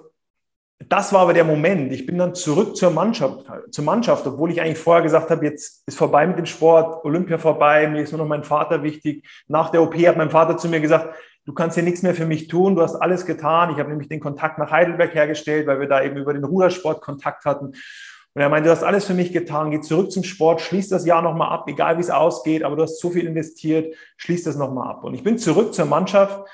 das 0.79 1.13
war 1.13 1.21
aber 1.21 1.33
der 1.33 1.45
Moment. 1.45 1.91
Ich 1.93 2.05
bin 2.05 2.17
dann 2.17 2.35
zurück 2.35 2.75
zur 2.75 2.91
Mannschaft, 2.91 3.45
zur 3.71 3.83
Mannschaft, 3.83 4.27
obwohl 4.27 4.51
ich 4.51 4.61
eigentlich 4.61 4.77
vorher 4.77 5.03
gesagt 5.03 5.29
habe, 5.29 5.45
jetzt 5.45 5.83
ist 5.87 5.97
vorbei 5.97 6.27
mit 6.27 6.37
dem 6.37 6.45
Sport, 6.45 7.05
Olympia 7.05 7.37
vorbei, 7.37 7.87
mir 7.87 8.01
ist 8.01 8.11
nur 8.11 8.19
noch 8.19 8.27
mein 8.27 8.43
Vater 8.43 8.83
wichtig. 8.83 9.25
Nach 9.47 9.69
der 9.69 9.81
OP 9.81 9.95
hat 9.95 10.17
mein 10.17 10.29
Vater 10.29 10.57
zu 10.57 10.67
mir 10.67 10.81
gesagt, 10.81 11.15
du 11.45 11.53
kannst 11.53 11.75
hier 11.75 11.83
nichts 11.83 12.03
mehr 12.03 12.13
für 12.13 12.25
mich 12.25 12.47
tun, 12.47 12.75
du 12.75 12.81
hast 12.81 12.95
alles 12.95 13.25
getan. 13.25 13.71
Ich 13.71 13.79
habe 13.79 13.89
nämlich 13.89 14.09
den 14.09 14.19
Kontakt 14.19 14.59
nach 14.59 14.71
Heidelberg 14.71 15.15
hergestellt, 15.15 15.65
weil 15.65 15.79
wir 15.79 15.87
da 15.87 16.03
eben 16.03 16.17
über 16.17 16.33
den 16.33 16.43
Rudersport 16.43 17.01
Kontakt 17.01 17.45
hatten. 17.45 17.67
Und 17.67 18.41
er 18.41 18.49
meinte, 18.49 18.67
du 18.67 18.75
hast 18.75 18.83
alles 18.83 19.05
für 19.05 19.13
mich 19.13 19.31
getan, 19.31 19.71
geh 19.71 19.79
zurück 19.79 20.11
zum 20.11 20.25
Sport, 20.25 20.59
schließ 20.59 20.89
das 20.89 21.05
Jahr 21.05 21.21
nochmal 21.21 21.51
ab, 21.51 21.69
egal 21.69 21.97
wie 21.97 22.01
es 22.01 22.09
ausgeht, 22.09 22.63
aber 22.63 22.75
du 22.75 22.83
hast 22.83 22.99
so 22.99 23.09
viel 23.11 23.25
investiert, 23.25 23.95
schließ 24.17 24.43
das 24.43 24.57
nochmal 24.57 24.89
ab. 24.89 25.05
Und 25.05 25.13
ich 25.13 25.23
bin 25.23 25.37
zurück 25.37 25.73
zur 25.73 25.85
Mannschaft 25.85 26.45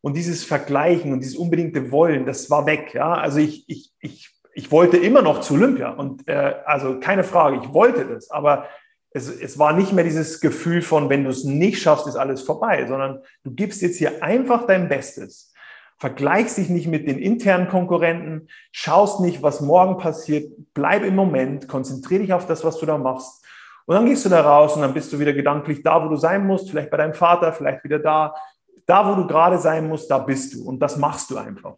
und 0.00 0.16
dieses 0.16 0.44
Vergleichen 0.44 1.12
und 1.12 1.20
dieses 1.20 1.36
unbedingte 1.36 1.90
Wollen, 1.90 2.26
das 2.26 2.50
war 2.50 2.66
weg. 2.66 2.94
Ja? 2.94 3.14
Also 3.14 3.38
ich, 3.38 3.68
ich, 3.68 3.92
ich, 4.00 4.30
ich 4.54 4.70
wollte 4.72 4.96
immer 4.96 5.22
noch 5.22 5.40
zu 5.40 5.54
Olympia 5.54 5.90
und 5.90 6.26
äh, 6.28 6.54
also 6.64 7.00
keine 7.00 7.24
Frage, 7.24 7.60
ich 7.62 7.72
wollte 7.72 8.06
das, 8.06 8.30
aber 8.30 8.66
es, 9.12 9.28
es 9.28 9.58
war 9.58 9.72
nicht 9.72 9.92
mehr 9.92 10.04
dieses 10.04 10.40
Gefühl 10.40 10.82
von, 10.82 11.10
wenn 11.10 11.24
du 11.24 11.30
es 11.30 11.44
nicht 11.44 11.82
schaffst, 11.82 12.06
ist 12.06 12.16
alles 12.16 12.42
vorbei, 12.42 12.86
sondern 12.86 13.20
du 13.44 13.52
gibst 13.52 13.82
jetzt 13.82 13.98
hier 13.98 14.22
einfach 14.22 14.66
dein 14.66 14.88
Bestes. 14.88 15.52
Vergleichst 15.98 16.56
dich 16.56 16.70
nicht 16.70 16.86
mit 16.86 17.06
den 17.06 17.18
internen 17.18 17.68
Konkurrenten, 17.68 18.48
schaust 18.72 19.20
nicht, 19.20 19.42
was 19.42 19.60
morgen 19.60 19.98
passiert, 19.98 20.50
bleib 20.72 21.04
im 21.04 21.14
Moment, 21.14 21.68
konzentriere 21.68 22.22
dich 22.22 22.32
auf 22.32 22.46
das, 22.46 22.64
was 22.64 22.78
du 22.78 22.86
da 22.86 22.96
machst. 22.96 23.44
Und 23.84 23.96
dann 23.96 24.06
gehst 24.06 24.24
du 24.24 24.28
da 24.28 24.40
raus 24.40 24.76
und 24.76 24.82
dann 24.82 24.94
bist 24.94 25.12
du 25.12 25.18
wieder 25.18 25.32
gedanklich 25.32 25.82
da, 25.82 26.02
wo 26.02 26.08
du 26.08 26.16
sein 26.16 26.46
musst, 26.46 26.70
vielleicht 26.70 26.90
bei 26.90 26.96
deinem 26.96 27.12
Vater, 27.12 27.52
vielleicht 27.52 27.84
wieder 27.84 27.98
da, 27.98 28.34
da, 28.90 29.08
wo 29.08 29.14
du 29.14 29.26
gerade 29.26 29.58
sein 29.58 29.88
musst, 29.88 30.10
da 30.10 30.18
bist 30.18 30.54
du. 30.54 30.68
Und 30.68 30.80
das 30.80 30.96
machst 30.96 31.30
du 31.30 31.38
einfach. 31.38 31.76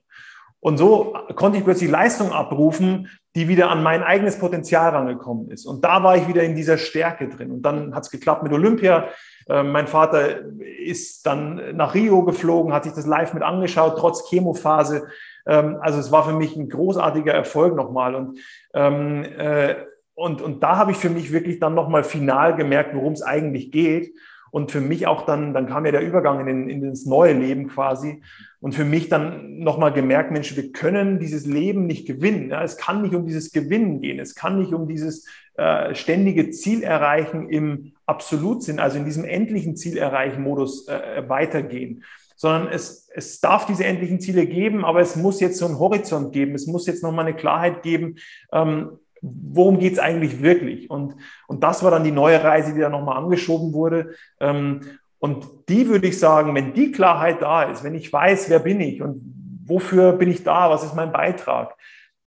Und 0.61 0.79
so 0.79 1.15
konnte 1.35 1.59
ich 1.59 1.65
plötzlich 1.65 1.91
Leistung 1.91 2.33
abrufen, 2.33 3.09
die 3.35 3.49
wieder 3.49 3.71
an 3.71 3.83
mein 3.83 4.03
eigenes 4.03 4.39
Potenzial 4.39 4.91
rangekommen 4.91 5.51
ist. 5.51 5.67
Und 5.67 5.85
da 5.85 6.03
war 6.03 6.17
ich 6.17 6.29
wieder 6.29 6.43
in 6.45 6.55
dieser 6.55 6.79
Stärke 6.79 7.29
drin. 7.29 7.51
Und 7.51 7.63
dann 7.63 7.95
hat 7.95 8.05
es 8.05 8.11
geklappt 8.11 8.43
mit 8.43 8.53
Olympia. 8.53 9.09
Ähm, 9.49 9.73
mein 9.73 9.89
Vater 9.89 10.41
ist 10.85 11.27
dann 11.27 11.77
nach 11.77 11.95
Rio 11.95 12.25
geflogen, 12.25 12.73
hat 12.73 12.85
sich 12.85 12.93
das 12.93 13.07
live 13.07 13.35
mit 13.35 13.43
angeschaut, 13.43 13.97
trotz 13.99 14.29
Chemophase. 14.29 15.09
Ähm, 15.47 15.79
also 15.81 15.99
es 15.99 16.13
war 16.13 16.25
für 16.25 16.35
mich 16.35 16.57
ein 16.57 16.69
großartiger 16.69 17.33
Erfolg 17.33 17.75
nochmal. 17.75 18.15
Und, 18.15 18.39
ähm, 18.73 19.25
äh, 19.25 19.75
und, 20.15 20.43
und 20.43 20.63
da 20.63 20.77
habe 20.77 20.93
ich 20.93 20.99
für 20.99 21.11
mich 21.11 21.33
wirklich 21.33 21.59
dann 21.59 21.75
nochmal 21.75 22.05
final 22.05 22.55
gemerkt, 22.55 22.95
worum 22.95 23.15
es 23.15 23.23
eigentlich 23.23 23.73
geht. 23.73 24.15
Und 24.53 24.71
für 24.71 24.83
mich 24.83 25.07
auch 25.07 25.25
dann, 25.25 25.55
dann 25.55 25.67
kam 25.67 25.87
ja 25.87 25.93
der 25.93 26.03
Übergang 26.03 26.41
in, 26.41 26.47
den, 26.47 26.69
in 26.69 26.89
das 26.89 27.07
neue 27.07 27.33
Leben 27.33 27.69
quasi. 27.69 28.23
Und 28.61 28.75
für 28.75 28.85
mich 28.85 29.09
dann 29.09 29.59
nochmal 29.61 29.95
gemerkt, 29.95 30.31
Mensch, 30.31 30.55
wir 30.55 30.73
können 30.73 31.19
dieses 31.19 31.47
Leben 31.47 31.87
nicht 31.87 32.07
gewinnen. 32.07 32.51
Ja, 32.51 32.63
es 32.63 32.77
kann 32.77 33.01
nicht 33.01 33.15
um 33.15 33.27
dieses 33.27 33.51
Gewinnen 33.51 34.03
gehen. 34.03 34.21
Es 34.21 34.35
kann 34.35 34.61
nicht 34.61 34.75
um 34.75 34.87
dieses 34.87 35.27
äh, 35.55 35.95
ständige 35.95 36.51
Ziel 36.51 36.83
erreichen 36.83 37.49
im 37.49 37.93
Absolutsinn, 38.05 38.79
also 38.79 38.99
in 38.99 39.07
diesem 39.07 39.25
endlichen 39.25 39.75
Ziel 39.75 39.97
erreichen 39.97 40.43
Modus 40.43 40.87
äh, 40.87 41.29
weitergehen 41.29 42.05
sondern 42.35 42.73
es, 42.73 43.09
es 43.15 43.41
darf 43.41 43.67
diese 43.67 43.85
endlichen 43.85 44.19
Ziele 44.19 44.47
geben, 44.47 44.85
aber 44.85 45.01
es 45.01 45.15
muss 45.15 45.39
jetzt 45.39 45.59
so 45.59 45.67
einen 45.67 45.79
Horizont 45.79 46.33
geben, 46.33 46.57
es 46.57 46.67
muss 46.67 46.89
jetzt 46.89 47.05
nochmal 47.05 47.25
eine 47.25 47.37
Klarheit 47.37 47.85
geben, 47.85 48.17
ähm, 48.53 48.99
worum 49.23 49.79
geht 49.79 49.95
es 49.95 49.99
eigentlich 49.99 50.43
wirklich? 50.43 50.91
Und, 50.91 51.15
und 51.47 51.63
das 51.63 51.83
war 51.83 51.91
dann 51.91 52.05
die 52.05 52.11
neue 52.13 52.43
Reise, 52.43 52.75
die 52.75 52.81
da 52.81 52.89
nochmal 52.89 53.17
angeschoben 53.17 53.73
wurde. 53.73 54.15
Ähm, 54.41 54.81
und 55.19 55.47
die 55.69 55.89
würde 55.89 56.09
ich 56.09 56.19
sagen, 56.19 56.55
wenn 56.55 56.75
die 56.75 56.91
Klarheit 56.91 57.41
da 57.41 57.63
ist, 57.63 57.85
wenn 57.85 57.95
ich 57.95 58.13
weiß, 58.13 58.51
wer 58.51 58.59
bin 58.59 58.81
ich 58.81 59.01
und 59.01 59.23
wofür 59.65 60.13
bin 60.13 60.29
ich 60.29 60.43
da, 60.43 60.69
was 60.69 60.83
ist 60.83 60.97
mein 60.97 61.13
Beitrag, 61.13 61.77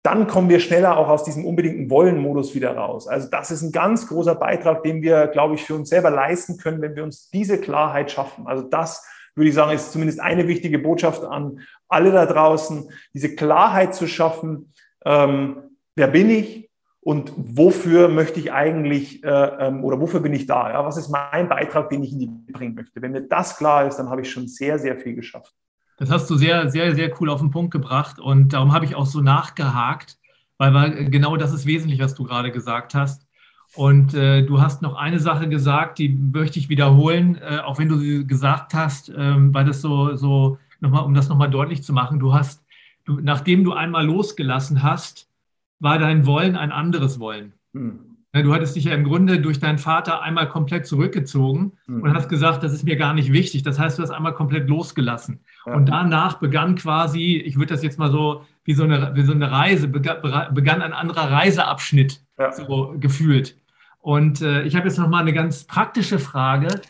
dann 0.03 0.27
kommen 0.27 0.49
wir 0.49 0.61
schneller 0.61 0.99
auch 0.99 1.09
aus 1.09 1.25
diesem 1.25 1.47
unbedingten 1.47 1.89
Wollen-Modus 1.89 2.55
wieder 2.55 2.77
raus. 2.77 3.07
Also 3.07 3.31
das 3.31 3.51
ist 3.51 3.63
ein 3.63 3.73
ganz 3.73 4.09
großer 4.09 4.35
Beitrag, 4.35 4.83
den 4.83 5.01
wir, 5.01 5.29
glaube 5.29 5.55
ich, 5.55 5.65
für 5.65 5.75
uns 5.75 5.89
selber 5.89 6.11
leisten 6.11 6.59
können, 6.59 6.83
wenn 6.83 6.97
wir 6.97 7.05
uns 7.05 7.31
diese 7.31 7.59
Klarheit 7.59 8.11
schaffen. 8.11 8.47
Also 8.47 8.65
das 8.65 9.07
würde 9.35 9.49
ich 9.49 9.55
sagen, 9.55 9.73
ist 9.73 9.93
zumindest 9.93 10.21
eine 10.21 10.49
wichtige 10.49 10.79
Botschaft 10.79 11.25
an 11.25 11.61
alle 11.89 12.11
da 12.11 12.27
draußen, 12.27 12.91
diese 13.15 13.35
Klarheit 13.37 13.95
zu 13.95 14.07
schaffen. 14.07 14.75
Ähm, 15.05 15.79
wer 15.95 16.09
bin 16.09 16.31
ich? 16.31 16.69
Und 17.05 17.33
wofür 17.37 18.09
möchte 18.09 18.39
ich 18.39 18.53
eigentlich 18.53 19.25
äh, 19.25 19.29
ähm, 19.29 19.83
oder 19.83 20.01
wofür 20.01 20.21
bin 20.21 20.33
ich 20.33 20.47
da? 20.47 20.71
Ja? 20.71 20.85
Was 20.85 20.97
ist 20.97 21.09
mein 21.09 21.49
Beitrag, 21.49 21.91
den 21.91 22.05
ich 22.05 22.13
in 22.13 22.21
die 22.21 22.53
bringen 22.53 22.77
möchte? 22.77 23.03
Wenn 23.03 23.11
mir 23.11 23.23
das 23.23 23.57
klar 23.57 23.87
ist, 23.87 23.97
dann 23.97 24.09
habe 24.09 24.21
ich 24.21 24.31
schon 24.31 24.47
sehr, 24.47 24.79
sehr 24.79 24.97
viel 24.97 25.17
geschafft. 25.17 25.53
Das 25.99 26.11
hast 26.11 26.31
du 26.31 26.37
sehr, 26.37 26.71
sehr, 26.71 26.95
sehr 26.95 27.13
cool 27.21 27.29
auf 27.29 27.41
den 27.41 27.51
Punkt 27.51 27.73
gebracht 27.73 28.21
und 28.21 28.53
darum 28.53 28.73
habe 28.73 28.85
ich 28.85 28.95
auch 28.95 29.07
so 29.07 29.21
nachgehakt, 29.21 30.19
weil, 30.59 31.11
genau 31.11 31.37
das 31.37 31.53
ist 31.53 31.67
wesentlich, 31.67 32.01
was 32.01 32.15
du 32.15 32.23
gerade 32.23 32.53
gesagt 32.53 32.95
hast. 32.95 33.27
Und 33.75 34.15
äh, 34.15 34.43
du 34.45 34.61
hast 34.61 34.83
noch 34.83 34.95
eine 34.95 35.19
Sache 35.19 35.49
gesagt, 35.49 35.99
die 35.99 36.09
möchte 36.09 36.61
ich 36.61 36.69
wiederholen, 36.69 37.37
äh, 37.37 37.59
auch 37.59 37.79
wenn 37.79 37.89
du 37.89 37.97
sie 37.97 38.27
gesagt 38.27 38.75
hast, 38.75 39.09
äh, 39.09 39.35
weil 39.37 39.65
das 39.65 39.81
so, 39.81 40.15
so 40.15 40.59
nochmal, 40.81 41.05
um 41.05 41.15
das 41.15 41.29
nochmal 41.29 41.51
deutlich 41.51 41.83
zu 41.83 41.93
machen, 41.93 42.21
du 42.21 42.33
hast, 42.33 42.63
du, 43.07 43.19
nachdem 43.21 43.65
du 43.65 43.73
einmal 43.73 44.07
losgelassen 44.07 44.85
hast, 44.85 45.32
war 45.83 45.99
dein 45.99 46.25
Wollen 46.27 46.57
ein 46.57 46.73
anderes 46.73 47.19
Wollen. 47.19 47.53
Hm. 47.75 47.99
Du 48.35 48.55
hattest 48.55 48.77
dich 48.77 48.85
ja 48.85 48.95
im 48.95 49.05
Grunde 49.05 49.41
durch 49.41 49.61
deinen 49.61 49.77
Vater 49.77 50.23
einmal 50.23 50.49
komplett 50.49 50.87
zurückgezogen 50.87 51.73
mhm. 51.87 52.03
und 52.03 52.15
hast 52.15 52.31
gesagt, 52.31 52.63
das 52.63 52.73
ist 52.73 52.85
mir 52.85 52.97
gar 52.97 53.13
nicht 53.13 53.31
wichtig. 53.31 53.63
Das 53.63 53.79
heißt, 53.79 53.99
du 53.99 54.03
hast 54.03 54.11
einmal 54.11 54.33
komplett 54.33 54.71
losgelassen. 54.71 55.41
Ja. 55.67 55.75
Und 55.75 55.91
danach 55.91 56.39
begann 56.39 56.77
quasi, 56.77 57.37
ich 57.37 57.57
würde 57.57 57.75
das 57.75 57.83
jetzt 57.83 57.99
mal 57.99 58.11
so 58.11 58.47
wie 58.65 58.73
so 58.73 58.85
eine, 58.85 59.15
wie 59.15 59.23
so 59.23 59.33
eine 59.33 59.51
Reise, 59.51 59.87
begann 59.87 60.81
ein 60.81 60.95
anderer 60.95 61.31
Reiseabschnitt, 61.31 62.23
ja. 62.39 62.53
so 62.53 62.95
gefühlt. 62.99 63.59
Und 64.01 64.41
äh, 64.41 64.63
ich 64.63 64.77
habe 64.77 64.89
jetzt 64.89 64.99
noch 64.99 65.09
mal 65.09 65.21
eine 65.21 65.35
ganz 65.35 65.65
praktische 65.65 66.19
Frage. 66.19 66.81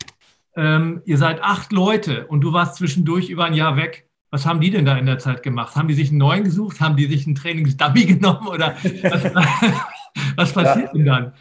Ähm, 0.55 1.01
ihr 1.03 1.17
seid 1.17 1.43
acht 1.43 1.73
Leute 1.73 2.25
und 2.27 2.39
du 2.39 2.53
warst 2.53 2.75
zwischendurch 2.75 3.29
über 3.29 3.43
ein 3.43 3.53
Jahr 3.53 3.75
weg. 3.75 4.07
Was 4.33 4.47
haben 4.47 4.61
die 4.61 4.71
denn 4.71 4.83
da 4.83 4.97
in 4.97 5.05
der 5.05 5.19
Zeit 5.19 5.43
gemacht? 5.43 5.75
Haben 5.75 5.87
die 5.87 5.93
sich 5.93 6.09
einen 6.09 6.17
neuen 6.17 6.43
gesucht? 6.43 6.81
Haben 6.81 6.95
die 6.95 7.05
sich 7.05 7.27
einen 7.27 7.35
Trainingsdummy 7.35 8.05
genommen? 8.15 8.47
Oder 8.47 8.73
was, 9.03 9.23
was 10.35 10.53
passiert 10.53 10.87
ja, 10.87 10.91
denn 10.91 11.05
dann? 11.05 11.33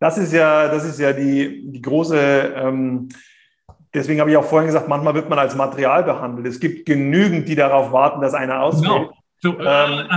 Das 0.00 0.16
ist 0.16 0.32
ja, 0.32 0.68
das 0.68 0.86
ist 0.86 0.98
ja 0.98 1.12
die, 1.12 1.70
die 1.70 1.82
große, 1.82 2.16
ähm, 2.56 3.10
deswegen 3.92 4.20
habe 4.20 4.30
ich 4.30 4.36
auch 4.38 4.46
vorhin 4.46 4.68
gesagt, 4.68 4.88
manchmal 4.88 5.12
wird 5.12 5.28
man 5.28 5.38
als 5.38 5.56
Material 5.56 6.04
behandelt. 6.04 6.46
Es 6.46 6.58
gibt 6.58 6.86
genügend, 6.86 7.46
die 7.48 7.54
darauf 7.54 7.92
warten, 7.92 8.22
dass 8.22 8.32
einer 8.32 8.62
ausfällt. 8.62 9.08
Genau. 9.08 9.17
So, 9.40 9.58
ähm, 9.58 10.08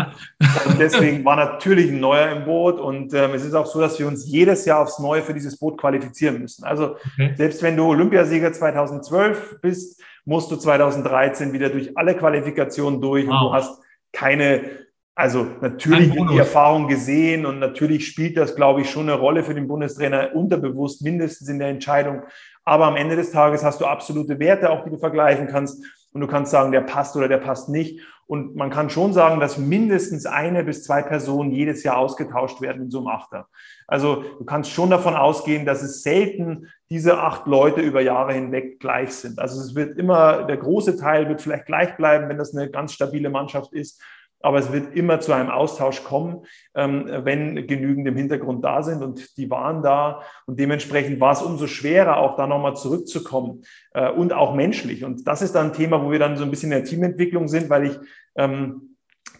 und 0.65 0.79
deswegen 0.79 1.23
war 1.23 1.35
natürlich 1.35 1.91
ein 1.91 1.99
neuer 1.99 2.29
im 2.29 2.45
Boot. 2.45 2.79
Und 2.79 3.13
ähm, 3.13 3.31
es 3.33 3.45
ist 3.45 3.53
auch 3.53 3.65
so, 3.65 3.79
dass 3.79 3.99
wir 3.99 4.07
uns 4.07 4.27
jedes 4.27 4.65
Jahr 4.65 4.81
aufs 4.81 4.99
Neue 4.99 5.21
für 5.21 5.33
dieses 5.33 5.57
Boot 5.57 5.79
qualifizieren 5.79 6.39
müssen. 6.39 6.63
Also 6.63 6.95
okay. 6.95 7.33
selbst 7.35 7.61
wenn 7.61 7.77
du 7.77 7.85
Olympiasieger 7.85 8.51
2012 8.51 9.59
bist, 9.61 10.01
musst 10.25 10.51
du 10.51 10.55
2013 10.55 11.53
wieder 11.53 11.69
durch 11.69 11.97
alle 11.97 12.15
Qualifikationen 12.15 13.01
durch 13.01 13.27
wow. 13.27 13.33
und 13.33 13.47
du 13.47 13.53
hast 13.53 13.81
keine 14.11 14.81
also 15.13 15.45
natürlich 15.61 16.15
wird 16.15 16.31
die 16.31 16.37
Erfahrung 16.37 16.87
gesehen 16.87 17.45
und 17.45 17.59
natürlich 17.59 18.07
spielt 18.07 18.37
das, 18.37 18.55
glaube 18.55 18.81
ich, 18.81 18.89
schon 18.89 19.09
eine 19.09 19.19
Rolle 19.19 19.43
für 19.43 19.53
den 19.53 19.67
Bundestrainer 19.67 20.33
unterbewusst, 20.33 21.03
mindestens 21.03 21.49
in 21.49 21.59
der 21.59 21.67
Entscheidung. 21.67 22.23
Aber 22.63 22.85
am 22.85 22.95
Ende 22.95 23.15
des 23.15 23.31
Tages 23.31 23.63
hast 23.63 23.81
du 23.81 23.85
absolute 23.85 24.39
Werte, 24.39 24.69
auch 24.69 24.83
die 24.83 24.89
du 24.89 24.97
vergleichen 24.97 25.47
kannst. 25.47 25.83
Und 26.13 26.21
du 26.21 26.27
kannst 26.27 26.51
sagen, 26.51 26.71
der 26.71 26.81
passt 26.81 27.15
oder 27.15 27.27
der 27.27 27.37
passt 27.37 27.69
nicht. 27.69 27.99
Und 28.31 28.55
man 28.55 28.69
kann 28.69 28.89
schon 28.89 29.11
sagen, 29.11 29.41
dass 29.41 29.57
mindestens 29.57 30.25
eine 30.25 30.63
bis 30.63 30.85
zwei 30.85 31.01
Personen 31.01 31.51
jedes 31.51 31.83
Jahr 31.83 31.97
ausgetauscht 31.97 32.61
werden 32.61 32.83
in 32.83 32.89
so 32.89 32.99
einem 32.99 33.07
Achter. 33.07 33.47
Also 33.87 34.23
du 34.39 34.45
kannst 34.45 34.71
schon 34.71 34.89
davon 34.89 35.15
ausgehen, 35.15 35.65
dass 35.65 35.83
es 35.83 36.01
selten 36.01 36.69
diese 36.89 37.17
acht 37.19 37.45
Leute 37.45 37.81
über 37.81 37.99
Jahre 37.99 38.31
hinweg 38.31 38.79
gleich 38.79 39.11
sind. 39.11 39.37
Also 39.37 39.59
es 39.59 39.75
wird 39.75 39.97
immer, 39.97 40.43
der 40.43 40.55
große 40.55 40.95
Teil 40.95 41.27
wird 41.27 41.41
vielleicht 41.41 41.65
gleich 41.65 41.97
bleiben, 41.97 42.29
wenn 42.29 42.37
das 42.37 42.55
eine 42.55 42.71
ganz 42.71 42.93
stabile 42.93 43.29
Mannschaft 43.29 43.73
ist 43.73 44.01
aber 44.43 44.59
es 44.59 44.71
wird 44.71 44.95
immer 44.95 45.19
zu 45.19 45.33
einem 45.33 45.49
Austausch 45.49 46.03
kommen, 46.03 46.45
ähm, 46.75 47.05
wenn 47.23 47.67
genügend 47.67 48.07
im 48.07 48.15
Hintergrund 48.15 48.63
da 48.63 48.83
sind 48.83 49.03
und 49.03 49.37
die 49.37 49.49
waren 49.49 49.81
da 49.83 50.21
und 50.45 50.59
dementsprechend 50.59 51.19
war 51.19 51.33
es 51.33 51.41
umso 51.41 51.67
schwerer, 51.67 52.17
auch 52.17 52.35
da 52.35 52.47
nochmal 52.47 52.75
zurückzukommen 52.75 53.63
äh, 53.93 54.09
und 54.09 54.33
auch 54.33 54.53
menschlich. 54.53 55.03
Und 55.03 55.27
das 55.27 55.41
ist 55.41 55.53
dann 55.53 55.67
ein 55.67 55.73
Thema, 55.73 56.03
wo 56.03 56.11
wir 56.11 56.19
dann 56.19 56.37
so 56.37 56.43
ein 56.43 56.49
bisschen 56.49 56.71
in 56.71 56.79
der 56.79 56.85
Teamentwicklung 56.85 57.47
sind, 57.47 57.69
weil 57.69 57.85
ich 57.85 57.97
ähm, 58.35 58.91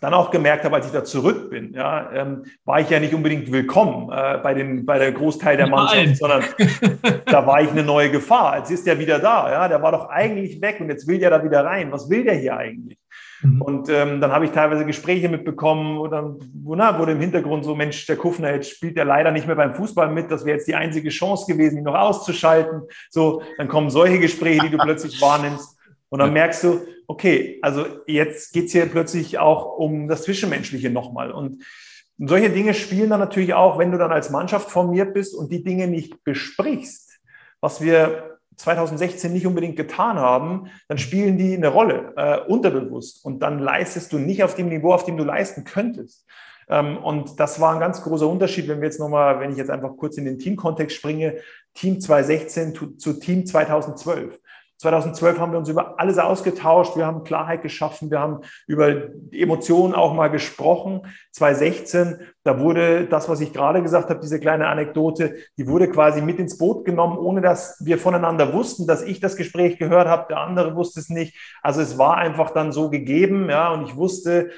dann 0.02 0.16
auch 0.16 0.32
gemerkt 0.32 0.66
habe, 0.66 0.76
als 0.76 0.88
ich 0.88 0.92
da 0.92 1.04
zurück 1.04 1.52
bin, 1.52 1.74
ja, 1.74 2.12
ähm, 2.12 2.44
war 2.66 2.80
ich 2.80 2.90
ja 2.90 3.00
nicht 3.00 3.14
unbedingt 3.14 3.52
willkommen 3.52 4.12
äh, 4.12 4.40
bei, 4.40 4.56
den, 4.56 4.84
bei 4.84 4.98
der 4.98 5.12
Großteil 5.12 5.58
der 5.58 5.68
Mannschaft, 5.68 6.18
sondern 6.18 6.44
da 7.28 7.46
war 7.46 7.62
ich 7.62 7.70
eine 7.70 7.84
neue 7.84 8.10
Gefahr. 8.10 8.58
Jetzt 8.58 8.72
ist 8.72 8.88
der 8.88 8.98
wieder 8.98 9.20
da, 9.20 9.52
ja, 9.52 9.68
der 9.68 9.82
war 9.84 9.92
doch 9.92 10.10
eigentlich 10.10 10.60
weg 10.60 10.78
und 10.80 10.90
jetzt 10.90 11.08
will 11.08 11.20
der 11.20 11.30
da 11.30 11.44
wieder 11.44 11.64
rein. 11.64 11.92
Was 11.92 12.10
will 12.10 12.24
der 12.24 12.34
hier 12.34 12.58
eigentlich? 12.58 12.98
Mhm. 13.44 13.62
Und 13.62 13.90
ähm, 13.90 14.20
dann 14.20 14.32
habe 14.32 14.46
ich 14.46 14.52
teilweise 14.52 14.86
Gespräche 14.86 15.30
mitbekommen, 15.30 16.00
wo 16.00 16.08
dann 16.08 16.38
wo, 16.64 16.74
na, 16.74 16.98
wurde 16.98 17.12
im 17.12 17.20
Hintergrund 17.22 17.64
so, 17.64 17.76
Mensch, 17.76 18.04
der 18.08 18.16
Kufner, 18.16 18.56
jetzt 18.56 18.72
spielt 18.72 18.98
er 18.98 19.06
leider 19.06 19.30
nicht 19.30 19.46
mehr 19.46 19.56
beim 19.56 19.76
Fußball 19.76 20.10
mit, 20.10 20.32
das 20.32 20.46
wäre 20.46 20.58
jetzt 20.58 20.68
die 20.68 20.76
einzige 20.76 21.10
Chance 21.10 21.46
gewesen, 21.52 21.78
ihn 21.78 21.84
noch 21.84 21.94
auszuschalten. 21.94 22.82
So, 23.12 23.44
dann 23.58 23.68
kommen 23.68 23.92
solche 23.92 24.18
Gespräche, 24.18 24.62
die 24.62 24.72
du 24.72 24.80
plötzlich 24.80 25.22
wahrnimmst. 25.22 25.78
Und 26.10 26.20
dann 26.20 26.34
merkst 26.34 26.64
du, 26.64 26.82
okay, 27.12 27.60
also 27.62 27.86
jetzt 28.08 28.54
geht's 28.54 28.72
hier 28.72 28.86
plötzlich 28.86 29.38
auch 29.38 29.78
um 29.78 30.08
das 30.08 30.24
Zwischenmenschliche 30.24 30.90
nochmal. 30.90 31.32
Und 31.32 31.62
solche 32.18 32.50
Dinge 32.50 32.74
spielen 32.74 33.10
dann 33.10 33.20
natürlich 33.20 33.54
auch, 33.54 33.78
wenn 33.78 33.92
du 33.92 33.98
dann 33.98 34.14
als 34.14 34.30
Mannschaft 34.30 34.72
formiert 34.72 35.14
bist 35.14 35.36
und 35.36 35.52
die 35.52 35.62
Dinge 35.62 35.88
nicht 35.88 36.24
besprichst, 36.24 37.20
was 37.60 37.82
wir 37.82 38.38
2016 38.56 39.34
nicht 39.34 39.46
unbedingt 39.46 39.76
getan 39.76 40.20
haben, 40.20 40.68
dann 40.88 40.98
spielen 40.98 41.38
die 41.38 41.54
eine 41.54 41.68
Rolle, 41.68 42.14
äh, 42.16 42.40
unterbewusst. 42.50 43.26
Und 43.26 43.40
dann 43.42 43.60
leistest 43.60 44.14
du 44.14 44.18
nicht 44.18 44.44
auf 44.44 44.56
dem 44.56 44.70
Niveau, 44.70 44.94
auf 44.94 45.04
dem 45.04 45.18
du 45.18 45.26
leisten 45.26 45.66
könntest. 45.66 46.26
Ähm, 46.70 46.98
und 46.98 47.42
das 47.42 47.60
war 47.60 47.74
ein 47.74 47.82
ganz 47.82 48.02
großer 48.04 48.28
Unterschied, 48.28 48.70
wenn 48.70 48.80
wir 48.80 48.88
jetzt 48.88 49.00
nochmal, 49.00 49.42
wenn 49.42 49.52
ich 49.52 49.58
jetzt 49.58 49.72
einfach 49.72 49.98
kurz 49.98 50.18
in 50.18 50.24
den 50.24 50.40
Teamkontext 50.40 50.96
springe, 50.96 51.40
Team 51.74 52.00
2016 52.00 52.76
zu, 52.76 52.96
zu 52.96 53.14
Team 53.20 53.46
2012. 53.46 54.40
2012 54.82 55.38
haben 55.38 55.52
wir 55.52 55.60
uns 55.60 55.70
über 55.70 56.00
alles 56.00 56.18
ausgetauscht, 56.18 56.96
wir 56.96 57.06
haben 57.06 57.24
Klarheit 57.24 57.62
geschaffen, 57.62 58.10
wir 58.10 58.20
haben 58.20 58.40
über 58.66 59.10
Emotionen 59.32 59.94
auch 59.94 60.16
mal 60.16 60.30
gesprochen. 60.30 61.02
2016, 61.34 62.20
da 62.44 62.60
wurde 62.60 63.06
das, 63.06 63.30
was 63.30 63.42
ich 63.42 63.54
gerade 63.54 63.84
gesagt 63.84 64.10
habe, 64.10 64.20
diese 64.20 64.40
kleine 64.40 64.68
Anekdote, 64.68 65.36
die 65.60 65.68
wurde 65.68 65.88
quasi 65.88 66.24
mit 66.24 66.40
ins 66.40 66.58
Boot 66.58 66.84
genommen, 66.84 67.20
ohne 67.20 67.42
dass 67.42 67.78
wir 67.80 68.00
voneinander 68.00 68.54
wussten, 68.54 68.88
dass 68.88 69.04
ich 69.04 69.20
das 69.20 69.36
Gespräch 69.36 69.78
gehört 69.78 70.08
habe, 70.08 70.26
der 70.30 70.40
andere 70.40 70.76
wusste 70.76 71.00
es 71.00 71.10
nicht. 71.10 71.38
Also 71.62 71.82
es 71.82 72.00
war 72.00 72.18
einfach 72.18 72.50
dann 72.50 72.72
so 72.72 72.90
gegeben, 72.90 73.52
ja, 73.52 73.72
und 73.72 73.88
ich 73.88 73.96
wusste, 73.96 74.50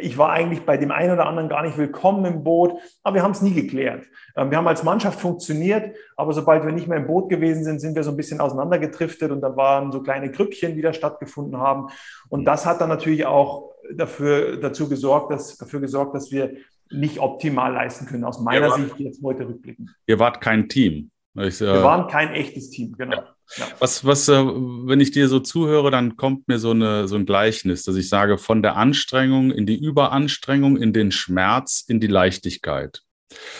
ich 0.00 0.16
war 0.16 0.30
eigentlich 0.30 0.64
bei 0.64 0.76
dem 0.76 0.90
einen 0.90 1.12
oder 1.12 1.26
anderen 1.26 1.48
gar 1.48 1.62
nicht 1.62 1.76
willkommen 1.76 2.24
im 2.24 2.42
Boot, 2.42 2.78
aber 3.02 3.16
wir 3.16 3.22
haben 3.22 3.32
es 3.32 3.42
nie 3.42 3.52
geklärt. 3.52 4.06
Ähm, 4.36 4.50
wir 4.50 4.58
haben 4.58 4.68
als 4.68 4.82
Mannschaft 4.82 5.20
funktioniert, 5.20 5.94
aber 6.16 6.32
sobald 6.32 6.64
wir 6.64 6.72
nicht 6.72 6.88
mehr 6.88 6.98
im 6.98 7.06
Boot 7.06 7.28
gewesen 7.28 7.64
sind, 7.64 7.80
sind 7.80 7.94
wir 7.94 8.02
so 8.02 8.10
ein 8.10 8.16
bisschen 8.16 8.40
auseinandergetriftet 8.40 9.30
und 9.30 9.40
da 9.40 9.56
waren 9.56 9.92
so 9.92 10.02
kleine 10.02 10.30
Grüppchen, 10.30 10.74
die 10.74 10.82
da 10.82 10.92
stattgefunden 10.92 11.58
haben. 11.58 11.88
Und 12.28 12.44
das 12.44 12.66
hat 12.66 12.80
dann 12.80 12.88
natürlich 12.88 13.26
auch 13.26 13.72
dafür, 13.94 14.56
dazu 14.56 14.88
gesorgt, 14.88 15.30
dass, 15.30 15.56
dafür 15.58 15.80
gesorgt, 15.80 16.14
dass 16.14 16.30
wir 16.30 16.56
nicht 16.90 17.18
optimal 17.18 17.72
leisten 17.72 18.06
können, 18.06 18.24
aus 18.24 18.40
meiner 18.40 18.70
wart, 18.70 18.80
Sicht 18.80 18.98
jetzt 19.00 19.22
heute 19.22 19.48
rückblickend. 19.48 19.94
Ihr 20.06 20.18
wart 20.18 20.40
kein 20.40 20.68
Team. 20.68 21.10
Ich, 21.34 21.60
äh, 21.60 21.66
wir 21.66 21.82
waren 21.82 22.06
kein 22.06 22.32
echtes 22.32 22.70
Team, 22.70 22.94
genau. 22.96 23.16
Ja. 23.16 23.31
Ja. 23.56 23.68
Was, 23.78 24.04
was, 24.04 24.28
äh, 24.28 24.42
wenn 24.44 25.00
ich 25.00 25.10
dir 25.10 25.28
so 25.28 25.40
zuhöre, 25.40 25.90
dann 25.90 26.16
kommt 26.16 26.48
mir 26.48 26.58
so, 26.58 26.70
eine, 26.70 27.06
so 27.08 27.16
ein 27.16 27.26
Gleichnis, 27.26 27.82
dass 27.82 27.96
ich 27.96 28.08
sage, 28.08 28.38
von 28.38 28.62
der 28.62 28.76
Anstrengung 28.76 29.50
in 29.50 29.66
die 29.66 29.78
Überanstrengung, 29.78 30.76
in 30.76 30.92
den 30.92 31.12
Schmerz, 31.12 31.84
in 31.86 32.00
die 32.00 32.06
Leichtigkeit. 32.06 33.02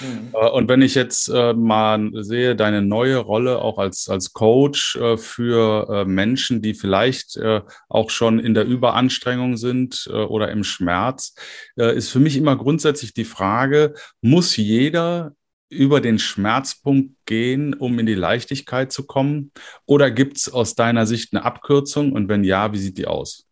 Mhm. 0.00 0.30
Äh, 0.32 0.48
und 0.48 0.68
wenn 0.68 0.80
ich 0.80 0.94
jetzt 0.94 1.28
äh, 1.28 1.52
mal 1.52 2.10
sehe, 2.14 2.56
deine 2.56 2.80
neue 2.80 3.18
Rolle 3.18 3.60
auch 3.60 3.78
als, 3.78 4.08
als 4.08 4.32
Coach 4.32 4.98
für 5.16 6.04
Menschen, 6.06 6.62
die 6.62 6.74
vielleicht 6.74 7.38
auch 7.88 8.10
schon 8.10 8.38
in 8.38 8.54
der 8.54 8.64
Überanstrengung 8.64 9.56
sind 9.56 10.06
oder 10.06 10.50
im 10.50 10.64
Schmerz, 10.64 11.34
ist 11.76 12.10
für 12.10 12.20
mich 12.20 12.36
immer 12.36 12.56
grundsätzlich 12.56 13.14
die 13.14 13.24
Frage, 13.24 13.94
muss 14.20 14.56
jeder 14.56 15.32
über 15.72 16.00
den 16.00 16.18
Schmerzpunkt 16.18 17.14
gehen, 17.26 17.74
um 17.74 17.98
in 17.98 18.06
die 18.06 18.14
Leichtigkeit 18.14 18.92
zu 18.92 19.06
kommen? 19.06 19.52
Oder 19.86 20.10
gibt 20.10 20.36
es 20.36 20.52
aus 20.52 20.74
deiner 20.74 21.06
Sicht 21.06 21.34
eine 21.34 21.44
Abkürzung? 21.44 22.12
Und 22.12 22.28
wenn 22.28 22.44
ja, 22.44 22.72
wie 22.72 22.78
sieht 22.78 22.98
die 22.98 23.06
aus? 23.06 23.48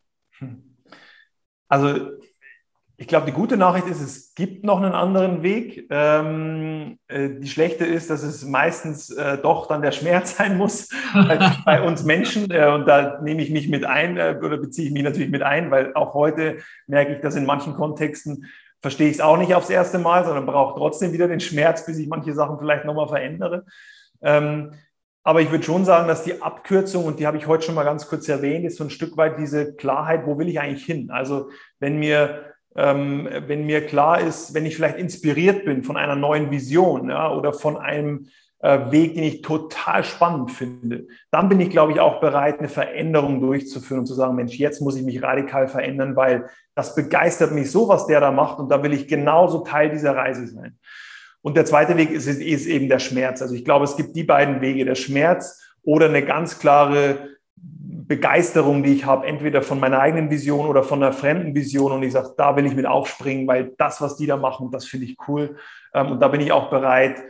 Also 1.69 2.11
ich 3.01 3.09
glaube, 3.09 3.25
die 3.25 3.33
gute 3.33 3.57
Nachricht 3.57 3.87
ist, 3.87 4.03
es 4.03 4.35
gibt 4.35 4.63
noch 4.63 4.83
einen 4.83 4.93
anderen 4.93 5.43
Weg. 5.43 5.87
Ähm, 5.89 6.99
äh, 7.09 7.31
die 7.41 7.49
schlechte 7.49 7.87
ist, 7.87 8.11
dass 8.11 8.23
es 8.23 8.45
meistens 8.45 9.09
äh, 9.09 9.39
doch 9.39 9.69
dann 9.69 9.81
der 9.81 9.93
Schmerz 9.93 10.37
sein 10.37 10.59
muss 10.59 10.91
bei, 11.15 11.39
bei 11.65 11.83
uns 11.83 12.05
Menschen. 12.05 12.51
Äh, 12.51 12.71
und 12.71 12.87
da 12.87 13.19
nehme 13.23 13.43
ich 13.43 13.51
mich 13.51 13.71
mit 13.71 13.87
ein 13.87 14.19
äh, 14.19 14.39
oder 14.45 14.59
beziehe 14.59 14.87
ich 14.89 14.93
mich 14.93 15.03
natürlich 15.03 15.31
mit 15.31 15.43
ein, 15.43 15.71
weil 15.71 15.95
auch 15.95 16.13
heute 16.13 16.59
merke 16.87 17.15
ich, 17.15 17.21
dass 17.23 17.37
in 17.37 17.47
manchen 17.47 17.73
Kontexten 17.73 18.45
verstehe 18.83 19.09
ich 19.09 19.17
es 19.17 19.21
auch 19.21 19.37
nicht 19.37 19.55
aufs 19.55 19.71
erste 19.71 19.99
Mal, 19.99 20.25
sondern 20.25 20.47
brauche 20.47 20.79
trotzdem 20.79 21.13
wieder 21.13 21.29
den 21.29 21.41
Schmerz, 21.41 21.85
bis 21.85 21.99
ich 21.99 22.09
manche 22.09 22.35
Sachen 22.35 22.59
vielleicht 22.59 22.85
nochmal 22.85 23.09
verändere. 23.09 23.65
Ähm, 24.23 24.73
aber 25.23 25.43
ich 25.43 25.51
würde 25.51 25.65
schon 25.65 25.85
sagen, 25.85 26.09
dass 26.09 26.25
die 26.25 26.41
Abkürzung, 26.41 27.05
und 27.05 27.21
die 27.21 27.27
habe 27.27 27.37
ich 27.37 27.47
heute 27.47 27.65
schon 27.65 27.75
mal 27.75 27.85
ganz 27.85 28.09
kurz 28.09 28.29
erwähnt, 28.29 28.65
ist 28.65 28.79
so 28.79 28.85
ein 28.85 28.91
Stück 28.91 29.17
weit 29.17 29.39
diese 29.39 29.75
Klarheit, 29.75 30.25
wo 30.25 30.39
will 30.39 30.49
ich 30.49 30.61
eigentlich 30.61 30.85
hin? 30.85 31.11
Also 31.11 31.51
wenn 31.79 31.99
mir, 31.99 32.55
ähm, 32.75 33.29
wenn 33.47 33.67
mir 33.67 33.87
klar 33.87 34.21
ist, 34.21 34.55
wenn 34.55 34.65
ich 34.65 34.77
vielleicht 34.77 34.97
inspiriert 34.97 35.67
bin 35.67 35.83
von 35.83 35.99
einer 35.99 36.17
neuen 36.17 36.51
Vision 36.51 37.11
ja, 37.11 37.31
oder 37.33 37.53
von 37.53 37.77
einem 37.77 38.29
Weg, 38.63 39.15
den 39.15 39.25
ich 39.25 39.41
total 39.41 40.05
spannend 40.05 40.51
finde, 40.51 41.07
dann 41.31 41.49
bin 41.49 41.61
ich, 41.61 41.71
glaube 41.71 41.93
ich, 41.93 42.01
auch 42.01 42.21
bereit, 42.21 42.59
eine 42.59 42.69
Veränderung 42.69 43.41
durchzuführen 43.41 44.01
und 44.01 44.07
zu 44.07 44.15
sagen, 44.15 44.35
Mensch, 44.35 44.55
jetzt 44.57 44.83
muss 44.83 44.97
ich 44.97 45.03
mich 45.03 45.23
radikal 45.23 45.67
verändern, 45.67 46.15
weil 46.15 46.51
das 46.75 46.95
begeistert 46.95 47.53
mich 47.53 47.71
so, 47.71 47.89
was 47.89 48.07
der 48.07 48.21
da 48.21 48.31
macht 48.31 48.59
und 48.59 48.71
da 48.71 48.83
will 48.83 48.93
ich 48.93 49.09
genauso 49.09 49.61
Teil 49.61 49.91
dieser 49.91 50.15
Reise 50.15 50.47
sein. 50.47 50.79
Und 51.43 51.57
der 51.57 51.65
zweite 51.65 51.97
Weg 51.97 52.11
ist, 52.11 52.27
ist 52.27 52.67
eben 52.67 52.91
der 52.91 52.99
Schmerz. 52.99 53.41
Also 53.41 53.55
ich 53.55 53.65
glaube, 53.65 53.87
es 53.87 53.97
gibt 53.97 54.15
die 54.15 54.25
beiden 54.25 54.61
Wege, 54.61 54.85
der 54.85 54.95
Schmerz 54.95 55.63
oder 55.83 56.07
eine 56.07 56.23
ganz 56.23 56.59
klare 56.59 57.31
Begeisterung, 57.57 58.83
die 58.83 58.93
ich 58.93 59.07
habe, 59.07 59.27
entweder 59.27 59.63
von 59.63 59.81
meiner 59.81 60.01
eigenen 60.01 60.31
Vision 60.31 60.67
oder 60.67 60.83
von 60.83 61.03
einer 61.03 61.13
fremden 61.13 61.55
Vision 61.55 61.93
und 61.93 62.03
ich 62.03 62.13
sage, 62.13 62.35
da 62.37 62.57
will 62.57 62.67
ich 62.67 62.75
mit 62.75 62.85
aufspringen, 62.85 63.47
weil 63.47 63.73
das, 63.79 64.01
was 64.01 64.17
die 64.17 64.27
da 64.27 64.37
machen, 64.37 64.71
das 64.73 64.85
finde 64.85 65.07
ich 65.07 65.17
cool. 65.29 65.57
Ähm, 65.95 66.13
und 66.13 66.21
da 66.21 66.29
bin 66.29 66.41
ich 66.41 66.53
auch 66.53 66.71
bereit, 66.71 67.23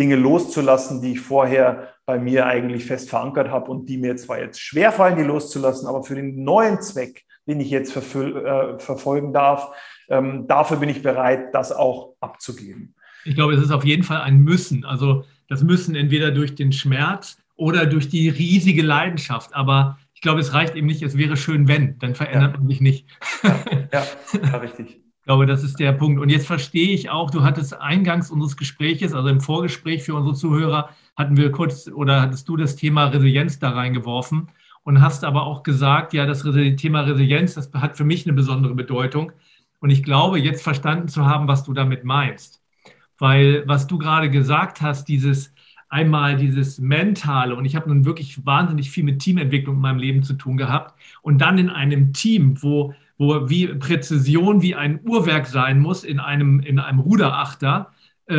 Dinge 0.00 0.16
loszulassen, 0.16 1.02
die 1.02 1.12
ich 1.12 1.20
vorher 1.20 1.94
bei 2.06 2.18
mir 2.18 2.46
eigentlich 2.46 2.86
fest 2.86 3.10
verankert 3.10 3.50
habe 3.50 3.70
und 3.70 3.86
die 3.86 3.98
mir 3.98 4.16
zwar 4.16 4.40
jetzt 4.40 4.58
schwerfallen, 4.58 5.16
die 5.16 5.22
loszulassen, 5.22 5.86
aber 5.86 6.02
für 6.02 6.14
den 6.14 6.42
neuen 6.42 6.80
Zweck, 6.80 7.24
den 7.46 7.60
ich 7.60 7.70
jetzt 7.70 7.94
äh, 7.94 8.78
verfolgen 8.78 9.32
darf, 9.34 9.70
ähm, 10.08 10.46
dafür 10.48 10.78
bin 10.78 10.88
ich 10.88 11.02
bereit, 11.02 11.54
das 11.54 11.70
auch 11.70 12.14
abzugeben. 12.20 12.94
Ich 13.24 13.34
glaube, 13.34 13.54
es 13.54 13.62
ist 13.62 13.70
auf 13.70 13.84
jeden 13.84 14.02
Fall 14.02 14.22
ein 14.22 14.38
Müssen. 14.38 14.86
Also 14.86 15.24
das 15.48 15.62
Müssen 15.62 15.94
entweder 15.94 16.30
durch 16.30 16.54
den 16.54 16.72
Schmerz 16.72 17.36
oder 17.56 17.84
durch 17.84 18.08
die 18.08 18.30
riesige 18.30 18.82
Leidenschaft. 18.82 19.54
Aber 19.54 19.98
ich 20.14 20.22
glaube, 20.22 20.40
es 20.40 20.54
reicht 20.54 20.74
eben 20.76 20.86
nicht, 20.86 21.02
es 21.02 21.18
wäre 21.18 21.36
schön, 21.36 21.68
wenn, 21.68 21.98
dann 21.98 22.14
verändert 22.14 22.54
ja. 22.54 22.58
man 22.58 22.68
sich 22.68 22.80
nicht. 22.80 23.06
Ja, 23.42 23.56
ja, 23.92 24.06
ja 24.42 24.56
richtig. 24.56 25.00
Ich 25.30 25.32
glaube, 25.32 25.46
das 25.46 25.62
ist 25.62 25.78
der 25.78 25.92
Punkt. 25.92 26.20
Und 26.20 26.28
jetzt 26.28 26.48
verstehe 26.48 26.88
ich 26.92 27.08
auch, 27.08 27.30
du 27.30 27.44
hattest 27.44 27.80
eingangs 27.80 28.32
unseres 28.32 28.56
Gespräches, 28.56 29.14
also 29.14 29.28
im 29.28 29.40
Vorgespräch 29.40 30.02
für 30.02 30.16
unsere 30.16 30.34
Zuhörer, 30.34 30.88
hatten 31.14 31.36
wir 31.36 31.52
kurz 31.52 31.86
oder 31.86 32.20
hattest 32.20 32.48
du 32.48 32.56
das 32.56 32.74
Thema 32.74 33.04
Resilienz 33.04 33.60
da 33.60 33.70
reingeworfen 33.70 34.48
und 34.82 35.00
hast 35.00 35.22
aber 35.22 35.44
auch 35.44 35.62
gesagt, 35.62 36.14
ja, 36.14 36.26
das 36.26 36.42
Thema 36.42 37.02
Resilienz, 37.02 37.54
das 37.54 37.70
hat 37.74 37.96
für 37.96 38.02
mich 38.02 38.26
eine 38.26 38.32
besondere 38.32 38.74
Bedeutung. 38.74 39.30
Und 39.78 39.90
ich 39.90 40.02
glaube, 40.02 40.40
jetzt 40.40 40.64
verstanden 40.64 41.06
zu 41.06 41.24
haben, 41.26 41.46
was 41.46 41.62
du 41.62 41.74
damit 41.74 42.02
meinst. 42.02 42.60
Weil 43.16 43.62
was 43.68 43.86
du 43.86 43.98
gerade 43.98 44.30
gesagt 44.30 44.80
hast, 44.80 45.04
dieses 45.04 45.54
einmal 45.88 46.36
dieses 46.36 46.80
Mentale, 46.80 47.54
und 47.54 47.66
ich 47.66 47.76
habe 47.76 47.88
nun 47.88 48.04
wirklich 48.04 48.44
wahnsinnig 48.44 48.90
viel 48.90 49.04
mit 49.04 49.20
Teamentwicklung 49.20 49.76
in 49.76 49.80
meinem 49.80 49.98
Leben 49.98 50.24
zu 50.24 50.34
tun 50.34 50.56
gehabt, 50.56 50.98
und 51.22 51.38
dann 51.40 51.56
in 51.58 51.70
einem 51.70 52.12
Team, 52.12 52.60
wo, 52.62 52.94
wo 53.20 53.50
wie 53.50 53.66
Präzision 53.66 54.62
wie 54.62 54.74
ein 54.74 54.98
Uhrwerk 55.06 55.46
sein 55.46 55.78
muss 55.78 56.04
in 56.04 56.20
einem, 56.20 56.60
in 56.60 56.78
einem 56.78 57.00
Ruderachter, 57.00 57.92
äh, 58.30 58.34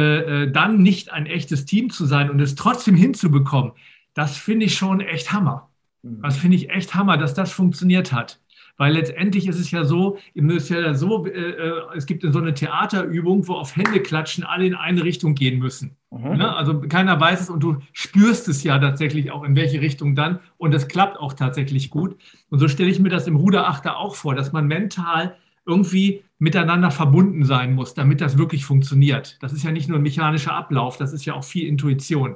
äh, 0.46 0.52
dann 0.52 0.82
nicht 0.82 1.14
ein 1.14 1.28
echtes 1.28 1.66
Team 1.66 1.92
zu 1.92 2.08
sein 2.08 2.32
und 2.32 2.40
es 2.40 2.56
trotzdem 2.56 2.96
hinzubekommen, 2.96 3.74
das 4.16 4.38
finde 4.38 4.66
ich 4.66 4.76
schon 4.76 5.00
echt 5.00 5.32
Hammer. 5.32 5.70
Mhm. 6.02 6.24
Das 6.24 6.36
finde 6.36 6.58
ich 6.58 6.72
echt 6.72 6.96
Hammer, 6.96 7.18
dass 7.18 7.36
das 7.36 7.52
funktioniert 7.52 8.12
hat. 8.12 8.40
Weil 8.82 8.94
letztendlich 8.94 9.48
ist 9.48 9.60
es 9.60 9.70
ja 9.70 9.86
so, 9.86 10.18
ist 10.34 10.70
ja 10.72 10.96
so, 10.96 11.28
äh, 11.28 11.30
äh, 11.30 11.82
es 11.96 12.08
gibt 12.08 12.24
so 12.24 12.40
eine 12.40 12.56
Theaterübung, 12.56 13.48
wo 13.48 13.54
auf 13.54 13.76
Hände 13.76 14.00
klatschen 14.00 14.44
alle 14.44 14.66
in 14.66 14.74
eine 14.74 15.04
Richtung 15.04 15.36
gehen 15.36 15.60
müssen. 15.60 15.98
Mhm. 16.10 16.38
Ne? 16.38 16.56
Also 16.56 16.80
keiner 16.80 17.20
weiß 17.22 17.42
es 17.42 17.52
und 17.52 17.62
du 17.62 17.78
spürst 17.94 18.48
es 18.48 18.64
ja 18.64 18.80
tatsächlich 18.80 19.30
auch, 19.30 19.44
in 19.44 19.56
welche 19.56 19.82
Richtung 19.82 20.16
dann. 20.16 20.40
Und 20.58 20.74
es 20.74 20.88
klappt 20.88 21.20
auch 21.20 21.34
tatsächlich 21.34 21.92
gut. 21.92 22.18
Und 22.50 22.58
so 22.58 22.68
stelle 22.68 22.90
ich 22.90 23.00
mir 23.00 23.10
das 23.10 23.28
im 23.28 23.36
Ruderachter 23.36 23.98
auch 23.98 24.16
vor, 24.16 24.34
dass 24.34 24.52
man 24.52 24.66
mental 24.66 25.36
irgendwie 25.68 26.24
miteinander 26.40 26.90
verbunden 26.90 27.46
sein 27.46 27.76
muss, 27.76 27.94
damit 27.94 28.20
das 28.20 28.40
wirklich 28.40 28.66
funktioniert. 28.66 29.38
Das 29.42 29.54
ist 29.54 29.62
ja 29.62 29.72
nicht 29.72 29.90
nur 29.90 30.00
ein 30.00 30.04
mechanischer 30.04 30.56
Ablauf, 30.56 30.98
das 30.98 31.14
ist 31.14 31.26
ja 31.26 31.36
auch 31.36 31.44
viel 31.44 31.68
Intuition. 31.68 32.36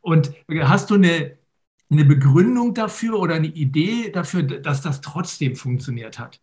Und 0.00 0.32
hast 0.48 0.90
du 0.90 0.94
eine 0.94 1.41
eine 1.92 2.04
Begründung 2.04 2.74
dafür 2.74 3.18
oder 3.18 3.34
eine 3.34 3.46
Idee 3.46 4.10
dafür, 4.10 4.42
dass 4.42 4.80
das 4.80 5.00
trotzdem 5.00 5.56
funktioniert 5.56 6.18
hat? 6.18 6.40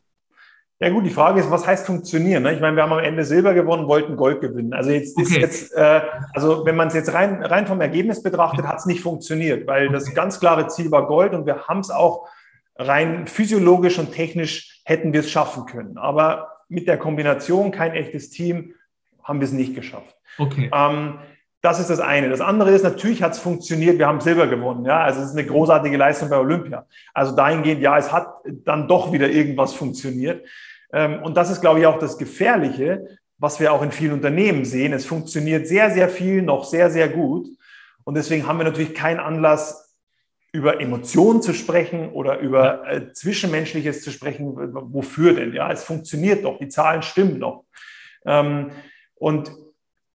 Ja 0.81 0.89
gut, 0.89 1.05
die 1.05 1.09
Frage 1.09 1.41
ist, 1.41 1.51
was 1.51 1.67
heißt 1.67 1.85
funktionieren? 1.85 2.43
Ne? 2.43 2.53
Ich 2.53 2.61
meine, 2.61 2.77
wir 2.77 2.83
haben 2.83 2.93
am 2.93 2.99
Ende 2.99 3.25
Silber 3.25 3.53
gewonnen, 3.53 3.87
wollten 3.87 4.15
Gold 4.15 4.39
gewinnen. 4.39 4.73
Also 4.73 4.91
jetzt 4.91 5.17
okay. 5.17 5.23
ist 5.23 5.35
jetzt, 5.35 5.73
äh, 5.73 6.01
also 6.33 6.65
wenn 6.65 6.77
man 6.77 6.87
es 6.87 6.93
jetzt 6.93 7.13
rein, 7.13 7.43
rein 7.43 7.67
vom 7.67 7.81
Ergebnis 7.81 8.23
betrachtet, 8.23 8.65
hat 8.65 8.77
es 8.79 8.85
nicht 8.85 9.01
funktioniert, 9.01 9.67
weil 9.67 9.87
okay. 9.87 9.93
das 9.93 10.13
ganz 10.13 10.39
klare 10.39 10.67
Ziel 10.67 10.89
war 10.89 11.07
Gold 11.07 11.33
und 11.33 11.45
wir 11.45 11.67
haben 11.67 11.81
es 11.81 11.89
auch 11.89 12.29
rein 12.77 13.27
physiologisch 13.27 13.99
und 13.99 14.13
technisch 14.13 14.81
hätten 14.85 15.11
wir 15.11 15.19
es 15.19 15.29
schaffen 15.29 15.65
können. 15.65 15.97
Aber 15.97 16.47
mit 16.69 16.87
der 16.87 16.97
Kombination 16.97 17.71
kein 17.71 17.91
echtes 17.91 18.29
Team 18.29 18.73
haben 19.21 19.41
wir 19.41 19.45
es 19.45 19.51
nicht 19.51 19.75
geschafft. 19.75 20.15
Okay. 20.37 20.71
Ähm, 20.73 21.19
das 21.61 21.79
ist 21.79 21.89
das 21.89 21.99
eine. 21.99 22.29
Das 22.29 22.41
andere 22.41 22.71
ist, 22.71 22.83
natürlich 22.83 23.21
hat 23.21 23.33
es 23.33 23.39
funktioniert, 23.39 23.97
wir 23.99 24.07
haben 24.07 24.21
Silber 24.21 24.47
gewonnen. 24.47 24.85
Ja, 24.85 25.01
also 25.01 25.19
es 25.19 25.27
ist 25.27 25.37
eine 25.37 25.45
großartige 25.45 25.97
Leistung 25.97 26.29
bei 26.29 26.37
Olympia. 26.37 26.85
Also 27.13 27.35
dahingehend, 27.35 27.81
ja, 27.81 27.97
es 27.97 28.11
hat 28.11 28.27
dann 28.45 28.87
doch 28.87 29.11
wieder 29.11 29.29
irgendwas 29.29 29.73
funktioniert. 29.73 30.47
Ähm, 30.93 31.21
und 31.21 31.35
das 31.35 31.49
ist, 31.49 31.61
glaube 31.61 31.81
ich, 31.81 31.85
auch 31.85 31.99
das 31.99 32.17
Gefährliche, 32.17 33.07
was 33.37 33.59
wir 33.59 33.73
auch 33.73 33.81
in 33.81 33.91
vielen 33.91 34.13
Unternehmen 34.13 34.63
sehen. 34.63 34.93
Es 34.93 35.05
funktioniert 35.05 35.67
sehr, 35.67 35.91
sehr 35.91 36.09
viel, 36.09 36.41
noch 36.41 36.63
sehr, 36.63 36.89
sehr 36.89 37.09
gut. 37.09 37.47
Und 38.05 38.15
deswegen 38.15 38.47
haben 38.47 38.57
wir 38.57 38.65
natürlich 38.65 38.93
keinen 38.93 39.19
Anlass, 39.19 39.87
über 40.51 40.81
Emotionen 40.81 41.43
zu 41.43 41.53
sprechen 41.53 42.09
oder 42.09 42.39
über 42.39 42.87
äh, 42.89 43.13
Zwischenmenschliches 43.13 44.01
zu 44.01 44.11
sprechen. 44.11 44.55
Wofür 44.93 45.33
denn? 45.33 45.53
Ja, 45.53 45.71
es 45.71 45.83
funktioniert 45.83 46.43
doch, 46.43 46.57
die 46.57 46.69
Zahlen 46.69 47.03
stimmen 47.03 47.37
noch. 47.37 47.65
Ähm, 48.25 48.71
und 49.13 49.51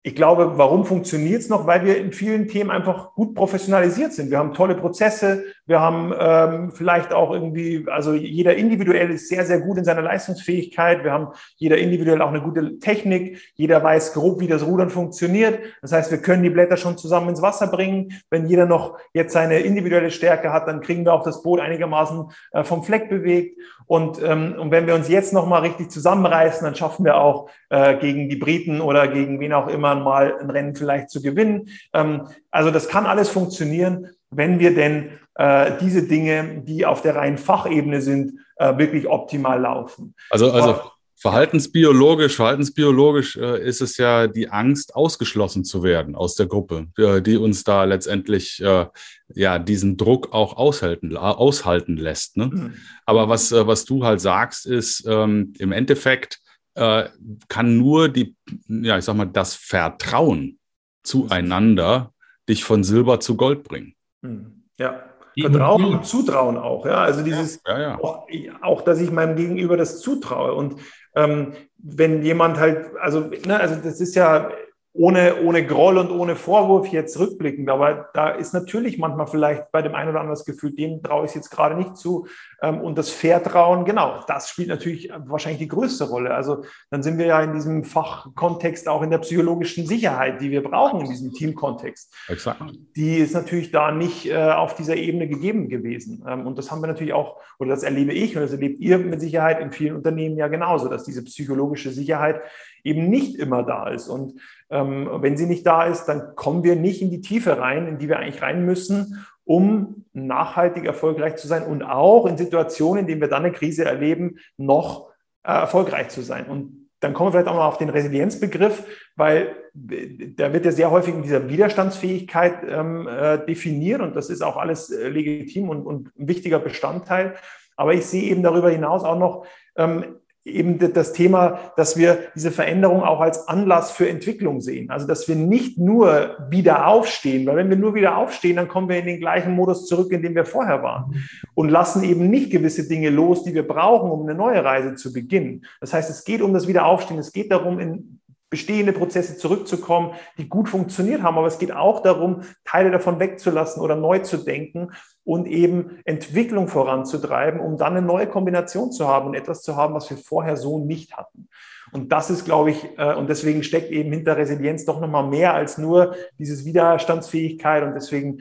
ich 0.06 0.14
glaube, 0.14 0.58
warum 0.58 0.84
funktioniert 0.84 1.40
es 1.40 1.48
noch? 1.48 1.66
Weil 1.66 1.86
wir 1.86 1.96
in 1.96 2.12
vielen 2.12 2.46
Themen 2.46 2.70
einfach 2.70 3.14
gut 3.14 3.34
professionalisiert 3.34 4.12
sind. 4.12 4.30
Wir 4.30 4.36
haben 4.36 4.52
tolle 4.52 4.74
Prozesse, 4.74 5.44
wir 5.66 5.80
haben 5.80 6.12
ähm, 6.18 6.72
vielleicht 6.72 7.12
auch 7.12 7.32
irgendwie, 7.32 7.86
also 7.90 8.12
jeder 8.12 8.54
individuell 8.54 9.10
ist 9.10 9.28
sehr, 9.28 9.46
sehr 9.46 9.60
gut 9.60 9.78
in 9.78 9.84
seiner 9.84 10.02
Leistungsfähigkeit. 10.02 11.04
Wir 11.04 11.12
haben 11.12 11.28
jeder 11.56 11.78
individuell 11.78 12.20
auch 12.20 12.28
eine 12.28 12.42
gute 12.42 12.78
Technik. 12.80 13.40
Jeder 13.54 13.82
weiß 13.82 14.12
grob, 14.12 14.40
wie 14.40 14.46
das 14.46 14.66
Rudern 14.66 14.90
funktioniert. 14.90 15.58
Das 15.80 15.92
heißt, 15.92 16.10
wir 16.10 16.18
können 16.18 16.42
die 16.42 16.50
Blätter 16.50 16.76
schon 16.76 16.98
zusammen 16.98 17.30
ins 17.30 17.40
Wasser 17.40 17.68
bringen. 17.68 18.12
Wenn 18.28 18.46
jeder 18.46 18.66
noch 18.66 18.98
jetzt 19.14 19.32
seine 19.32 19.60
individuelle 19.60 20.10
Stärke 20.10 20.52
hat, 20.52 20.68
dann 20.68 20.82
kriegen 20.82 21.04
wir 21.06 21.14
auch 21.14 21.24
das 21.24 21.42
Boot 21.42 21.60
einigermaßen 21.60 22.26
äh, 22.52 22.64
vom 22.64 22.82
Fleck 22.82 23.08
bewegt. 23.08 23.58
Und, 23.86 24.22
ähm, 24.22 24.56
und 24.58 24.70
wenn 24.70 24.86
wir 24.86 24.94
uns 24.94 25.08
jetzt 25.08 25.32
nochmal 25.32 25.62
richtig 25.62 25.90
zusammenreißen, 25.90 26.64
dann 26.64 26.74
schaffen 26.74 27.06
wir 27.06 27.16
auch 27.16 27.48
äh, 27.70 27.96
gegen 27.96 28.28
die 28.28 28.36
Briten 28.36 28.82
oder 28.82 29.08
gegen 29.08 29.40
wen 29.40 29.54
auch 29.54 29.68
immer 29.68 29.94
mal 29.94 30.38
ein 30.38 30.50
Rennen 30.50 30.74
vielleicht 30.74 31.08
zu 31.08 31.22
gewinnen. 31.22 31.68
Ähm, 31.94 32.28
also 32.50 32.70
das 32.70 32.88
kann 32.88 33.06
alles 33.06 33.30
funktionieren, 33.30 34.08
wenn 34.30 34.58
wir 34.58 34.74
denn 34.74 35.10
diese 35.36 36.06
Dinge, 36.06 36.62
die 36.64 36.86
auf 36.86 37.02
der 37.02 37.16
reinen 37.16 37.38
Fachebene 37.38 38.00
sind, 38.00 38.38
äh, 38.56 38.78
wirklich 38.78 39.08
optimal 39.08 39.60
laufen. 39.60 40.14
Also, 40.30 40.52
also 40.52 40.80
verhaltensbiologisch, 41.16 42.36
verhaltensbiologisch 42.36 43.36
äh, 43.36 43.66
ist 43.66 43.80
es 43.80 43.96
ja 43.96 44.26
die 44.26 44.48
Angst, 44.48 44.94
ausgeschlossen 44.94 45.64
zu 45.64 45.82
werden 45.82 46.14
aus 46.14 46.34
der 46.34 46.46
Gruppe, 46.46 46.88
äh, 46.98 47.20
die 47.22 47.36
uns 47.36 47.64
da 47.64 47.84
letztendlich 47.84 48.62
äh, 48.62 48.86
ja 49.34 49.58
diesen 49.58 49.96
Druck 49.96 50.32
auch 50.32 50.56
aushalten, 50.56 51.16
aushalten 51.16 51.96
lässt. 51.96 52.36
Ne? 52.36 52.46
Mhm. 52.46 52.74
Aber 53.06 53.28
was, 53.28 53.52
äh, 53.52 53.66
was 53.66 53.84
du 53.84 54.04
halt 54.04 54.20
sagst, 54.20 54.66
ist 54.66 55.04
ähm, 55.08 55.52
im 55.58 55.72
Endeffekt 55.72 56.40
äh, 56.74 57.08
kann 57.48 57.78
nur 57.78 58.08
die, 58.08 58.36
ja, 58.68 58.98
ich 58.98 59.04
sag 59.04 59.16
mal, 59.16 59.24
das 59.24 59.54
Vertrauen 59.54 60.58
zueinander 61.02 62.12
dich 62.48 62.64
von 62.64 62.84
Silber 62.84 63.20
zu 63.20 63.36
Gold 63.36 63.64
bringen. 63.64 63.94
Mhm. 64.22 64.64
Ja, 64.76 65.04
Vertrauen 65.38 65.84
und 65.84 66.06
Zutrauen 66.06 66.56
auch. 66.56 66.86
Ja, 66.86 67.02
also 67.02 67.22
dieses, 67.22 67.60
ja, 67.66 67.80
ja. 67.80 67.98
Auch, 68.00 68.26
auch, 68.62 68.82
dass 68.82 69.00
ich 69.00 69.10
meinem 69.10 69.36
Gegenüber 69.36 69.76
das 69.76 70.00
zutraue. 70.00 70.54
Und 70.54 70.76
ähm, 71.14 71.52
wenn 71.78 72.22
jemand 72.22 72.58
halt, 72.58 72.86
also, 73.00 73.30
ne, 73.46 73.58
also 73.58 73.76
das 73.76 74.00
ist 74.00 74.14
ja 74.14 74.50
ohne, 74.96 75.42
ohne 75.42 75.66
Groll 75.66 75.98
und 75.98 76.12
ohne 76.12 76.36
Vorwurf 76.36 76.86
jetzt 76.86 77.18
rückblickend. 77.18 77.68
Aber 77.68 78.10
da 78.14 78.30
ist 78.30 78.54
natürlich 78.54 78.96
manchmal 78.96 79.26
vielleicht 79.26 79.72
bei 79.72 79.82
dem 79.82 79.92
einen 79.96 80.10
oder 80.10 80.20
anderen 80.20 80.38
das 80.38 80.44
Gefühl, 80.44 80.72
dem 80.72 81.02
traue 81.02 81.26
ich 81.26 81.34
jetzt 81.34 81.50
gerade 81.50 81.74
nicht 81.74 81.96
zu. 81.96 82.28
Ähm, 82.62 82.80
und 82.80 82.96
das 82.96 83.10
Vertrauen, 83.10 83.84
genau, 83.84 84.20
das 84.28 84.48
spielt 84.48 84.68
natürlich 84.68 85.10
wahrscheinlich 85.26 85.58
die 85.58 85.68
größte 85.68 86.04
Rolle. 86.04 86.32
Also 86.32 86.62
dann 86.90 87.02
sind 87.02 87.18
wir 87.18 87.26
ja 87.26 87.42
in 87.42 87.54
diesem 87.54 87.82
Fachkontext 87.82 88.88
auch 88.88 89.02
in 89.02 89.10
der 89.10 89.18
psychologischen 89.18 89.84
Sicherheit, 89.84 90.40
die 90.40 90.52
wir 90.52 90.62
brauchen 90.62 91.00
in 91.00 91.10
diesem 91.10 91.32
Teamkontext. 91.32 92.14
Exakt. 92.28 92.62
Die 92.94 93.16
ist 93.16 93.34
natürlich 93.34 93.72
da 93.72 93.90
nicht 93.90 94.30
äh, 94.30 94.36
auf 94.36 94.76
dieser 94.76 94.94
Ebene 94.94 95.26
gegeben 95.26 95.68
gewesen. 95.68 96.24
Ähm, 96.28 96.46
und 96.46 96.56
das 96.56 96.70
haben 96.70 96.80
wir 96.80 96.86
natürlich 96.86 97.14
auch, 97.14 97.40
oder 97.58 97.70
das 97.70 97.82
erlebe 97.82 98.12
ich 98.12 98.36
und 98.36 98.42
das 98.42 98.52
erlebt 98.52 98.78
ihr 98.78 98.98
mit 98.98 99.20
Sicherheit 99.20 99.58
in 99.58 99.72
vielen 99.72 99.96
Unternehmen 99.96 100.36
ja 100.36 100.46
genauso, 100.46 100.86
dass 100.86 101.02
diese 101.02 101.24
psychologische 101.24 101.90
Sicherheit 101.90 102.42
eben 102.84 103.08
nicht 103.08 103.36
immer 103.36 103.64
da 103.64 103.88
ist. 103.88 104.08
Und 104.08 104.40
ähm, 104.74 105.08
wenn 105.20 105.36
sie 105.36 105.46
nicht 105.46 105.64
da 105.64 105.84
ist, 105.84 106.06
dann 106.06 106.34
kommen 106.34 106.64
wir 106.64 106.74
nicht 106.74 107.00
in 107.00 107.10
die 107.10 107.20
Tiefe 107.20 107.58
rein, 107.58 107.86
in 107.86 107.98
die 107.98 108.08
wir 108.08 108.18
eigentlich 108.18 108.42
rein 108.42 108.66
müssen, 108.66 109.24
um 109.44 110.04
nachhaltig 110.12 110.84
erfolgreich 110.84 111.36
zu 111.36 111.46
sein 111.46 111.62
und 111.62 111.84
auch 111.84 112.26
in 112.26 112.36
Situationen, 112.36 113.02
in 113.02 113.06
denen 113.06 113.20
wir 113.20 113.28
dann 113.28 113.44
eine 113.44 113.52
Krise 113.52 113.84
erleben, 113.84 114.38
noch 114.56 115.10
äh, 115.44 115.52
erfolgreich 115.52 116.08
zu 116.08 116.22
sein. 116.22 116.46
Und 116.46 116.88
dann 116.98 117.14
kommen 117.14 117.28
wir 117.28 117.32
vielleicht 117.32 117.48
auch 117.48 117.56
mal 117.56 117.68
auf 117.68 117.78
den 117.78 117.90
Resilienzbegriff, 117.90 118.82
weil 119.14 119.54
da 119.74 120.52
wird 120.52 120.64
ja 120.64 120.72
sehr 120.72 120.90
häufig 120.90 121.14
in 121.14 121.22
dieser 121.22 121.48
Widerstandsfähigkeit 121.48 122.64
ähm, 122.68 123.06
äh, 123.06 123.44
definiert 123.46 124.00
und 124.00 124.16
das 124.16 124.30
ist 124.30 124.42
auch 124.42 124.56
alles 124.56 124.90
äh, 124.90 125.08
legitim 125.08 125.68
und, 125.68 125.86
und, 125.86 126.18
ein 126.18 126.26
wichtiger 126.26 126.58
Bestandteil. 126.58 127.34
Aber 127.76 127.92
ich 127.92 128.06
sehe 128.06 128.24
eben 128.24 128.42
darüber 128.42 128.70
hinaus 128.70 129.04
auch 129.04 129.18
noch 129.18 129.46
ähm, 129.76 130.16
eben 130.44 130.78
das 130.92 131.12
Thema, 131.14 131.58
dass 131.76 131.96
wir 131.96 132.18
diese 132.34 132.50
Veränderung 132.50 133.02
auch 133.02 133.20
als 133.20 133.48
Anlass 133.48 133.92
für 133.92 134.08
Entwicklung 134.08 134.60
sehen. 134.60 134.90
Also, 134.90 135.06
dass 135.06 135.26
wir 135.26 135.36
nicht 135.36 135.78
nur 135.78 136.36
wieder 136.50 136.86
aufstehen, 136.86 137.46
weil 137.46 137.56
wenn 137.56 137.70
wir 137.70 137.76
nur 137.76 137.94
wieder 137.94 138.18
aufstehen, 138.18 138.56
dann 138.56 138.68
kommen 138.68 138.88
wir 138.88 138.98
in 138.98 139.06
den 139.06 139.20
gleichen 139.20 139.54
Modus 139.54 139.86
zurück, 139.86 140.12
in 140.12 140.22
dem 140.22 140.34
wir 140.34 140.44
vorher 140.44 140.82
waren 140.82 141.24
und 141.54 141.70
lassen 141.70 142.04
eben 142.04 142.28
nicht 142.28 142.50
gewisse 142.50 142.86
Dinge 142.86 143.10
los, 143.10 143.44
die 143.44 143.54
wir 143.54 143.66
brauchen, 143.66 144.10
um 144.10 144.22
eine 144.22 144.34
neue 144.34 144.62
Reise 144.62 144.94
zu 144.96 145.12
beginnen. 145.12 145.64
Das 145.80 145.94
heißt, 145.94 146.10
es 146.10 146.24
geht 146.24 146.42
um 146.42 146.52
das 146.52 146.68
Wiederaufstehen. 146.68 147.18
Es 147.18 147.32
geht 147.32 147.50
darum, 147.50 147.80
in 147.80 148.20
bestehende 148.54 148.92
Prozesse 148.92 149.36
zurückzukommen, 149.36 150.12
die 150.38 150.48
gut 150.48 150.68
funktioniert 150.68 151.22
haben. 151.22 151.36
Aber 151.36 151.48
es 151.48 151.58
geht 151.58 151.72
auch 151.72 152.02
darum, 152.02 152.42
Teile 152.64 152.92
davon 152.92 153.18
wegzulassen 153.18 153.82
oder 153.82 153.96
neu 153.96 154.20
zu 154.20 154.36
denken 154.36 154.92
und 155.24 155.48
eben 155.48 155.98
Entwicklung 156.04 156.68
voranzutreiben, 156.68 157.58
um 157.58 157.76
dann 157.76 157.96
eine 157.96 158.06
neue 158.06 158.28
Kombination 158.28 158.92
zu 158.92 159.08
haben 159.08 159.26
und 159.26 159.34
etwas 159.34 159.62
zu 159.62 159.74
haben, 159.74 159.92
was 159.92 160.08
wir 160.08 160.18
vorher 160.18 160.56
so 160.56 160.78
nicht 160.78 161.16
hatten. 161.16 161.48
Und 161.90 162.12
das 162.12 162.30
ist, 162.30 162.44
glaube 162.44 162.70
ich, 162.70 162.96
äh, 162.96 163.14
und 163.14 163.28
deswegen 163.28 163.64
steckt 163.64 163.90
eben 163.90 164.12
hinter 164.12 164.36
Resilienz 164.36 164.84
doch 164.84 165.00
nochmal 165.00 165.26
mehr 165.26 165.52
als 165.52 165.76
nur 165.76 166.14
dieses 166.38 166.64
Widerstandsfähigkeit. 166.64 167.82
Und 167.82 167.94
deswegen 167.94 168.40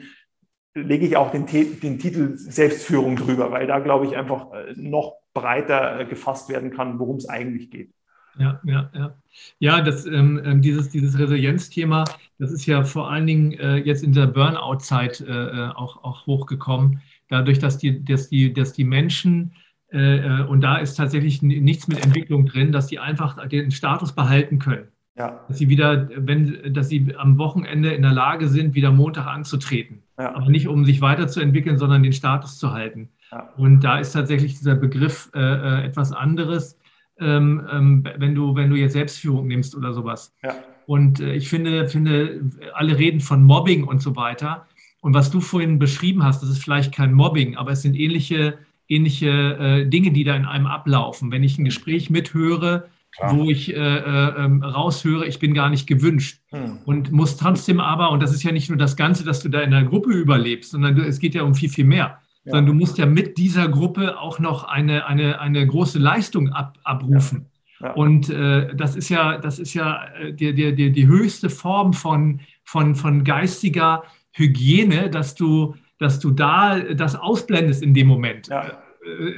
lege 0.74 1.06
ich 1.06 1.16
auch 1.16 1.32
den, 1.32 1.46
den 1.46 1.98
Titel 1.98 2.36
Selbstführung 2.36 3.16
drüber, 3.16 3.50
weil 3.50 3.66
da, 3.66 3.80
glaube 3.80 4.06
ich, 4.06 4.16
einfach 4.16 4.52
äh, 4.52 4.74
noch 4.76 5.16
breiter 5.32 5.98
äh, 5.98 6.04
gefasst 6.04 6.48
werden 6.48 6.70
kann, 6.70 7.00
worum 7.00 7.16
es 7.16 7.28
eigentlich 7.28 7.72
geht. 7.72 7.92
Ja, 8.38 8.60
ja, 8.64 8.90
ja. 8.94 9.14
Ja, 9.58 9.80
das, 9.80 10.06
ähm, 10.06 10.40
ähm, 10.44 10.62
dieses, 10.62 10.90
dieses 10.90 11.18
Resilienzthema, 11.18 12.04
das 12.38 12.52
ist 12.52 12.66
ja 12.66 12.84
vor 12.84 13.10
allen 13.10 13.26
Dingen 13.26 13.52
äh, 13.52 13.76
jetzt 13.78 14.04
in 14.04 14.12
der 14.12 14.26
Burnout-Zeit 14.26 15.20
äh, 15.20 15.32
äh 15.32 15.68
auch, 15.70 16.04
auch 16.04 16.26
hochgekommen, 16.26 17.00
dadurch, 17.28 17.58
dass 17.58 17.78
die, 17.78 18.04
dass 18.04 18.28
die, 18.28 18.52
dass 18.52 18.72
die 18.72 18.84
Menschen, 18.84 19.54
äh, 19.88 20.42
und 20.42 20.60
da 20.60 20.76
ist 20.76 20.94
tatsächlich 20.94 21.42
nichts 21.42 21.88
mit 21.88 22.04
Entwicklung 22.04 22.46
drin, 22.46 22.70
dass 22.70 22.86
die 22.86 22.98
einfach 22.98 23.48
den 23.48 23.70
Status 23.70 24.12
behalten 24.12 24.58
können. 24.58 24.88
Ja. 25.16 25.44
Dass 25.46 25.58
sie 25.58 25.68
wieder, 25.68 26.08
wenn, 26.16 26.74
dass 26.74 26.88
sie 26.88 27.14
am 27.16 27.38
Wochenende 27.38 27.92
in 27.92 28.02
der 28.02 28.12
Lage 28.12 28.48
sind, 28.48 28.74
wieder 28.74 28.90
Montag 28.90 29.26
anzutreten. 29.26 30.02
Ja. 30.18 30.34
Aber 30.34 30.48
nicht 30.48 30.68
um 30.68 30.84
sich 30.84 31.00
weiterzuentwickeln, 31.00 31.78
sondern 31.78 32.02
den 32.02 32.12
Status 32.12 32.58
zu 32.58 32.72
halten. 32.72 33.10
Ja. 33.30 33.50
Und 33.56 33.80
da 33.80 33.98
ist 33.98 34.12
tatsächlich 34.12 34.58
dieser 34.58 34.74
Begriff 34.74 35.30
äh, 35.34 35.40
äh, 35.40 35.84
etwas 35.84 36.12
anderes, 36.12 36.78
ähm, 37.20 37.66
ähm, 37.70 38.04
wenn, 38.18 38.34
du, 38.34 38.54
wenn 38.54 38.70
du 38.70 38.76
jetzt 38.76 38.92
Selbstführung 38.92 39.46
nimmst 39.46 39.74
oder 39.74 39.92
sowas. 39.92 40.34
Ja. 40.42 40.54
Und 40.86 41.20
äh, 41.20 41.34
ich 41.34 41.48
finde, 41.48 41.88
finde, 41.88 42.50
alle 42.74 42.98
reden 42.98 43.20
von 43.20 43.42
Mobbing 43.42 43.84
und 43.84 44.02
so 44.02 44.16
weiter. 44.16 44.66
Und 45.00 45.14
was 45.14 45.30
du 45.30 45.40
vorhin 45.40 45.78
beschrieben 45.78 46.24
hast, 46.24 46.42
das 46.42 46.50
ist 46.50 46.62
vielleicht 46.62 46.92
kein 46.92 47.12
Mobbing, 47.12 47.56
aber 47.56 47.72
es 47.72 47.82
sind 47.82 47.94
ähnliche, 47.94 48.58
ähnliche 48.88 49.28
äh, 49.28 49.86
Dinge, 49.86 50.12
die 50.12 50.24
da 50.24 50.34
in 50.34 50.44
einem 50.44 50.66
ablaufen. 50.66 51.30
Wenn 51.30 51.44
ich 51.44 51.58
ein 51.58 51.64
Gespräch 51.64 52.10
mithöre, 52.10 52.88
Klar. 53.16 53.36
wo 53.36 53.48
ich 53.48 53.72
äh, 53.72 53.76
äh, 53.76 54.44
ähm, 54.44 54.62
raushöre, 54.62 55.26
ich 55.26 55.38
bin 55.38 55.54
gar 55.54 55.70
nicht 55.70 55.86
gewünscht. 55.86 56.40
Hm. 56.50 56.78
Und 56.84 57.12
muss 57.12 57.36
trotzdem 57.36 57.80
aber, 57.80 58.10
und 58.10 58.22
das 58.22 58.32
ist 58.32 58.42
ja 58.42 58.50
nicht 58.50 58.70
nur 58.70 58.78
das 58.78 58.96
Ganze, 58.96 59.24
dass 59.24 59.40
du 59.40 59.48
da 59.48 59.60
in 59.60 59.70
der 59.70 59.84
Gruppe 59.84 60.10
überlebst, 60.10 60.72
sondern 60.72 60.98
es 60.98 61.20
geht 61.20 61.34
ja 61.34 61.42
um 61.42 61.54
viel, 61.54 61.68
viel 61.68 61.84
mehr. 61.84 62.18
Ja. 62.44 62.52
Sondern 62.52 62.66
du 62.66 62.72
musst 62.74 62.98
ja 62.98 63.06
mit 63.06 63.38
dieser 63.38 63.68
Gruppe 63.68 64.18
auch 64.18 64.38
noch 64.38 64.64
eine, 64.64 65.06
eine, 65.06 65.40
eine 65.40 65.66
große 65.66 65.98
Leistung 65.98 66.50
ab, 66.50 66.78
abrufen. 66.84 67.46
Ja. 67.48 67.54
Ja. 67.80 67.92
Und 67.92 68.30
äh, 68.30 68.74
das 68.74 68.96
ist 68.96 69.08
ja, 69.08 69.38
das 69.38 69.58
ist 69.58 69.74
ja 69.74 70.06
äh, 70.18 70.32
die, 70.32 70.54
die, 70.54 70.74
die, 70.74 70.92
die 70.92 71.06
höchste 71.06 71.50
Form 71.50 71.92
von, 71.92 72.40
von, 72.64 72.94
von 72.94 73.24
geistiger 73.24 74.04
Hygiene, 74.32 75.10
dass 75.10 75.34
du, 75.34 75.74
dass 75.98 76.18
du 76.18 76.30
da 76.30 76.78
das 76.80 77.16
ausblendest 77.16 77.82
in 77.82 77.94
dem 77.94 78.06
Moment. 78.06 78.48
Äh, 78.48 78.70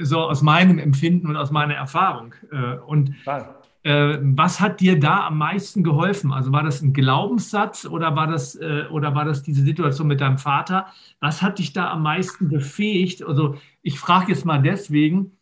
so 0.01 0.19
aus 0.19 0.41
meinem 0.41 0.79
Empfinden 0.79 1.27
und 1.27 1.35
aus 1.35 1.51
meiner 1.51 1.73
Erfahrung. 1.75 2.33
Äh, 2.51 2.77
und 2.85 3.15
Klar. 3.23 3.56
Äh, 3.87 4.19
was 4.21 4.59
hat 4.59 4.81
dir 4.81 4.99
da 4.99 5.27
am 5.27 5.37
meisten 5.37 5.81
geholfen? 5.81 6.33
Also 6.33 6.51
war 6.51 6.61
das 6.61 6.81
ein 6.81 6.91
Glaubenssatz 6.91 7.85
oder 7.85 8.17
war 8.17 8.27
das, 8.27 8.55
äh, 8.55 8.83
oder 8.91 9.15
war 9.15 9.23
das 9.23 9.43
diese 9.43 9.61
Situation 9.61 10.07
mit 10.07 10.19
deinem 10.19 10.37
Vater? 10.37 10.87
Was 11.21 11.41
hat 11.41 11.57
dich 11.59 11.71
da 11.71 11.91
am 11.91 12.03
meisten 12.03 12.49
befähigt? 12.49 13.23
Also 13.23 13.55
ich 13.81 13.97
frage 13.97 14.33
jetzt 14.33 14.43
mal 14.43 14.61
deswegen, 14.61 15.37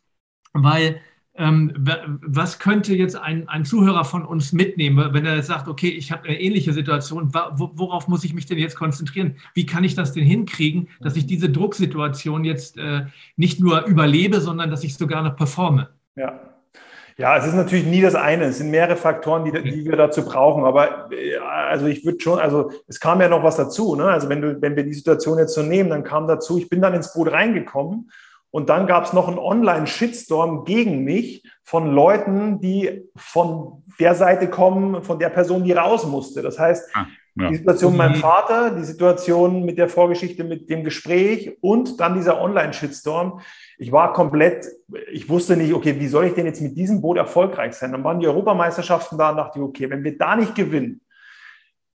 weil 0.53 1.01
ähm, 1.33 1.73
was 2.21 2.59
könnte 2.59 2.95
jetzt 2.95 3.15
ein, 3.15 3.49
ein 3.49 3.65
Zuhörer 3.65 4.05
von 4.05 4.23
uns 4.23 4.53
mitnehmen, 4.53 5.11
wenn 5.11 5.25
er 5.25 5.41
sagt, 5.41 5.67
okay, 5.67 5.89
ich 5.89 6.11
habe 6.11 6.27
eine 6.29 6.39
ähnliche 6.39 6.71
Situation, 6.71 7.33
worauf 7.33 8.07
muss 8.07 8.23
ich 8.23 8.35
mich 8.35 8.45
denn 8.45 8.59
jetzt 8.59 8.75
konzentrieren? 8.75 9.37
Wie 9.55 9.65
kann 9.65 9.83
ich 9.83 9.95
das 9.95 10.13
denn 10.13 10.23
hinkriegen, 10.23 10.89
dass 11.01 11.15
ich 11.15 11.25
diese 11.25 11.49
Drucksituation 11.49 12.45
jetzt 12.45 12.77
äh, 12.77 13.07
nicht 13.37 13.59
nur 13.59 13.85
überlebe, 13.85 14.39
sondern 14.39 14.69
dass 14.69 14.83
ich 14.83 14.95
sogar 14.95 15.23
noch 15.23 15.35
performe? 15.35 15.89
Ja, 16.15 16.54
ja, 17.17 17.37
es 17.37 17.45
ist 17.45 17.53
natürlich 17.53 17.85
nie 17.85 18.01
das 18.01 18.15
eine. 18.15 18.45
Es 18.45 18.57
sind 18.57 18.71
mehrere 18.71 18.97
Faktoren, 18.97 19.45
die, 19.45 19.51
die 19.51 19.85
wir 19.85 19.95
dazu 19.95 20.25
brauchen. 20.25 20.65
Aber 20.65 21.09
äh, 21.11 21.37
also 21.37 21.85
ich 21.85 22.05
würde 22.05 22.19
schon, 22.19 22.39
also 22.39 22.71
es 22.87 22.99
kam 22.99 23.21
ja 23.21 23.29
noch 23.29 23.43
was 23.43 23.55
dazu. 23.55 23.95
Ne? 23.95 24.05
Also 24.05 24.27
wenn, 24.27 24.41
du, 24.41 24.61
wenn 24.61 24.75
wir 24.75 24.83
die 24.83 24.93
Situation 24.93 25.37
jetzt 25.37 25.53
so 25.53 25.61
nehmen, 25.61 25.89
dann 25.89 26.03
kam 26.03 26.27
dazu, 26.27 26.57
ich 26.57 26.69
bin 26.69 26.81
dann 26.81 26.93
ins 26.93 27.13
Boot 27.13 27.31
reingekommen 27.31 28.11
und 28.51 28.69
dann 28.69 28.85
gab 28.85 29.05
es 29.05 29.13
noch 29.13 29.29
einen 29.29 29.37
Online-Shitstorm 29.37 30.65
gegen 30.65 31.03
mich 31.03 31.43
von 31.63 31.91
Leuten, 31.93 32.59
die 32.59 33.09
von 33.15 33.83
der 33.99 34.15
Seite 34.15 34.49
kommen, 34.49 35.01
von 35.01 35.17
der 35.17 35.29
Person, 35.29 35.63
die 35.63 35.71
raus 35.71 36.05
musste. 36.05 36.41
Das 36.41 36.59
heißt, 36.59 36.89
ah, 36.95 37.05
ja. 37.35 37.49
die 37.49 37.55
Situation 37.55 37.93
mit 37.93 37.97
meinem 37.97 38.15
Vater, 38.15 38.71
die 38.71 38.83
Situation 38.83 39.63
mit 39.63 39.77
der 39.77 39.89
Vorgeschichte, 39.89 40.43
mit 40.43 40.69
dem 40.69 40.83
Gespräch 40.83 41.57
und 41.61 41.99
dann 41.99 42.15
dieser 42.15 42.41
Online-Shitstorm 42.41 43.39
ich 43.77 43.91
war 43.91 44.13
komplett, 44.13 44.67
ich 45.11 45.27
wusste 45.29 45.57
nicht, 45.57 45.73
okay, 45.73 45.99
wie 45.99 46.07
soll 46.07 46.25
ich 46.25 46.33
denn 46.33 46.45
jetzt 46.45 46.61
mit 46.61 46.77
diesem 46.77 47.01
Boot 47.01 47.17
erfolgreich 47.17 47.73
sein? 47.73 47.91
Dann 47.91 48.03
waren 48.03 48.19
die 48.19 48.27
Europameisterschaften 48.27 49.17
da 49.17 49.31
und 49.31 49.37
dachte 49.37 49.59
ich, 49.59 49.65
okay, 49.65 49.89
wenn 49.89 50.03
wir 50.03 50.17
da 50.17 50.35
nicht 50.35 50.55
gewinnen, 50.55 51.01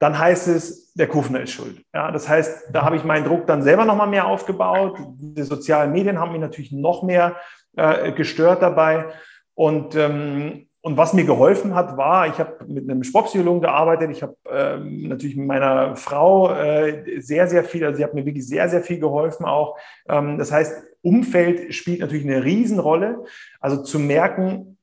dann 0.00 0.18
heißt 0.18 0.48
es, 0.48 0.92
der 0.94 1.08
Kufner 1.08 1.42
ist 1.42 1.50
schuld. 1.50 1.82
Ja, 1.92 2.12
das 2.12 2.28
heißt, 2.28 2.68
da 2.72 2.84
habe 2.84 2.96
ich 2.96 3.04
meinen 3.04 3.24
Druck 3.24 3.46
dann 3.46 3.62
selber 3.62 3.84
nochmal 3.84 4.06
mehr 4.06 4.26
aufgebaut. 4.26 4.98
Die 5.18 5.42
sozialen 5.42 5.92
Medien 5.92 6.20
haben 6.20 6.32
mich 6.32 6.40
natürlich 6.40 6.72
noch 6.72 7.02
mehr 7.02 7.36
äh, 7.76 8.12
gestört 8.12 8.62
dabei. 8.62 9.06
Und 9.54 9.96
ähm, 9.96 10.68
und 10.80 10.96
was 10.96 11.12
mir 11.12 11.24
geholfen 11.24 11.74
hat, 11.74 11.96
war, 11.96 12.28
ich 12.28 12.38
habe 12.38 12.64
mit 12.66 12.88
einem 12.88 13.02
Sportpsychologen 13.02 13.60
gearbeitet, 13.60 14.10
ich 14.10 14.22
habe 14.22 14.36
ähm, 14.48 15.08
natürlich 15.08 15.36
mit 15.36 15.46
meiner 15.46 15.96
Frau 15.96 16.54
äh, 16.54 17.20
sehr, 17.20 17.48
sehr 17.48 17.64
viel, 17.64 17.84
also 17.84 17.98
sie 17.98 18.04
hat 18.04 18.14
mir 18.14 18.24
wirklich 18.24 18.46
sehr, 18.46 18.68
sehr 18.68 18.82
viel 18.82 19.00
geholfen 19.00 19.44
auch. 19.44 19.76
Ähm, 20.08 20.38
das 20.38 20.52
heißt, 20.52 20.84
Umfeld 21.08 21.74
spielt 21.74 22.00
natürlich 22.00 22.24
eine 22.24 22.44
Riesenrolle. 22.44 23.24
Also 23.60 23.82
zu 23.82 23.98
merken, 23.98 24.78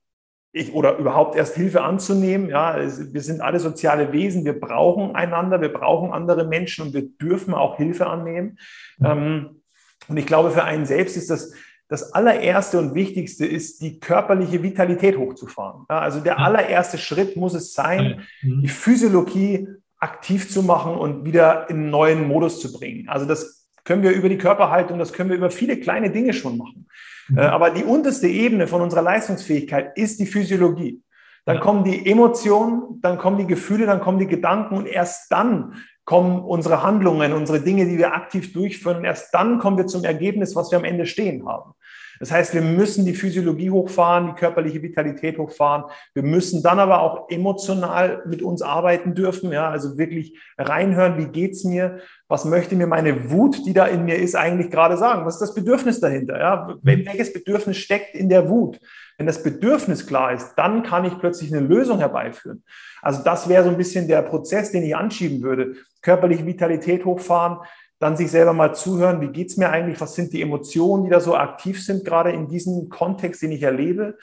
ich, 0.51 0.73
oder 0.73 0.97
überhaupt 0.97 1.35
erst 1.35 1.55
Hilfe 1.55 1.83
anzunehmen. 1.83 2.49
Ja, 2.49 2.77
wir 2.77 3.21
sind 3.21 3.41
alle 3.41 3.59
soziale 3.59 4.13
Wesen, 4.13 4.45
wir 4.45 4.57
brauchen 4.57 5.15
einander, 5.15 5.59
wir 5.59 5.73
brauchen 5.73 6.11
andere 6.11 6.47
Menschen 6.47 6.87
und 6.87 6.93
wir 6.93 7.09
dürfen 7.09 7.53
auch 7.53 7.77
Hilfe 7.77 8.07
annehmen. 8.07 8.57
Ähm, 9.03 9.61
und 10.07 10.17
ich 10.17 10.25
glaube, 10.25 10.51
für 10.51 10.63
einen 10.63 10.85
selbst 10.85 11.17
ist 11.17 11.29
das 11.29 11.53
das 11.87 12.13
allererste 12.13 12.79
und 12.79 12.95
wichtigste 12.95 13.45
ist, 13.45 13.81
die 13.81 13.99
körperliche 13.99 14.63
Vitalität 14.63 15.17
hochzufahren. 15.17 15.85
Ja, 15.89 15.99
also 15.99 16.19
der 16.19 16.39
allererste 16.39 16.97
Schritt 16.97 17.35
muss 17.37 17.53
es 17.53 17.73
sein, 17.73 18.23
mhm. 18.41 18.61
die 18.61 18.69
Physiologie 18.69 19.67
aktiv 19.99 20.49
zu 20.49 20.63
machen 20.63 20.95
und 20.95 21.25
wieder 21.25 21.69
in 21.69 21.77
einen 21.77 21.89
neuen 21.91 22.27
Modus 22.27 22.59
zu 22.59 22.71
bringen. 22.73 23.07
Also 23.07 23.25
das 23.25 23.64
können 23.85 24.03
wir 24.03 24.11
über 24.11 24.27
die 24.27 24.37
Körperhaltung, 24.37 24.99
das 24.99 25.13
können 25.13 25.29
wir 25.29 25.37
über 25.37 25.51
viele 25.51 25.77
kleine 25.79 26.09
Dinge 26.09 26.33
schon 26.33 26.57
machen. 26.57 26.87
Mhm. 27.29 27.37
Äh, 27.37 27.41
aber 27.41 27.69
die 27.69 27.83
unterste 27.83 28.27
Ebene 28.27 28.67
von 28.67 28.81
unserer 28.81 29.01
Leistungsfähigkeit 29.01 29.97
ist 29.97 30.19
die 30.19 30.25
Physiologie. 30.25 31.01
Dann 31.45 31.57
ja. 31.57 31.61
kommen 31.61 31.83
die 31.83 32.09
Emotionen, 32.09 32.99
dann 33.01 33.17
kommen 33.17 33.37
die 33.37 33.47
Gefühle, 33.47 33.85
dann 33.85 34.01
kommen 34.01 34.19
die 34.19 34.27
Gedanken 34.27 34.75
und 34.75 34.87
erst 34.87 35.31
dann 35.31 35.75
kommen 36.03 36.43
unsere 36.43 36.83
Handlungen, 36.83 37.33
unsere 37.33 37.61
Dinge, 37.61 37.85
die 37.85 37.97
wir 37.97 38.13
aktiv 38.13 38.53
durchführen. 38.53 38.97
Und 38.97 39.05
erst 39.05 39.33
dann 39.33 39.59
kommen 39.59 39.77
wir 39.77 39.87
zum 39.87 40.03
Ergebnis, 40.03 40.55
was 40.55 40.71
wir 40.71 40.77
am 40.77 40.83
Ende 40.83 41.05
stehen 41.05 41.47
haben. 41.47 41.73
Das 42.19 42.31
heißt, 42.31 42.53
wir 42.53 42.61
müssen 42.61 43.05
die 43.05 43.13
Physiologie 43.13 43.69
hochfahren, 43.69 44.27
die 44.27 44.39
körperliche 44.39 44.81
Vitalität 44.81 45.37
hochfahren. 45.37 45.85
Wir 46.13 46.23
müssen 46.23 46.63
dann 46.63 46.79
aber 46.79 47.01
auch 47.01 47.29
emotional 47.29 48.23
mit 48.25 48.41
uns 48.41 48.61
arbeiten 48.61 49.15
dürfen. 49.15 49.51
Ja, 49.51 49.69
also 49.69 49.97
wirklich 49.97 50.37
reinhören, 50.57 51.17
wie 51.17 51.27
geht's 51.27 51.63
mir? 51.63 51.99
Was 52.27 52.43
möchte 52.43 52.75
mir 52.75 52.87
meine 52.87 53.29
Wut, 53.29 53.65
die 53.67 53.73
da 53.73 53.85
in 53.85 54.05
mir 54.05 54.17
ist, 54.17 54.35
eigentlich 54.35 54.71
gerade 54.71 54.97
sagen? 54.97 55.25
Was 55.25 55.35
ist 55.35 55.41
das 55.41 55.53
Bedürfnis 55.53 55.99
dahinter? 55.99 56.39
Ja, 56.39 56.75
welches 56.81 57.31
Bedürfnis 57.31 57.77
steckt 57.77 58.15
in 58.15 58.29
der 58.29 58.49
Wut? 58.49 58.79
Wenn 59.17 59.27
das 59.27 59.43
Bedürfnis 59.43 60.07
klar 60.07 60.33
ist, 60.33 60.55
dann 60.55 60.83
kann 60.83 61.05
ich 61.05 61.17
plötzlich 61.19 61.53
eine 61.53 61.65
Lösung 61.65 61.99
herbeiführen. 61.99 62.63
Also 63.01 63.23
das 63.23 63.47
wäre 63.47 63.63
so 63.63 63.69
ein 63.69 63.77
bisschen 63.77 64.07
der 64.07 64.23
Prozess, 64.23 64.71
den 64.71 64.83
ich 64.83 64.95
anschieben 64.95 65.43
würde. 65.43 65.75
Körperliche 66.01 66.45
Vitalität 66.45 67.05
hochfahren, 67.05 67.59
dann 67.99 68.17
sich 68.17 68.31
selber 68.31 68.53
mal 68.53 68.73
zuhören, 68.73 69.21
wie 69.21 69.29
geht's 69.29 69.57
mir 69.57 69.69
eigentlich, 69.69 70.01
was 70.01 70.15
sind 70.15 70.33
die 70.33 70.41
Emotionen, 70.41 71.05
die 71.05 71.11
da 71.11 71.19
so 71.19 71.35
aktiv 71.35 71.81
sind, 71.83 72.03
gerade 72.03 72.31
in 72.31 72.47
diesem 72.47 72.89
Kontext, 72.89 73.41
den 73.41 73.51
ich 73.51 73.63
erlebe 73.63 74.17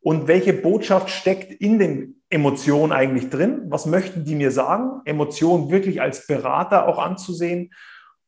und 0.00 0.28
welche 0.28 0.52
Botschaft 0.52 1.10
steckt 1.10 1.52
in 1.52 1.78
den 1.78 2.22
Emotionen 2.30 2.92
eigentlich 2.92 3.30
drin, 3.30 3.62
was 3.68 3.86
möchten 3.86 4.24
die 4.24 4.34
mir 4.34 4.50
sagen, 4.50 5.00
Emotionen 5.04 5.70
wirklich 5.70 6.00
als 6.00 6.26
Berater 6.26 6.86
auch 6.86 6.98
anzusehen? 6.98 7.72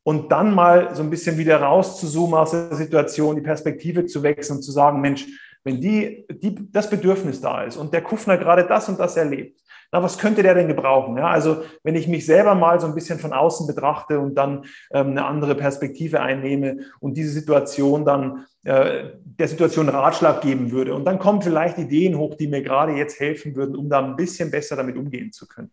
Und 0.03 0.31
dann 0.31 0.55
mal 0.55 0.95
so 0.95 1.03
ein 1.03 1.11
bisschen 1.11 1.37
wieder 1.37 1.61
rauszuzoomen 1.61 2.35
aus 2.35 2.51
der 2.51 2.75
Situation, 2.75 3.35
die 3.35 3.43
Perspektive 3.43 4.07
zu 4.07 4.23
wechseln 4.23 4.57
und 4.57 4.63
zu 4.63 4.71
sagen, 4.71 4.99
Mensch, 4.99 5.27
wenn 5.63 5.79
die, 5.79 6.25
die, 6.31 6.71
das 6.71 6.89
Bedürfnis 6.89 7.39
da 7.39 7.63
ist 7.63 7.77
und 7.77 7.93
der 7.93 8.01
Kufner 8.01 8.37
gerade 8.37 8.65
das 8.65 8.89
und 8.89 8.99
das 8.99 9.15
erlebt, 9.15 9.61
na, 9.91 10.01
was 10.01 10.17
könnte 10.17 10.41
der 10.41 10.55
denn 10.55 10.69
gebrauchen? 10.69 11.17
Ja, 11.17 11.27
also 11.27 11.63
wenn 11.83 11.95
ich 11.95 12.07
mich 12.07 12.25
selber 12.25 12.55
mal 12.55 12.79
so 12.79 12.87
ein 12.87 12.95
bisschen 12.95 13.19
von 13.19 13.33
außen 13.33 13.67
betrachte 13.67 14.19
und 14.19 14.35
dann 14.35 14.65
ähm, 14.91 15.09
eine 15.09 15.25
andere 15.25 15.53
Perspektive 15.53 16.21
einnehme 16.21 16.77
und 16.99 17.17
diese 17.17 17.31
Situation 17.31 18.05
dann 18.05 18.45
der 18.63 19.47
Situation 19.47 19.89
Ratschlag 19.89 20.41
geben 20.41 20.71
würde. 20.71 20.93
Und 20.93 21.05
dann 21.05 21.17
kommen 21.17 21.41
vielleicht 21.41 21.79
Ideen 21.79 22.17
hoch, 22.17 22.35
die 22.35 22.47
mir 22.47 22.61
gerade 22.61 22.93
jetzt 22.93 23.19
helfen 23.19 23.55
würden, 23.55 23.75
um 23.75 23.89
da 23.89 23.99
ein 23.99 24.15
bisschen 24.15 24.51
besser 24.51 24.75
damit 24.75 24.97
umgehen 24.97 25.31
zu 25.31 25.47
können. 25.47 25.71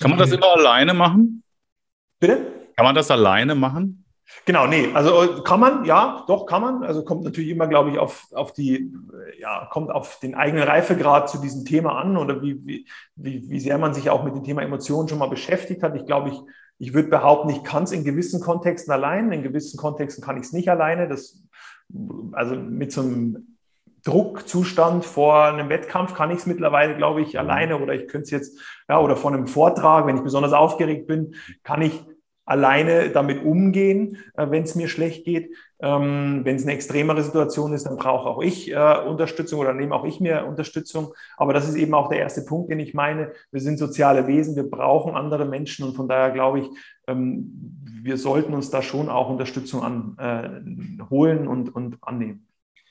Kann 0.00 0.10
man 0.10 0.18
das 0.18 0.32
immer 0.32 0.52
alleine 0.56 0.94
machen? 0.94 1.44
Bitte? 2.18 2.40
Kann 2.76 2.84
man 2.84 2.94
das 2.94 3.10
alleine 3.10 3.54
machen? 3.54 4.04
Genau, 4.46 4.66
nee, 4.66 4.88
also 4.94 5.22
äh, 5.22 5.42
kann 5.44 5.60
man, 5.60 5.84
ja, 5.84 6.24
doch 6.26 6.46
kann 6.46 6.62
man. 6.62 6.82
Also 6.82 7.04
kommt 7.04 7.24
natürlich 7.24 7.50
immer, 7.50 7.66
glaube 7.66 7.90
ich, 7.90 7.98
auf, 7.98 8.26
auf 8.32 8.52
die, 8.52 8.92
ja, 9.38 9.66
kommt 9.70 9.90
auf 9.90 10.18
den 10.20 10.34
eigenen 10.34 10.64
Reifegrad 10.64 11.28
zu 11.28 11.38
diesem 11.38 11.64
Thema 11.64 11.98
an 11.98 12.16
oder 12.16 12.42
wie, 12.42 12.58
wie, 12.66 12.86
wie, 13.16 13.48
wie 13.48 13.60
sehr 13.60 13.78
man 13.78 13.94
sich 13.94 14.10
auch 14.10 14.24
mit 14.24 14.34
dem 14.34 14.42
Thema 14.42 14.62
Emotionen 14.62 15.08
schon 15.08 15.18
mal 15.18 15.28
beschäftigt 15.28 15.82
hat. 15.82 15.94
Ich 15.94 16.06
glaube, 16.06 16.30
ich, 16.30 16.40
ich 16.78 16.94
würde 16.94 17.08
behaupten, 17.08 17.50
ich 17.50 17.62
kann 17.62 17.84
es 17.84 17.92
in 17.92 18.02
gewissen 18.04 18.40
Kontexten 18.40 18.92
allein, 18.92 19.30
in 19.30 19.42
gewissen 19.42 19.78
Kontexten 19.78 20.24
kann 20.24 20.36
ich 20.36 20.44
es 20.44 20.52
nicht 20.52 20.68
alleine. 20.68 21.06
Das, 21.06 21.43
also 22.32 22.56
mit 22.56 22.92
so 22.92 23.02
einem 23.02 23.56
Druckzustand 24.04 25.04
vor 25.04 25.44
einem 25.44 25.70
Wettkampf 25.70 26.14
kann 26.14 26.30
ich 26.30 26.38
es 26.38 26.46
mittlerweile, 26.46 26.96
glaube 26.96 27.22
ich, 27.22 27.38
alleine 27.38 27.78
oder 27.78 27.94
ich 27.94 28.06
könnte 28.06 28.24
es 28.24 28.30
jetzt, 28.30 28.60
ja, 28.88 29.00
oder 29.00 29.16
vor 29.16 29.32
einem 29.32 29.46
Vortrag, 29.46 30.06
wenn 30.06 30.16
ich 30.16 30.22
besonders 30.22 30.52
aufgeregt 30.52 31.06
bin, 31.06 31.34
kann 31.62 31.80
ich 31.80 32.04
alleine 32.46 33.10
damit 33.10 33.42
umgehen, 33.42 34.18
äh, 34.34 34.50
wenn 34.50 34.64
es 34.64 34.74
mir 34.74 34.88
schlecht 34.88 35.24
geht. 35.24 35.50
Ähm, 35.80 36.42
wenn 36.44 36.56
es 36.56 36.64
eine 36.64 36.72
extremere 36.72 37.22
Situation 37.22 37.72
ist, 37.72 37.84
dann 37.84 37.96
brauche 37.96 38.28
auch 38.28 38.42
ich 38.42 38.70
äh, 38.70 38.98
Unterstützung 39.06 39.60
oder 39.60 39.72
nehme 39.72 39.94
auch 39.94 40.04
ich 40.04 40.20
mir 40.20 40.46
Unterstützung. 40.46 41.14
Aber 41.36 41.52
das 41.52 41.68
ist 41.68 41.74
eben 41.74 41.94
auch 41.94 42.08
der 42.08 42.18
erste 42.18 42.42
Punkt, 42.42 42.70
den 42.70 42.80
ich 42.80 42.94
meine. 42.94 43.32
Wir 43.50 43.60
sind 43.60 43.78
soziale 43.78 44.26
Wesen, 44.26 44.56
wir 44.56 44.68
brauchen 44.68 45.14
andere 45.14 45.46
Menschen 45.46 45.86
und 45.86 45.94
von 45.94 46.08
daher 46.08 46.30
glaube 46.30 46.60
ich, 46.60 46.66
ähm, 47.06 47.83
wir 48.04 48.18
sollten 48.18 48.52
uns 48.52 48.68
da 48.70 48.82
schon 48.82 49.08
auch 49.08 49.30
Unterstützung 49.30 49.82
an, 49.82 50.16
äh, 50.18 51.04
holen 51.08 51.48
und, 51.48 51.74
und 51.74 51.96
annehmen. 52.02 52.46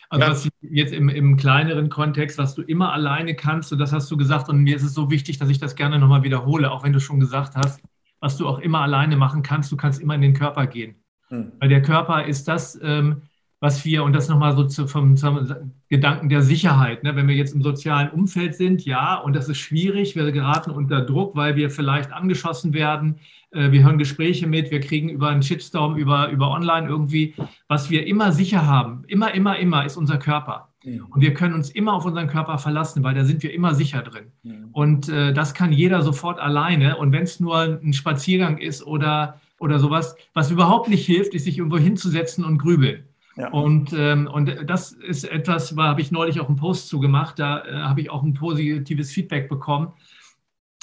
Also 0.09 0.28
was 0.28 0.49
jetzt 0.61 0.93
im, 0.93 1.09
im, 1.09 1.38
kleineren 1.38 1.89
Kontext, 1.89 2.38
was 2.38 2.55
du 2.55 2.61
immer 2.64 2.93
alleine 2.93 3.36
kannst, 3.36 3.72
und 3.72 3.80
das 3.80 3.93
hast 3.93 4.09
du 4.11 4.18
gesagt, 4.18 4.49
und 4.49 4.59
mir 4.59 4.76
ist 4.76 4.84
es 4.84 4.93
so 4.93 5.09
wichtig, 5.11 5.38
dass 5.38 5.49
ich 5.49 5.59
das 5.59 5.76
gerne 5.76 5.99
nochmal 5.99 6.24
wiederhole, 6.24 6.72
auch 6.72 6.84
wenn 6.84 6.93
du 6.93 6.99
schon 6.99 7.20
gesagt 7.20 7.55
hast, 7.55 7.80
was 8.20 8.38
du 8.38 8.47
auch 8.47 8.59
immer 8.59 8.82
alleine 8.82 9.16
machen 9.16 9.43
kannst. 9.43 9.72
Du 9.72 9.78
kannst 9.78 10.01
immer 10.01 10.16
in 10.16 10.22
den 10.22 10.34
Körper 10.34 10.66
gehen. 10.66 10.95
Hm. 11.30 11.51
Weil 11.59 11.70
der 11.70 11.82
Körper 11.82 12.26
ist 12.26 12.47
das, 12.47 12.80
ähm, 12.82 13.24
was 13.59 13.86
wir, 13.86 14.03
und 14.03 14.14
das 14.14 14.30
nochmal 14.30 14.55
so 14.55 14.66
zu, 14.66 14.88
vom, 14.88 15.16
zum 15.16 15.72
Gedanken 15.89 16.30
der 16.30 16.41
Sicherheit, 16.41 17.03
ne? 17.03 17.16
wenn 17.16 17.28
wir 17.28 17.36
jetzt 17.36 17.55
im 17.55 17.61
sozialen 17.61 18.09
Umfeld 18.09 18.55
sind, 18.55 18.84
ja, 18.84 19.16
und 19.16 19.36
das 19.36 19.47
ist 19.47 19.59
schwierig, 19.59 20.16
wir 20.16 20.32
geraten 20.32 20.72
unter 20.72 21.01
Druck, 21.01 21.36
weil 21.36 21.55
wir 21.55 21.70
vielleicht 21.70 22.11
angeschossen 22.11 22.74
werden, 22.74 23.20
wir 23.54 23.84
hören 23.84 23.97
Gespräche 23.97 24.47
mit, 24.47 24.72
wir 24.72 24.80
kriegen 24.80 25.10
über 25.10 25.30
einen 25.30 25.43
Shitstorm, 25.43 25.95
über, 25.95 26.30
über 26.30 26.49
online 26.49 26.88
irgendwie, 26.88 27.36
was 27.68 27.89
wir 27.89 28.08
immer 28.08 28.32
sicher 28.32 28.66
haben, 28.66 29.04
immer, 29.08 29.34
immer, 29.34 29.58
immer, 29.58 29.86
ist 29.86 29.97
unser 29.97 30.18
Körper. 30.18 30.74
Und 30.86 31.22
wir 31.22 31.34
können 31.34 31.54
uns 31.54 31.70
immer 31.70 31.93
auf 31.93 32.06
unseren 32.06 32.28
Körper 32.28 32.58
verlassen, 32.58 33.04
weil 33.04 33.16
da 33.16 33.24
sind 33.24 33.41
wir 33.41 33.54
immer 33.54 33.74
sicher 33.74 34.01
drin. 34.01 34.32
Und 34.74 35.08
äh, 35.08 35.34
das 35.34 35.54
kann 35.54 35.72
jeder 35.72 36.01
sofort 36.01 36.39
alleine. 36.39 36.97
Und 36.97 37.14
wenn 37.14 37.24
es 37.24 37.39
nur 37.39 37.58
ein 37.58 37.93
Spaziergang 37.93 38.58
ist 38.58 38.86
oder, 38.86 39.39
oder 39.60 39.80
sowas, 39.80 40.16
was 40.34 40.51
überhaupt 40.51 40.89
nicht 40.89 41.06
hilft, 41.06 41.34
ist 41.34 41.45
sich 41.45 41.58
irgendwo 41.58 41.78
hinzusetzen 41.78 42.43
und 42.43 42.58
grübeln. 42.58 43.06
Ja. 43.38 43.49
Und, 43.49 43.93
ähm, 43.93 44.28
und 44.28 44.54
das 44.66 44.91
ist 44.91 45.24
etwas, 45.24 45.74
da 45.74 45.84
habe 45.84 46.01
ich 46.01 46.12
neulich 46.12 46.39
auch 46.39 46.49
einen 46.49 46.58
Post 46.58 46.89
zugemacht, 46.89 47.39
da 47.39 47.66
äh, 47.66 47.74
habe 47.74 48.01
ich 48.01 48.12
auch 48.12 48.22
ein 48.22 48.34
positives 48.34 49.12
Feedback 49.12 49.49
bekommen, 49.49 49.93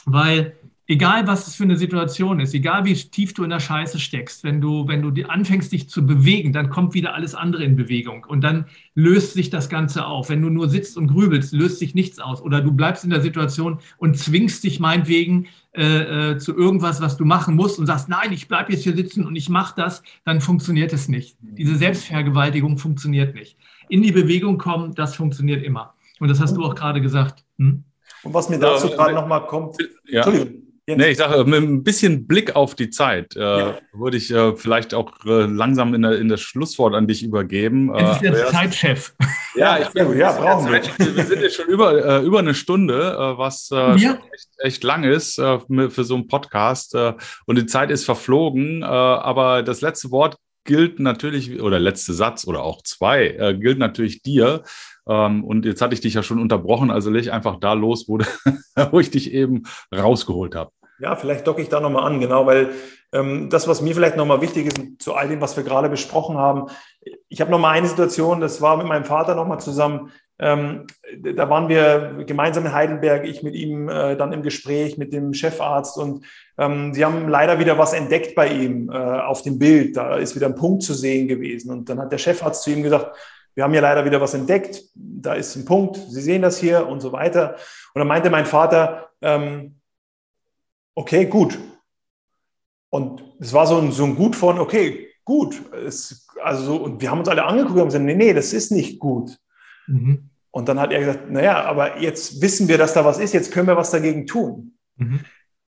weil 0.04 0.56
egal 0.91 1.28
was 1.28 1.47
es 1.47 1.55
für 1.55 1.62
eine 1.62 1.76
Situation 1.76 2.41
ist, 2.41 2.53
egal 2.53 2.84
wie 2.84 2.95
tief 2.95 3.32
du 3.32 3.45
in 3.45 3.51
der 3.51 3.61
Scheiße 3.61 4.01
steckst, 4.01 4.43
wenn 4.43 4.61
du, 4.61 4.88
wenn 4.88 5.03
du 5.03 5.22
anfängst, 5.28 5.70
dich 5.70 5.88
zu 5.88 6.05
bewegen, 6.05 6.53
dann 6.53 6.68
kommt 6.68 6.95
wieder 6.95 7.14
alles 7.14 7.36
andere 7.36 7.62
in 7.62 7.76
Bewegung 7.76 8.26
und 8.28 8.41
dann 8.43 8.66
löst 8.97 9.34
sich 9.34 9.51
das 9.51 9.68
Ganze 9.68 10.05
auf. 10.05 10.30
Wenn 10.30 10.43
du 10.43 10.51
nur 10.51 10.68
sitzt 10.68 10.97
und 10.97 11.07
grübelst, 11.07 11.53
löst 11.53 11.78
sich 11.78 11.95
nichts 11.95 12.18
aus. 12.18 12.43
Oder 12.43 12.61
du 12.61 12.72
bleibst 12.72 13.05
in 13.05 13.11
der 13.11 13.20
Situation 13.20 13.78
und 13.99 14.18
zwingst 14.18 14.64
dich 14.64 14.80
meinetwegen 14.80 15.47
äh, 15.76 16.32
äh, 16.32 16.38
zu 16.38 16.57
irgendwas, 16.57 17.01
was 17.01 17.16
du 17.16 17.24
machen 17.24 17.55
musst 17.55 17.78
und 17.78 17.86
sagst, 17.86 18.09
nein, 18.09 18.32
ich 18.32 18.49
bleibe 18.49 18.72
jetzt 18.72 18.82
hier 18.82 18.97
sitzen 18.97 19.24
und 19.24 19.36
ich 19.36 19.49
mache 19.49 19.74
das, 19.76 20.03
dann 20.24 20.41
funktioniert 20.41 20.93
es 20.93 21.09
nicht. 21.09 21.36
Diese 21.41 21.76
Selbstvergewaltigung 21.76 22.78
funktioniert 22.78 23.36
nicht. 23.36 23.57
In 23.88 24.03
die 24.03 24.11
Bewegung 24.11 24.59
kommen, 24.59 24.97
das 24.97 25.14
funktioniert 25.14 25.62
immer. 25.62 25.95
Und 26.18 26.28
das 26.28 26.41
hast 26.41 26.57
du 26.57 26.64
auch 26.64 26.74
gerade 26.74 27.01
gesagt. 27.01 27.45
Hm? 27.59 27.84
Und 28.24 28.34
was 28.34 28.49
mir 28.49 28.59
dazu 28.59 28.88
ja, 28.88 28.97
gerade 28.97 29.14
nochmal 29.14 29.47
kommt, 29.47 29.76
ja. 30.05 30.24
Entschuldigung. 30.24 30.69
Nee, 30.97 31.11
ich 31.11 31.18
sage, 31.18 31.45
mit 31.45 31.62
ein 31.62 31.82
bisschen 31.82 32.26
Blick 32.26 32.57
auf 32.57 32.74
die 32.74 32.91
Zeit 32.91 33.36
äh, 33.36 33.41
ja. 33.41 33.78
würde 33.93 34.16
ich 34.16 34.30
äh, 34.30 34.55
vielleicht 34.57 34.95
auch 34.95 35.12
äh, 35.24 35.47
langsam 35.47 35.95
in, 35.95 36.03
der, 36.03 36.18
in 36.18 36.28
das 36.28 36.41
Schlusswort 36.41 36.95
an 36.95 37.07
dich 37.07 37.22
übergeben. 37.22 37.93
Das 37.93 38.16
ist 38.16 38.22
der 38.22 38.47
Zeitchef. 38.49 39.14
Ja, 39.55 39.78
ich 39.78 39.88
bin, 39.88 40.16
ja, 40.16 40.32
brauchen 40.32 40.70
wir. 40.70 40.80
Wir 41.14 41.24
sind 41.24 41.43
jetzt 41.43 41.57
schon 41.57 41.66
über, 41.66 42.05
äh, 42.05 42.24
über 42.24 42.38
eine 42.38 42.55
Stunde, 42.55 42.95
äh, 42.95 43.38
was 43.38 43.70
äh, 43.72 43.95
echt, 43.95 44.49
echt, 44.59 44.84
lang 44.84 45.05
ist 45.05 45.34
für 45.36 46.05
so 46.05 46.14
einen 46.14 46.28
Podcast. 46.28 46.95
und 47.47 47.59
die 47.59 47.66
Zeit 47.66 47.91
ist 47.91 48.05
verflogen. 48.05 48.82
aber 48.82 49.62
das 49.62 49.80
letzte 49.80 50.11
Wort 50.11 50.36
gilt 50.64 51.01
natürlich, 51.01 51.61
oder 51.61 51.78
letzte 51.78 52.12
Satz 52.12 52.47
oder 52.47 52.62
auch 52.62 52.82
zwei, 52.82 53.57
gilt 53.61 53.78
natürlich 53.78 54.22
dir. 54.22 54.62
Ähm, 55.09 55.45
und 55.45 55.64
jetzt 55.64 55.82
hatte 55.82 55.95
ich 55.95 56.01
dich 56.01 56.14
ja 56.14 56.22
schon 56.22 56.38
unterbrochen, 56.38 56.91
also 56.91 57.11
leg 57.11 57.32
einfach 57.32 57.59
da 57.59 57.72
los, 57.72 58.07
wo, 58.07 58.18
wo 58.93 59.01
ich 59.01 59.11
dich 59.11 59.32
eben 59.32 59.64
rausgeholt 59.95 60.55
habe. 60.55 60.70
Ja, 61.01 61.16
vielleicht 61.16 61.46
docke 61.46 61.62
ich 61.62 61.68
da 61.68 61.80
nochmal 61.80 62.05
an, 62.05 62.20
genau, 62.20 62.46
weil 62.46 62.70
ähm, 63.12 63.48
das, 63.51 63.66
was 63.66 63.80
mir 63.80 63.94
vielleicht 63.94 64.16
nochmal 64.16 64.40
wichtig 64.40 64.66
ist, 64.66 65.03
zu 65.03 65.14
all 65.14 65.28
dem, 65.28 65.40
was 65.40 65.57
wir 65.57 65.64
gerade 65.64 65.88
besprochen 65.88 66.36
haben, 66.36 66.66
ich 67.28 67.40
habe 67.40 67.51
nochmal 67.51 67.76
eine 67.76 67.88
Situation, 67.88 68.40
das 68.40 68.61
war 68.61 68.76
mit 68.76 68.86
meinem 68.86 69.05
Vater 69.05 69.34
nochmal 69.34 69.61
zusammen, 69.61 70.12
ähm, 70.40 70.86
da 71.18 71.51
waren 71.51 71.68
wir 71.68 72.24
gemeinsam 72.26 72.64
in 72.64 72.72
Heidelberg, 72.72 73.26
ich 73.26 73.42
mit 73.42 73.55
ihm 73.55 73.88
äh, 73.88 74.16
dann 74.16 74.32
im 74.32 74.42
Gespräch 74.42 74.96
mit 74.96 75.12
dem 75.12 75.34
Chefarzt 75.34 75.98
und 75.98 76.24
ähm, 76.57 76.94
sie 76.94 77.05
haben 77.05 77.28
leider 77.28 77.59
wieder 77.59 77.76
was 77.76 77.92
entdeckt 77.92 78.34
bei 78.34 78.48
ihm 78.48 78.90
äh, 78.90 78.96
auf 78.96 79.42
dem 79.42 79.59
Bild. 79.59 79.98
Da 79.98 80.16
ist 80.16 80.34
wieder 80.36 80.46
ein 80.46 80.55
Punkt 80.55 80.82
zu 80.82 80.94
sehen 80.94 81.28
gewesen. 81.28 81.70
Und 81.70 81.90
dann 81.90 82.01
hat 82.01 82.11
der 82.11 82.16
Chefarzt 82.18 82.62
zu 82.62 82.70
ihm 82.70 82.82
gesagt, 82.82 83.14
wir 83.55 83.64
haben 83.64 83.74
ja 83.74 83.82
leider 83.82 84.07
wieder 84.07 84.20
was 84.22 84.32
entdeckt, 84.32 84.82
da 84.94 85.34
ist 85.34 85.57
ein 85.57 85.66
Punkt, 85.66 85.96
Sie 85.96 86.22
sehen 86.22 86.40
das 86.40 86.59
hier 86.59 86.86
und 86.86 87.01
so 87.01 87.12
weiter. 87.12 87.57
Und 87.92 87.98
dann 87.98 88.09
meinte 88.09 88.30
mein 88.30 88.46
Vater, 88.46 89.11
ähm, 89.20 89.79
okay, 91.01 91.24
gut. 91.24 91.59
Und 92.90 93.24
es 93.40 93.53
war 93.53 93.66
so 93.66 93.78
ein, 93.78 93.90
so 93.92 94.05
ein 94.05 94.16
Gut 94.16 94.36
von, 94.36 94.59
okay, 94.59 95.09
gut. 95.24 95.61
Es, 95.86 96.28
also 96.42 96.64
so, 96.64 96.76
und 96.76 97.01
wir 97.01 97.11
haben 97.11 97.20
uns 97.20 97.28
alle 97.28 97.44
angeguckt 97.44 97.78
und 97.78 97.86
gesagt, 97.86 98.05
nee, 98.05 98.14
nee, 98.14 98.34
das 98.34 98.53
ist 98.53 98.70
nicht 98.70 98.98
gut. 98.98 99.36
Mhm. 99.86 100.30
Und 100.51 100.68
dann 100.68 100.80
hat 100.80 100.92
er 100.92 101.01
gesagt, 101.01 101.30
naja, 101.30 101.64
aber 101.64 102.01
jetzt 102.01 102.42
wissen 102.42 102.68
wir, 102.68 102.76
dass 102.76 102.94
da 102.94 103.05
was 103.05 103.18
ist, 103.18 103.32
jetzt 103.32 103.53
können 103.53 103.68
wir 103.68 103.76
was 103.76 103.90
dagegen 103.90 104.26
tun. 104.26 104.74
Mhm. 104.96 105.20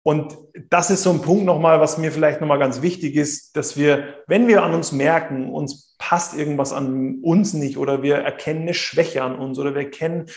Und 0.03 0.37
das 0.69 0.89
ist 0.89 1.03
so 1.03 1.11
ein 1.11 1.21
Punkt 1.21 1.43
nochmal, 1.43 1.81
was 1.81 1.97
mir 1.97 2.13
vielleicht 2.13 2.39
nochmal 2.39 2.59
ganz 2.59 2.81
wichtig 2.81 3.15
ist, 3.15 3.57
dass 3.57 3.75
wir, 3.75 4.23
wenn 4.27 4.47
wir 4.47 4.63
an 4.63 4.73
uns 4.73 4.93
merken, 4.93 5.49
uns 5.49 5.95
passt 5.97 6.37
irgendwas 6.37 6.71
an 6.71 7.19
uns 7.21 7.53
nicht 7.53 7.77
oder 7.77 8.03
wir 8.03 8.15
erkennen 8.15 8.61
eine 8.61 8.73
Schwäche 8.73 9.23
an 9.23 9.37
uns 9.37 9.59
oder 9.59 9.73
wir 9.75 9.81
erkennen, 9.81 10.27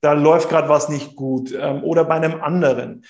da 0.00 0.12
läuft 0.12 0.50
gerade 0.50 0.68
was 0.68 0.88
nicht 0.88 1.16
gut 1.16 1.52
ähm, 1.58 1.82
oder 1.82 2.04
bei 2.04 2.14
einem 2.14 2.40
anderen, 2.40 3.04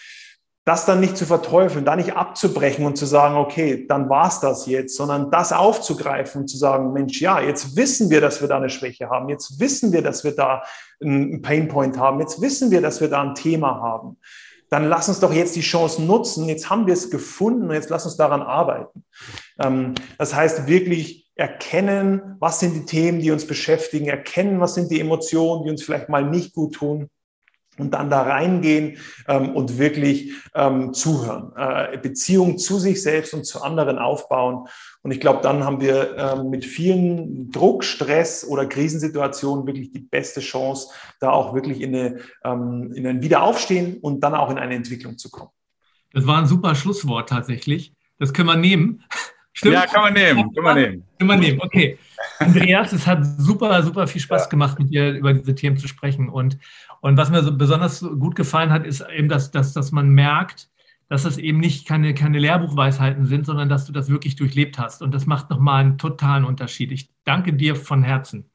das 0.66 0.84
dann 0.84 0.98
nicht 0.98 1.16
zu 1.16 1.26
verteufeln, 1.26 1.84
da 1.84 1.94
nicht 1.94 2.16
abzubrechen 2.16 2.84
und 2.84 2.98
zu 2.98 3.06
sagen, 3.06 3.36
okay, 3.36 3.86
dann 3.86 4.08
war's 4.08 4.40
das 4.40 4.66
jetzt, 4.66 4.96
sondern 4.96 5.30
das 5.30 5.52
aufzugreifen 5.52 6.40
und 6.42 6.48
zu 6.48 6.58
sagen, 6.58 6.92
Mensch, 6.92 7.20
ja, 7.20 7.40
jetzt 7.40 7.76
wissen 7.76 8.10
wir, 8.10 8.20
dass 8.20 8.40
wir 8.40 8.48
da 8.48 8.56
eine 8.56 8.68
Schwäche 8.68 9.08
haben, 9.08 9.28
jetzt 9.28 9.60
wissen 9.60 9.92
wir, 9.92 10.02
dass 10.02 10.24
wir 10.24 10.32
da 10.32 10.64
einen 11.00 11.40
Painpoint 11.40 11.98
haben, 11.98 12.18
jetzt 12.18 12.42
wissen 12.42 12.72
wir, 12.72 12.82
dass 12.82 13.00
wir 13.00 13.08
da 13.08 13.22
ein 13.22 13.36
Thema 13.36 13.80
haben. 13.80 14.18
Dann 14.68 14.88
lass 14.88 15.08
uns 15.08 15.20
doch 15.20 15.32
jetzt 15.32 15.54
die 15.54 15.60
Chance 15.60 16.02
nutzen. 16.02 16.46
Jetzt 16.46 16.68
haben 16.68 16.88
wir 16.88 16.94
es 16.94 17.08
gefunden 17.08 17.68
und 17.68 17.74
jetzt 17.74 17.88
lass 17.88 18.04
uns 18.04 18.16
daran 18.16 18.42
arbeiten. 18.42 19.04
Ähm, 19.60 19.94
das 20.18 20.34
heißt 20.34 20.66
wirklich 20.66 21.30
erkennen, 21.36 22.34
was 22.40 22.58
sind 22.58 22.74
die 22.74 22.84
Themen, 22.84 23.20
die 23.20 23.30
uns 23.30 23.46
beschäftigen, 23.46 24.06
erkennen, 24.06 24.58
was 24.58 24.74
sind 24.74 24.90
die 24.90 24.98
Emotionen, 24.98 25.62
die 25.62 25.70
uns 25.70 25.84
vielleicht 25.84 26.08
mal 26.08 26.28
nicht 26.28 26.52
gut 26.52 26.74
tun 26.74 27.08
und 27.78 27.92
dann 27.92 28.10
da 28.10 28.22
reingehen 28.22 28.98
ähm, 29.28 29.54
und 29.54 29.78
wirklich 29.78 30.32
ähm, 30.54 30.92
zuhören, 30.92 31.52
äh, 31.56 31.98
Beziehung 31.98 32.58
zu 32.58 32.78
sich 32.78 33.02
selbst 33.02 33.34
und 33.34 33.44
zu 33.44 33.62
anderen 33.62 33.98
aufbauen. 33.98 34.66
Und 35.02 35.10
ich 35.10 35.20
glaube, 35.20 35.40
dann 35.42 35.64
haben 35.64 35.80
wir 35.80 36.16
ähm, 36.16 36.50
mit 36.50 36.64
vielen 36.64 37.50
Druck, 37.50 37.84
Stress 37.84 38.46
oder 38.46 38.66
Krisensituationen 38.66 39.66
wirklich 39.66 39.92
die 39.92 40.00
beste 40.00 40.40
Chance, 40.40 40.88
da 41.20 41.30
auch 41.30 41.54
wirklich 41.54 41.80
in, 41.80 41.94
eine, 41.94 42.20
ähm, 42.44 42.92
in 42.94 43.06
ein 43.06 43.22
Wiederaufstehen 43.22 43.98
und 43.98 44.20
dann 44.20 44.34
auch 44.34 44.50
in 44.50 44.58
eine 44.58 44.74
Entwicklung 44.74 45.18
zu 45.18 45.30
kommen. 45.30 45.50
Das 46.12 46.26
war 46.26 46.38
ein 46.38 46.46
super 46.46 46.74
Schlusswort 46.74 47.28
tatsächlich. 47.28 47.92
Das 48.18 48.32
können 48.32 48.48
wir 48.48 48.56
nehmen. 48.56 49.02
Stimmt? 49.52 49.74
Ja, 49.74 49.86
kann 49.86 50.02
man 50.02 50.12
nehmen. 50.12 50.54
Kann 50.54 50.64
man 50.64 50.76
nehmen. 50.76 51.04
Kann 51.18 51.28
man 51.28 51.40
nehmen, 51.40 51.60
okay. 51.62 51.98
Andreas, 52.38 52.92
es 52.92 53.06
hat 53.06 53.24
super, 53.38 53.82
super 53.82 54.06
viel 54.06 54.20
Spaß 54.20 54.44
ja. 54.44 54.48
gemacht, 54.48 54.78
mit 54.78 54.90
dir 54.90 55.12
über 55.12 55.32
diese 55.32 55.54
Themen 55.54 55.78
zu 55.78 55.88
sprechen. 55.88 56.28
Und, 56.28 56.58
und 57.06 57.16
was 57.16 57.30
mir 57.30 57.40
so 57.44 57.56
besonders 57.56 58.00
gut 58.00 58.34
gefallen 58.34 58.70
hat, 58.70 58.84
ist 58.84 59.00
eben, 59.16 59.28
dass, 59.28 59.52
dass, 59.52 59.72
dass 59.72 59.92
man 59.92 60.08
merkt, 60.08 60.68
dass 61.08 61.22
das 61.22 61.38
eben 61.38 61.60
nicht 61.60 61.86
keine, 61.86 62.14
keine 62.14 62.40
Lehrbuchweisheiten 62.40 63.26
sind, 63.26 63.46
sondern 63.46 63.68
dass 63.68 63.86
du 63.86 63.92
das 63.92 64.10
wirklich 64.10 64.34
durchlebt 64.34 64.76
hast. 64.80 65.02
Und 65.02 65.14
das 65.14 65.24
macht 65.24 65.48
nochmal 65.48 65.82
einen 65.82 65.98
totalen 65.98 66.44
Unterschied. 66.44 66.90
Ich 66.90 67.08
danke 67.22 67.52
dir 67.52 67.76
von 67.76 68.02
Herzen. 68.02 68.50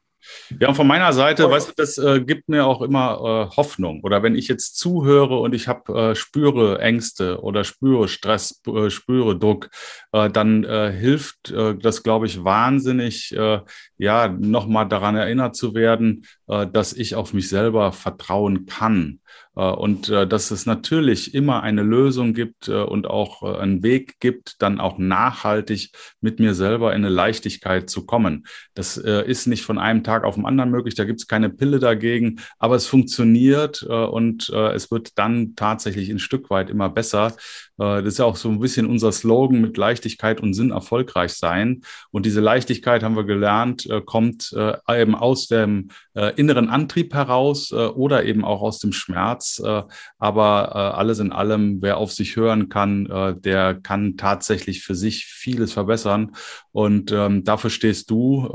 Ja, 0.60 0.68
und 0.68 0.74
von 0.74 0.86
meiner 0.86 1.12
Seite, 1.12 1.50
weißt 1.50 1.70
du, 1.70 1.72
das 1.76 1.98
äh, 1.98 2.20
gibt 2.20 2.48
mir 2.48 2.66
auch 2.66 2.80
immer 2.82 3.48
äh, 3.50 3.56
Hoffnung. 3.56 4.02
Oder 4.02 4.22
wenn 4.22 4.36
ich 4.36 4.48
jetzt 4.48 4.76
zuhöre 4.76 5.38
und 5.38 5.54
ich 5.54 5.66
habe 5.66 6.10
äh, 6.10 6.14
spüre 6.14 6.80
Ängste 6.80 7.40
oder 7.40 7.64
spüre 7.64 8.06
Stress, 8.06 8.60
äh, 8.68 8.90
spüre 8.90 9.38
Druck, 9.38 9.70
äh, 10.12 10.30
dann 10.30 10.64
äh, 10.64 10.92
hilft 10.92 11.52
das, 11.52 12.02
glaube 12.02 12.26
ich, 12.26 12.44
wahnsinnig, 12.44 13.34
ja, 13.98 14.28
nochmal 14.28 14.88
daran 14.88 15.16
erinnert 15.16 15.56
zu 15.56 15.74
werden, 15.74 16.24
dass 16.72 16.92
ich 16.92 17.14
auf 17.14 17.32
mich 17.32 17.48
selber 17.48 17.92
vertrauen 17.92 18.66
kann. 18.66 19.20
Äh, 19.56 19.62
und 19.62 20.08
äh, 20.08 20.26
dass 20.26 20.50
es 20.50 20.66
natürlich 20.66 21.34
immer 21.34 21.62
eine 21.62 21.82
Lösung 21.82 22.32
gibt 22.34 22.68
äh, 22.68 22.82
und 22.82 23.06
auch 23.06 23.42
einen 23.42 23.82
Weg 23.82 24.18
gibt, 24.20 24.62
dann 24.62 24.80
auch 24.80 24.98
nachhaltig 24.98 25.90
mit 26.20 26.40
mir 26.40 26.54
selber 26.54 26.94
in 26.94 27.04
eine 27.04 27.14
Leichtigkeit 27.14 27.90
zu 27.90 28.06
kommen. 28.06 28.46
Das 28.74 28.96
ist 28.96 29.46
nicht 29.46 29.62
von 29.64 29.78
einem 29.78 30.04
Tag 30.04 30.24
auf 30.24 30.36
den 30.36 30.46
anderen 30.46 30.70
möglich, 30.70 30.94
da 30.94 31.04
gibt 31.04 31.20
es 31.20 31.26
keine 31.26 31.50
Pille 31.50 31.78
dagegen, 31.78 32.40
aber 32.58 32.76
es 32.76 32.86
funktioniert 32.86 33.82
und 33.82 34.48
es 34.48 34.90
wird 34.90 35.18
dann 35.18 35.54
tatsächlich 35.56 36.10
ein 36.10 36.18
Stück 36.18 36.50
weit 36.50 36.70
immer 36.70 36.88
besser. 36.88 37.34
Das 37.78 38.04
ist 38.04 38.18
ja 38.18 38.26
auch 38.26 38.36
so 38.36 38.48
ein 38.48 38.60
bisschen 38.60 38.86
unser 38.86 39.12
Slogan 39.12 39.60
mit 39.60 39.76
Leichtigkeit 39.76 40.40
und 40.40 40.54
Sinn 40.54 40.70
erfolgreich 40.70 41.32
sein. 41.32 41.82
Und 42.10 42.26
diese 42.26 42.40
Leichtigkeit 42.40 43.02
haben 43.02 43.16
wir 43.16 43.24
gelernt, 43.24 43.88
kommt 44.04 44.54
eben 44.88 45.14
aus 45.14 45.48
dem 45.48 45.88
inneren 46.36 46.68
Antrieb 46.68 47.14
heraus 47.14 47.72
oder 47.72 48.24
eben 48.24 48.44
auch 48.44 48.62
aus 48.62 48.78
dem 48.78 48.92
Schmerz. 48.92 49.60
Äh, 49.64 49.82
aber 50.18 50.72
äh, 50.74 50.96
alles 50.98 51.18
in 51.18 51.32
allem, 51.32 51.82
wer 51.82 51.96
auf 51.96 52.12
sich 52.12 52.36
hören 52.36 52.68
kann, 52.68 53.06
äh, 53.06 53.34
der 53.36 53.74
kann 53.74 54.16
tatsächlich 54.16 54.82
für 54.82 54.94
sich 54.94 55.26
vieles 55.26 55.72
verbessern. 55.72 56.32
Und 56.70 57.12
ähm, 57.12 57.44
dafür 57.44 57.70
stehst 57.70 58.10
du 58.10 58.48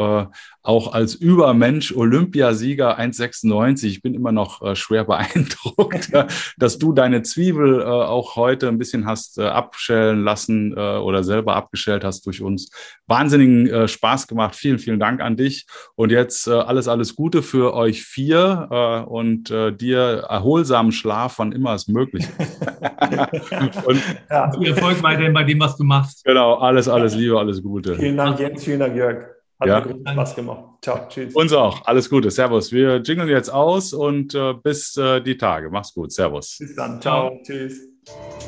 auch 0.67 0.93
als 0.93 1.15
Übermensch, 1.15 1.95
Olympiasieger 1.95 2.99
1,96. 2.99 3.87
Ich 3.87 4.01
bin 4.01 4.13
immer 4.13 4.31
noch 4.31 4.75
schwer 4.75 5.03
beeindruckt, 5.05 6.11
dass 6.57 6.77
du 6.77 6.93
deine 6.93 7.21
Zwiebel 7.21 7.83
auch 7.83 8.35
heute 8.35 8.67
ein 8.67 8.77
bisschen 8.77 9.05
hast 9.05 9.39
abschälen 9.39 10.23
lassen 10.23 10.73
oder 10.73 11.23
selber 11.23 11.55
abgeschält 11.55 12.03
hast 12.03 12.25
durch 12.25 12.41
uns. 12.41 12.69
Wahnsinnigen 13.07 13.87
Spaß 13.87 14.27
gemacht. 14.27 14.55
Vielen, 14.55 14.79
vielen 14.79 14.99
Dank 14.99 15.21
an 15.21 15.37
dich. 15.37 15.65
Und 15.95 16.11
jetzt 16.11 16.47
alles, 16.47 16.87
alles 16.87 17.15
Gute 17.15 17.43
für 17.43 17.73
euch 17.73 18.03
vier 18.03 19.05
und 19.07 19.49
dir 19.49 20.25
erholsam 20.29 20.67
erholsamen 20.67 20.91
Schlaf, 20.91 21.39
wann 21.39 21.51
immer 21.51 21.73
es 21.73 21.87
möglich 21.87 22.27
ist. 22.37 23.85
und 23.85 24.01
ja. 24.29 24.51
Viel 24.51 24.67
Erfolg 24.67 25.01
weiterhin 25.03 25.33
bei 25.33 25.43
dem, 25.43 25.59
was 25.59 25.77
du 25.77 25.83
machst. 25.83 26.23
Genau, 26.25 26.55
alles, 26.55 26.87
alles 26.87 27.15
Liebe, 27.15 27.37
alles 27.37 27.61
Gute. 27.61 27.95
Vielen 27.95 28.17
Dank, 28.17 28.39
Jens, 28.39 28.63
vielen 28.63 28.79
Dank, 28.79 28.95
Jörg. 28.95 29.36
Hat 29.59 29.67
ja. 29.67 29.79
mir 29.81 30.11
Spaß 30.11 30.35
gemacht. 30.35 30.63
Ciao, 30.81 31.07
tschüss. 31.09 31.33
Uns 31.33 31.51
auch. 31.51 31.85
Alles 31.85 32.09
Gute. 32.09 32.29
Servus. 32.29 32.71
Wir 32.71 33.01
jingeln 33.01 33.29
jetzt 33.29 33.49
aus 33.49 33.93
und 33.93 34.35
äh, 34.35 34.53
bis 34.53 34.95
äh, 34.97 35.21
die 35.21 35.37
Tage. 35.37 35.69
Mach's 35.69 35.93
gut. 35.93 36.11
Servus. 36.11 36.57
Bis 36.59 36.75
dann. 36.75 37.01
Ciao. 37.01 37.29
Ciao. 37.29 37.41
Tschüss. 37.43 37.87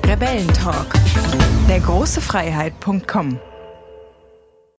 Rebellentalk. 0.06 0.88
Der 1.68 1.80
große 1.80 2.22
Freiheit.com 2.22 3.40